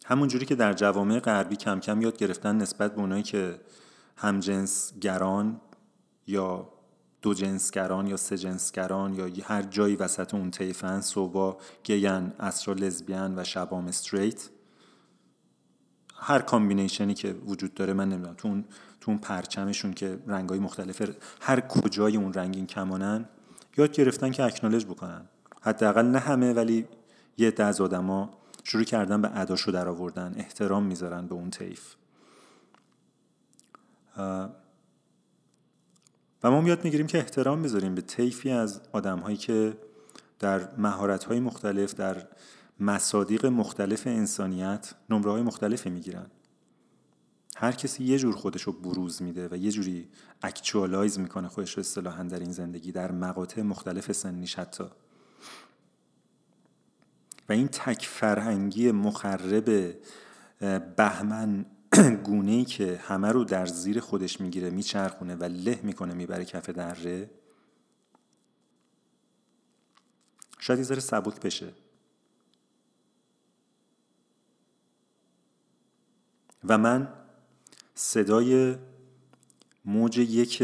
[0.04, 3.60] همون جوری که در جوامع غربی کم کم یاد گرفتن نسبت به اونایی که
[4.16, 5.60] همجنس گران
[6.26, 6.75] یا
[7.26, 12.74] دو جنسگران یا سه جنسگران یا هر جایی وسط اون طیفن صبحا gay ن عصرا
[12.74, 14.48] lesbian ان و شبام straight
[16.16, 18.64] هر combination ی که وجود داره من نمی‌دونم تو اون
[19.00, 21.02] تو اون پرچمشون که رنگای مختلف
[21.40, 23.28] هر کجای اون رنگین کمانن
[23.76, 25.28] یاد گرفتن که acknowledge بکنن.
[25.62, 26.86] حداقل نه همه ولی
[27.38, 28.30] یه ده از آدما
[28.64, 31.94] شروع کردن به اداشو در آوردن احترام می‌ذارن به اون طیف.
[36.46, 39.78] و ما یاد می‌گیریم که احترام بذاریم به طیفی از آدم هایی که
[40.38, 42.26] در مهارت های مختلف در
[42.80, 46.26] مصادیق مختلف انسانیت نمره های مختلفی می‌گیرن.
[47.56, 50.08] هر کسی یه جور خودش رو بروز میده و یه جوری
[50.42, 54.84] اکچوالایز می‌کنه خودش رو اصطلاحا در این زندگی در مقاطع مختلف سنیش حتی.
[57.48, 59.94] و این تک فرهنگی مخرب
[60.96, 61.66] بهمن
[62.24, 66.70] گونه ای که همه رو در زیر خودش می‌گیره میچرخونه و له می‌کنه می‌بره کف
[66.70, 67.30] دره.
[70.58, 71.72] شاید یه ذره سبک بشه.
[76.64, 77.12] و من
[77.94, 78.76] صدای
[79.84, 80.60] موج یک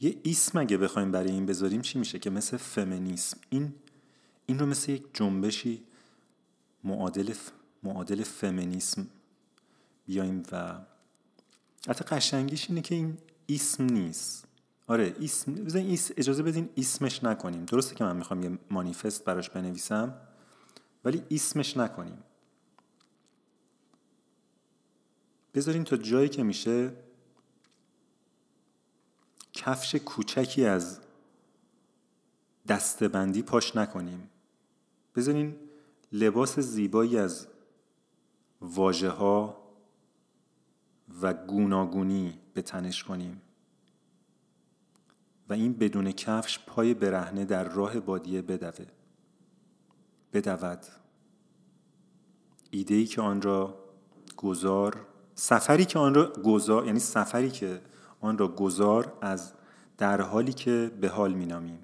[0.00, 3.38] یه اسم اگه بخوایم برای این بذاریم چی میشه؟ که مثل فمینیسم.
[3.50, 3.74] این
[4.46, 5.84] این رو مثل یک جنبشی
[6.84, 7.34] معادل
[7.82, 9.06] معادل فمینیسم
[10.06, 10.74] بیایم و
[11.88, 14.44] حتی قشنگیش اینه که این اسم نیست.
[14.86, 15.54] آره اسم
[16.16, 17.64] اجازه بدین اسمش نکنیم.
[17.64, 20.14] درسته که من می‌خوام یه مانیفست براش بنویسم
[21.04, 22.18] ولی اسمش نکنیم.
[25.54, 26.92] بذارین تا جایی که میشه
[29.52, 31.00] کفش کوچکی از
[32.68, 34.30] دستبندی پاش نکنیم.
[35.16, 35.56] بذارین
[36.14, 37.46] لباس زیبایی از
[38.60, 39.56] واژه ها
[41.22, 43.42] و گوناگونی به تنش کنیم.
[45.48, 48.86] و این بدون کفش پای برهنه در راه بادیه بدوه.
[50.32, 50.78] بدود.
[52.70, 53.78] ایده ای که آن را
[54.36, 57.80] گذار سفری که آن را گذار یعنی سفری که
[58.20, 59.52] آن را گذار از
[59.98, 61.78] در حالی که به حال مینامیم.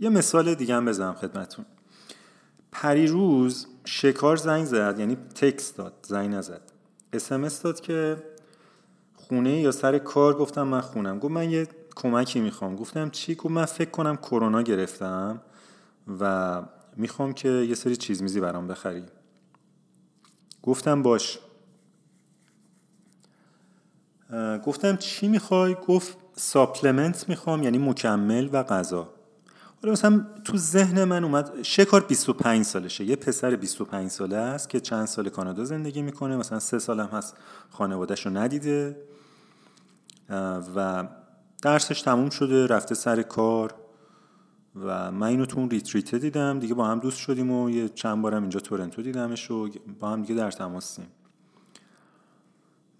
[0.00, 1.64] یه مثال دیگه هم بزنم خدمتون.
[2.72, 6.60] پریروز شکار زنگ زد یعنی تکست داد زنگ نزد.
[7.12, 8.22] اسمس داد که
[9.14, 11.18] خونه یا سر کار؟ گفتم من خونم.
[11.18, 12.76] گفت من یه کمکی می‌خوام.
[12.76, 15.42] گفتم چی؟ گفت من فکر کنم کرونا گرفتم
[16.20, 16.62] و
[16.96, 19.04] می‌خوام که یه سری چیز میزی برام بخری.
[20.62, 21.38] گفتم باش.
[24.64, 29.17] گفتم چی می‌خوای؟ گفت ساپلمنت می‌خوام یعنی مکمل و غذا.
[29.82, 33.04] حالا مثلا تو ذهن من اومد شکار 25 سالشه.
[33.04, 36.36] یه پسر 25 ساله است که چند سال کانادا زندگی می‌کنه.
[36.36, 37.36] مثلا سه سالم هست
[37.70, 38.96] خانوادهش رو ندیده
[40.76, 41.08] و
[41.62, 43.74] درسش تموم شده رفته سر کار.
[44.76, 46.58] و من اینو تو اون ریتریته دیدم.
[46.58, 49.68] دیگه با هم دوست شدیم و یه چند بارم اینجا تورنتو دیدمش و
[50.00, 51.06] با هم دیگه در تماسیم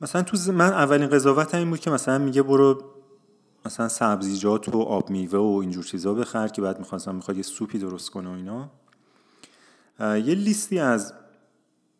[0.00, 2.84] مثلا تو من اولین قضاوت این بود که مثلا میگه برو
[3.66, 7.78] مثلا سبزیجات و آب میوه و اینجور چیزا بخر که بعد می‌خواستم می‌خواد یه سوپی
[7.78, 8.70] درست کنه و اینا.
[10.01, 11.14] یه لیستی از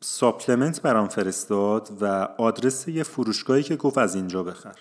[0.01, 2.06] supplement برام فرستاد و
[2.39, 4.76] آدرس یه فروشگاهی که گفت از اینجا بخر.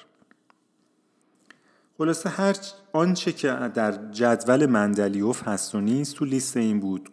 [1.97, 2.55] خلاصه هر
[2.93, 7.09] آنچه که در جدول مندلیوف هست و نیست تو لیست این بود.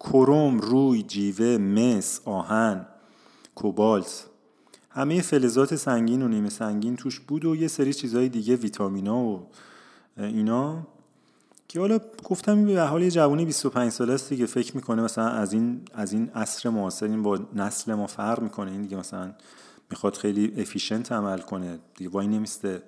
[0.00, 2.86] کروم، روی، جیوه، مس، آهن،
[3.54, 4.26] کوبالت.
[4.96, 9.46] همه فلزات سنگین و نیمه سنگین توش بود و یه سری چیزهای دیگه ویتامینا و
[10.16, 10.86] اینا
[11.68, 15.52] که حالا گفتم به حال یه جوانی 25 ساله است دیگه فکر می‌کنه مثلا از
[15.52, 19.34] این از این عصر معاصر این با نسل ما فرق می‌کنه این دیگه مثلا
[19.90, 22.82] می‌خواد خیلی efficient عمل کنه دیگه وای نمیسته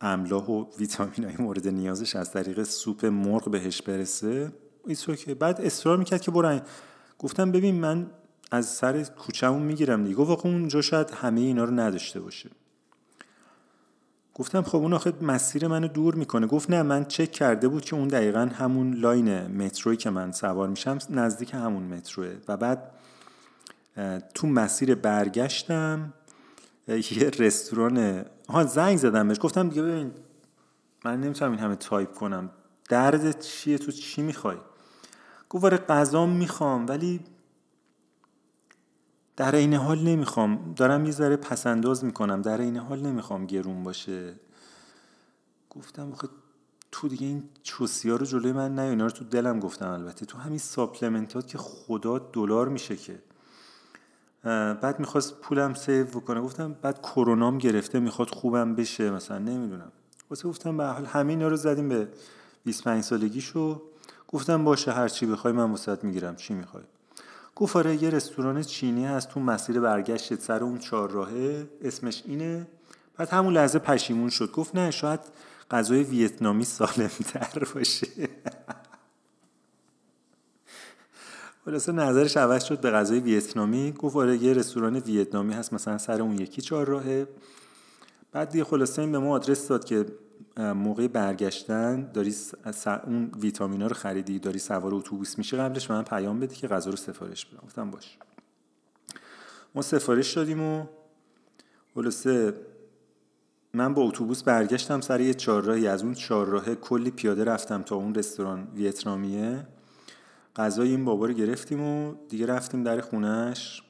[0.00, 4.52] املاح و ویتامینای مورد نیازش از طریق سوپ مرغ بهش برسه.
[4.86, 6.62] ایسو که بعد اصرار می‌کرد که برن
[7.18, 8.06] گفتم ببین من
[8.50, 10.16] از سر کوچمون می‌گیرم دیگه.
[10.16, 12.50] گفت اونجا شاید همه اینا رو نداشته باشه.
[14.34, 16.46] گفتم خب اون آخه مسیر منو دور می‌کنه.
[16.46, 20.68] گفت نه من چک کرده بود که اون دقیقا همون line متروی که من سوار
[20.68, 22.36] میشم نزدیک همون متروه.
[22.48, 22.90] و بعد
[24.34, 26.12] تو مسیر برگشتم
[26.88, 29.38] یه رستوران ها زنگ زدم بهش.
[29.40, 30.12] گفتم دیگه ببین
[31.04, 32.50] من نمی‌تونم این همه تایپ کنم.
[32.88, 34.56] درد چیه؟ تو چی می‌خوای؟
[35.48, 37.20] گفت آره غذا می‌خوام ولی
[39.36, 40.74] در این حال نمی‌خوام.
[40.76, 42.42] دارم یه ذره پسنداز می‌کنم.
[42.42, 44.34] در این حال نمی‌خوام گرون باشه.
[45.70, 46.30] گفتم بخواد
[46.92, 50.26] تو دیگه این چوسی ها رو جلوی من نه اینا رو تو دلم گفتم البته.
[50.26, 53.22] تو همین ساپلمنتات که خدا دلار میشه که.
[54.82, 56.40] بعد می‌خواست پولم سیو بکنه.
[56.40, 59.10] گفتم بعد کرونام گرفته می‌خواد خوبم بشه.
[59.10, 59.92] مثلا نمی‌دونم.
[60.30, 62.08] واسه گفتم به حال همه اینا رو زدیم به
[62.64, 63.82] 25 سالگیشو.
[64.28, 66.36] گفتم باشه هر چی بخوای من واسط می‌گیرم.
[66.36, 66.84] چی می‌خوای؟
[67.56, 71.66] گفت آره یه رستوران چینی هست تو مسیر برگشت سر اون چهارراهه.
[71.82, 72.66] اسمش اینه.
[73.16, 74.52] بعد همون لحظه پشیمون شد.
[74.52, 75.20] گفت نه شاید
[75.70, 78.06] غذای ویتنامی سالمتر باشه.
[81.64, 83.92] خلاصه نظرش عوض شد به غذای ویتنامی.
[83.92, 87.28] گفت آره یه رستوران ویتنامی هست مثلا سر اون یکی چهارراهه.
[88.32, 90.06] بعد دیگه خلاصه این به ما آدرس داد که
[90.56, 92.34] موقع برگشتن داری
[93.06, 96.96] اون ویتامینا رو خریدی داری سوار اتوبوس میشه قبلش من پیام بدی که غذا رو
[96.96, 97.62] سفارش بدم.
[97.64, 98.18] گفتم باش.
[99.74, 100.86] ما سفارش دادیم و
[101.94, 102.54] خلاصه
[103.72, 105.86] من با اتوبوس برگشتم سر یه چهارراهی.
[105.86, 109.66] از اون چهارراه کلی پیاده رفتم تا اون رستوران ویتنامیه.
[110.56, 113.82] غذای این بابا رو گرفتیم و دیگه رفتیم در خونش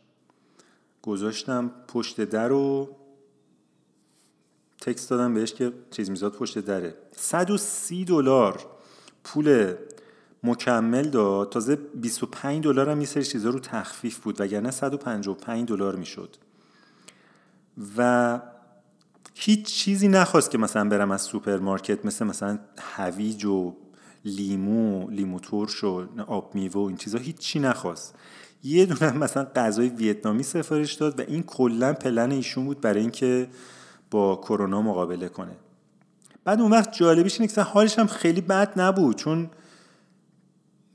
[1.03, 2.97] گذاشتم پشت در و
[4.85, 6.95] text دادم بهش که چیز میزات پشت دره.
[7.17, 8.67] 130 دلار
[9.25, 9.75] پول
[10.43, 11.53] مکمل داد.
[11.53, 16.37] تازه 25 دلار هم یه سری چیزا رو تخفیف بود وگرنه 155 دلار می‌شد.
[17.97, 18.41] و
[19.35, 23.75] هیچ چیزی نخواست که مثلا برم از سوپرمارکت مثل مثلا هویج و
[24.25, 28.15] لیمو لیمو ترش و آب میوه این چیزا هیچ چی نخواست.
[28.65, 33.49] یه دونه مثلا غذای ویتنامی سفارش داد و این کلا پلن ایشون بود برای اینکه
[34.15, 35.57] با کرونا مقابله کنه.
[36.45, 39.51] بعد اون وقت جالبیش اینه که حالش هم خیلی بد نبود چون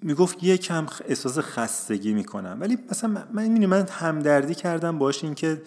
[0.02, 2.58] می‌گفت یه کم احساس خستگی می‌کنم.
[2.60, 5.62] ولی مثلا من من همدردی کردم باش اینکه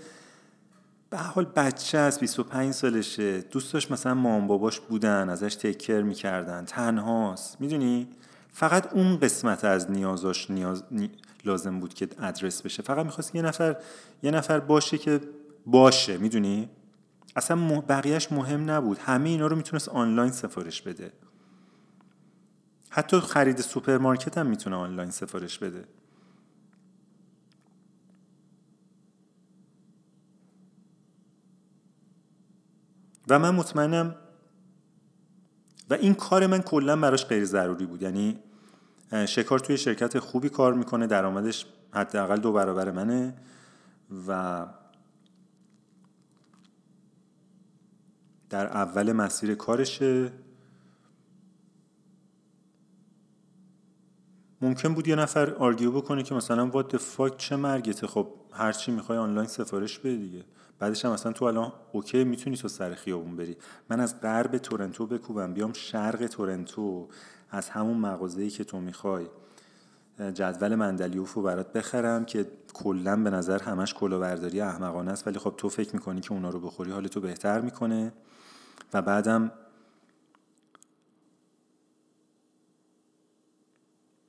[1.10, 3.40] به حال بچه است 25 سالشه.
[3.40, 6.64] دوست داشت مثلا مام باباش بودن ازش تکر می‌کردن.
[6.64, 7.60] تنهاست.
[7.60, 8.08] می‌دونی؟
[8.52, 10.82] فقط اون قسمت از نیازاش نیاز
[11.44, 12.82] لازم بود که ادرس بشه.
[12.82, 13.76] فقط می‌خواست یه نفر
[14.22, 15.20] یه نفر باشه که
[15.66, 16.18] باشه.
[16.18, 16.68] می‌دونی؟
[17.36, 18.98] اصلا بقیهش مهم نبود.
[18.98, 21.12] همه اینا رو می‌تونست آنلاین سفارش بده.
[22.90, 25.84] حتی خرید سوپرمارکت هم می‌تونه آنلاین سفارش بده.
[33.28, 34.14] و من مطمئنم
[35.90, 38.02] و این کار من کلا براش غیر ضروری بود.
[38.02, 38.38] یعنی
[39.28, 43.34] شکار توی شرکت خوبی کار می‌کنه درآمدش حداقل دو برابر منه
[44.28, 44.66] و
[48.52, 50.32] در اول مسیر کارشه.
[54.60, 59.18] ممکن بود یه نفر argue بکنه که مثلا what fuck چه مرگته خب هرچی می‌خوای
[59.18, 60.44] آنلاین سفارش بده دیگه.
[60.78, 63.56] بعدش هم مثلا تو الان okay می‌تونی تو سر خیابون بری.
[63.90, 67.08] من از غرب تورنتو بکوبم بیام شرق تورنتو
[67.50, 69.26] از همون مغازه‌ای که تو می‌خوای.
[70.34, 75.54] جدول مندلیوف رو برات بخرم که کلا به نظر همش کلاهبرداری احمقانه است ولی خب
[75.56, 78.12] تو فکر می‌کنی که اونا رو بخوری حال تو بهتر می‌کنه.
[78.92, 79.52] و بعدم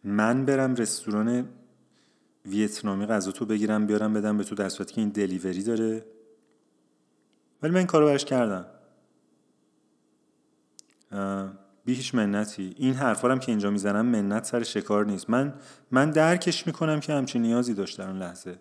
[0.03, 1.49] من برم رستوران
[2.45, 6.06] ویتنامی غذا تو بگیرم بیارم بدم به تو در صورتی که این دلیوری داره.
[7.61, 8.65] ولی من این کارو برش کردم.
[11.85, 12.76] بی هیچ منتی.
[12.77, 15.30] این حرفا هم که اینجا می‌زنم منت سر شکار نیست.
[15.30, 15.53] من
[15.91, 18.60] من درکش می‌کنم که همچین نیازی داشت در اون لحظه.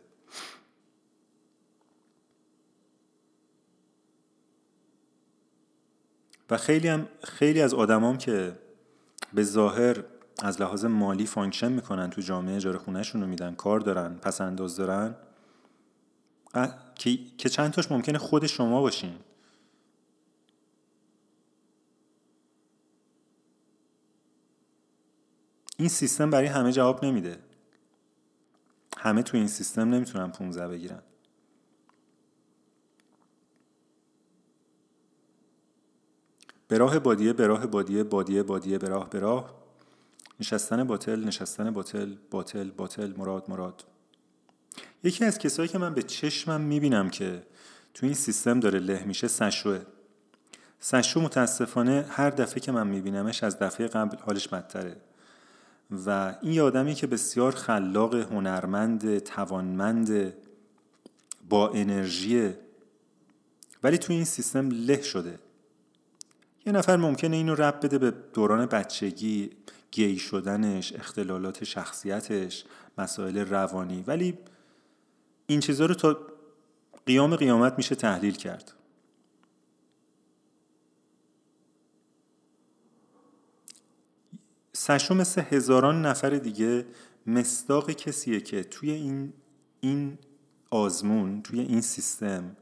[6.52, 8.58] و خیلی هم خیلی از آدمام که
[9.34, 10.04] به ظاهر
[10.42, 14.76] از لحاظ مالی function می‌کنن تو جامعه اجاره خونهشون رو میدن کار دارن پس انداز
[14.76, 15.14] دارن
[17.38, 19.14] که چند تاش ممکنه خود شما باشین.
[25.76, 27.38] این سیستم برای همه جواب نمیده.
[28.98, 31.02] همه تو این سیستم نمی‌تونن 15 بگیرن.
[36.72, 39.54] به راه بادیه به راه بادیه بادیه بادیه به راه به راه.
[40.40, 43.84] نشستن باطل نشستن باطل باطل باطل مراد مراد.
[45.04, 47.42] یکی از کسایی که من به چشمم می‌بینم که
[47.94, 49.80] تو این سیستم داره له میشه سشوه.
[50.80, 54.96] سشو متاسفانه هر دفعه که من میبینمش از دفعه قبل حالش بدتره.
[56.06, 60.34] و این آدمی که بسیار خلاق هنرمند توانمند
[61.48, 62.50] با انرژی
[63.82, 65.38] ولی تو این سیستم له شده.
[66.66, 69.50] یه نفر ممکنه اینو رب بده به دوران بچگی
[69.90, 72.64] گی شدنش اختلالات شخصیتش
[72.98, 74.04] مسائل روانی.
[74.06, 74.38] ولی
[75.46, 76.16] این چیزها رو تا
[77.06, 78.72] قیام قیامت میشه تحلیل کرد.
[84.72, 86.86] سشو مثل هزاران نفر دیگه
[87.26, 89.32] مصداق کسیه که توی این
[89.80, 90.18] این
[90.70, 92.56] آزمون توی این سیستم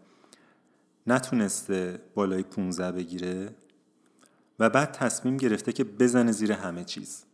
[1.06, 3.54] نتونسته بالای 15 بگیره.
[4.60, 7.24] و بعد تصمیم گرفته که بزنه زیر همه چیز.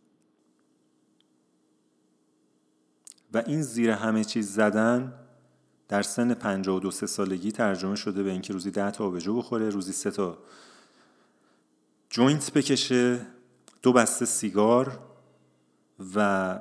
[3.35, 5.15] و این زیر همه چیز زدن
[5.89, 10.11] در سن 52 سالگی ترجمه شده به اینکه روزی 10 تا آبجو بخوره روزی 3
[10.11, 10.39] تا
[12.11, 13.27] joint بکشه
[13.83, 14.99] دو بسته سیگار
[16.15, 16.59] و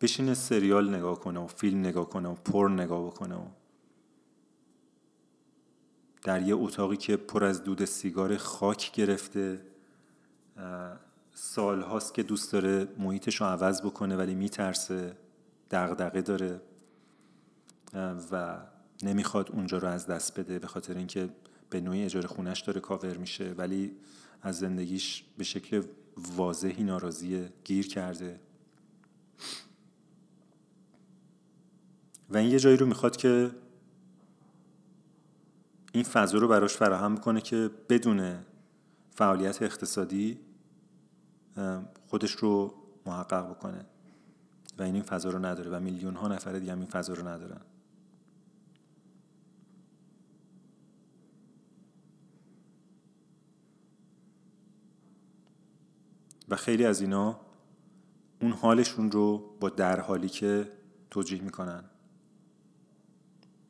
[0.00, 3.46] بشینه سریال نگاه کنه و فیلم نگاه کنه و پر نگاه بکنه و
[6.22, 9.69] در یه اتاقی که پر از دود سیگار خاک گرفته.
[11.32, 15.16] سال هاست که دوست داره محیطش رو عوض بکنه ولی میترسه
[15.70, 16.60] دغدغه داره
[18.32, 18.58] و
[19.02, 21.28] نمی‌خواد اونجا رو از دست بده به خاطر اینکه
[21.70, 23.96] به نوعی اجاره خونش داره کاور میشه ولی
[24.42, 25.82] از زندگیش به شکل
[26.36, 28.40] واضحی ناراضی گیر کرده.
[32.30, 33.50] و این یه جایی رو می‌خواد که
[35.92, 38.38] این فضا رو براش فراهم کنه که بدون
[39.20, 40.40] فعالیت اقتصادی
[42.06, 42.74] خودش رو
[43.06, 43.84] محقق بکنه.
[44.78, 47.28] و این این فضا رو نداره و میلیون ها نفر دیگه هم این فضا رو
[47.28, 47.60] ندارن.
[56.48, 57.40] و خیلی از اینا
[58.40, 60.72] اون حالشون رو با در حالی که
[61.10, 61.84] توجیه می‌کنن.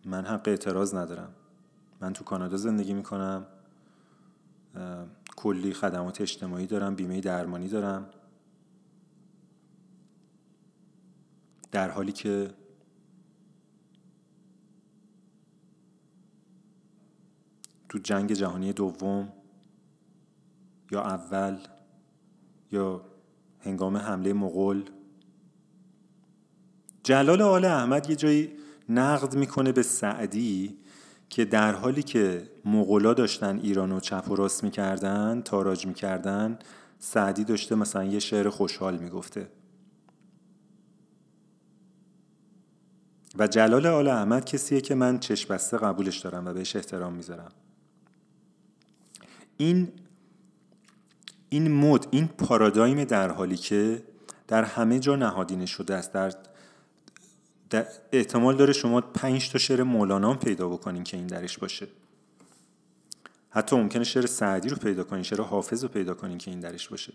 [0.04, 1.32] من حق اعتراض ندارم.
[2.00, 3.46] من تو کانادا زندگی می‌کنم.
[5.42, 8.10] کلی خدمات اجتماعی دارم بیمه درمانی دارم.
[11.72, 12.50] در حالی که
[17.88, 19.32] تو جنگ جهانی دوم
[20.90, 21.58] یا اول
[22.72, 23.04] یا
[23.60, 24.90] هنگام حمله مغول
[27.02, 28.52] جلال آل احمد یه جایی
[28.88, 30.78] نقد می‌کنه به سعدی
[31.30, 36.58] که در حالی که مغولا داشتن ایرانو چپ و راست می‌کردن تاراج می‌کردن
[36.98, 39.48] سعدی داشته مثلا یه شعر خوشحال می‌گفته.
[43.38, 47.52] و جلال آل احمد کسیه که من چشم بسته قبولش دارم و بهش احترام می‌ذارم.
[49.56, 49.92] این
[51.48, 54.02] این مد این پارادایم در حالی که
[54.48, 56.32] در همه جا نهادینه شده است در,
[58.12, 61.88] احتمال داره شما پنج تا شعر مولانا پیدا بکنین که این درش باشه.
[63.50, 66.88] حتی ممکنه شعر سعدی رو پیدا کنین شعر حافظ رو پیدا کنین که این درش
[66.88, 67.12] باشه.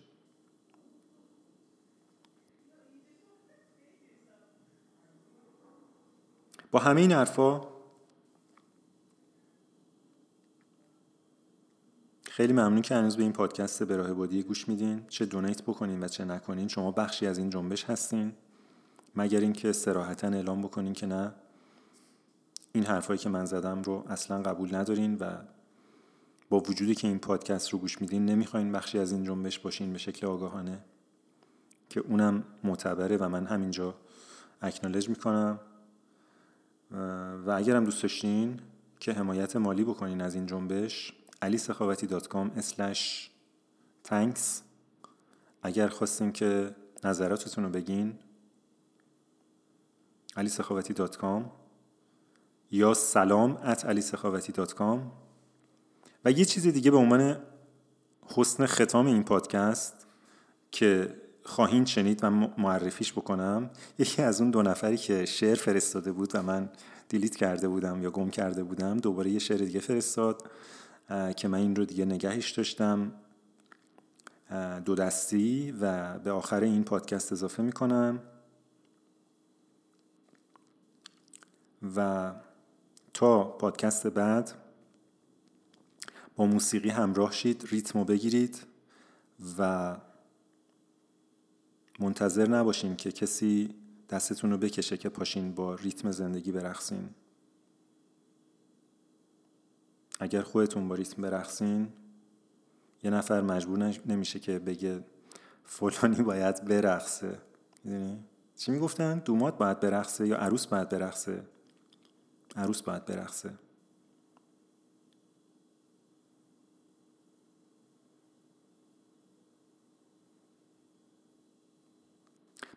[6.72, 7.61] با همه این حرفا
[12.23, 15.06] خیلی ممنون که هنوز به این پادکست به راه بادی گوش میدین.
[15.10, 18.34] چه دونیت بکنین و چه نکنین شما بخشی از این جنبش هستین.
[19.16, 21.34] مگر اینکه سراحتا اعلام بکنین که نه؟
[22.74, 25.38] این حرفایی که من زدم رو اصلا قبول ندارین و
[26.50, 29.98] با وجودی که این پادکست رو گوش میدین نمی‌خواین بخشی از این جنبش باشین به
[29.98, 30.80] شکل آگاهانه؟
[31.90, 33.96] که اونم معتبره و من همینجا
[34.62, 35.60] اکنالج می‌کنم.
[37.46, 38.60] و اگرم دوست داشتین
[39.00, 41.14] که حمایت مالی بکنین از این جنبش
[41.46, 42.62] alisekhavati.com
[44.10, 44.42] thanks.
[45.64, 48.20] اگر خواستین که نظراتتون رو بگین
[50.40, 51.41] alisekhavati.com
[52.72, 54.99] یا سلام at alisekhavati.com
[56.26, 57.38] و یه چیز دیگه به عنوان
[58.36, 60.07] حسن ختام این پادکست
[60.72, 63.70] که خواهین شنید و معرفیش بکنم.
[63.99, 66.70] یکی از اون دو نفری که شعر فرستاده بود و من
[67.10, 70.49] دیلیت کرده بودم یا گم کرده بودم دوباره یه شعر دیگه فرستاد
[71.36, 73.12] که من این رو دیگه نگهش داشتم.
[74.86, 78.20] دو دستی و به آخر این پادکست اضافه می‌کنم.
[81.95, 82.32] و
[83.14, 84.52] تا پادکست بعد
[86.36, 88.66] با موسیقی همراه شید ریتمو بگیرید
[89.57, 89.95] و
[91.99, 93.76] منتظر نباشین که کسی
[94.10, 97.10] دستتون رو بکشه که پاشین با ریتم زندگی برقصین.
[100.20, 101.88] اگر خودتون با ریتم برقصین
[103.03, 105.03] یه نفر مجبور نمیشه که بگه
[105.64, 107.40] فلانی باید برقصه.
[108.56, 111.44] چی می‌گفتن؟ دومات باید برقصه یا عروس باید برقصه؟
[112.56, 113.53] عروس باید برقصه.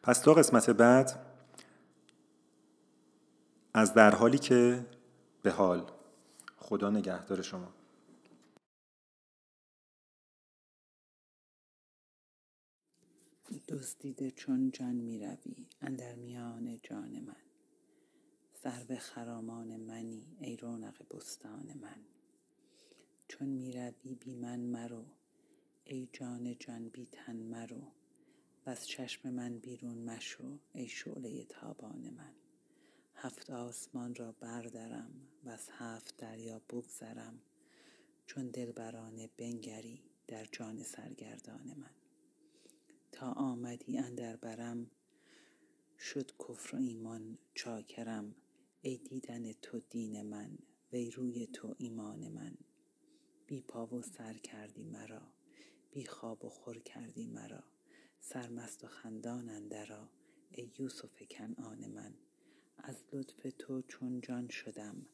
[0.02, 1.24] پس تا قسمت بعد
[3.74, 4.86] از در حالی که
[5.42, 5.90] به حال
[6.56, 7.74] خدا نگهدار شما.
[13.68, 17.47] دزدیده چون جان می روی اندر میان جان من.
[18.62, 22.04] سر خرامان منی ای رونق بستان من.
[23.28, 25.04] چون می روی بی من مرو
[25.84, 27.82] ای جان جان بی تن مرو.
[28.66, 32.32] و از چشم من بیرون مشو ای شعله تابان من.
[33.14, 35.10] هفت آسمان را بردارم
[35.44, 37.40] و از هفت دریا بگذرم.
[38.26, 41.94] چون دلبرانه بنگری در جان سرگردان من.
[43.12, 44.90] تا آمدی اندر برم
[45.98, 48.34] شد کفر و ایمان چاکرم.
[48.80, 50.58] ای دیدن تو دین من
[50.92, 52.56] وی روی تو ایمان من.
[53.46, 55.22] بی پا و سر کردی مرا
[55.90, 57.64] بی خواب و خور کردی مرا.
[58.20, 60.08] سرمست و خندان اندرا
[60.50, 62.14] ای یوسف کنعان من.
[62.76, 65.06] از لطف تو چون جان شدم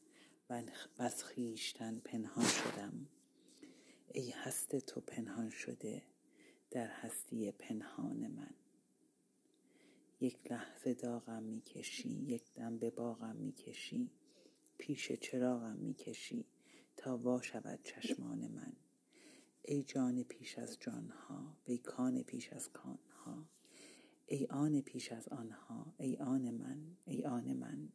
[0.49, 0.63] و
[0.97, 3.07] از خویشتن پنهان شدم.
[4.07, 6.03] ای هست تو پنهان شده
[6.71, 8.53] در هستی پنهان من.
[10.25, 14.11] یک لحظه داغم می‌کشی یک دم به باغم می‌کشی
[14.77, 16.45] پیش چراغم می‌کشی
[16.97, 18.73] تا وا شود چشمان من.
[19.61, 23.49] ای جان پیش از جانها ای کان پیش از کانها.
[24.25, 27.89] ای آن پیش از آنها ای آن من ای آن من.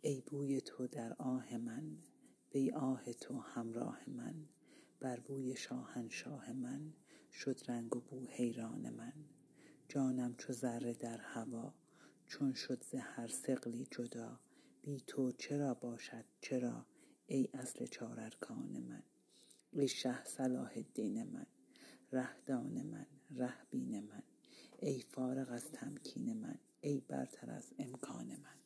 [0.00, 1.98] ای بوی تو در آه من
[2.50, 4.48] بی آه تو همراه من.
[5.00, 6.92] بر بوی شاهنشاه من
[7.32, 9.37] شد رنگ و بو حیران من.
[9.88, 11.74] جانم چو ذره در هوا
[12.26, 14.40] چون شد ز هر سقلی جدا.
[14.82, 16.86] بی تو چرا باشد؟ چرا؟
[17.26, 19.02] ای اصل چار ارکان من
[19.72, 21.46] ای شه صلاح الدین من
[22.12, 24.22] رهدان من رهبین من
[24.78, 28.57] ای فارغ از تمکین من ای برتر از امکان من.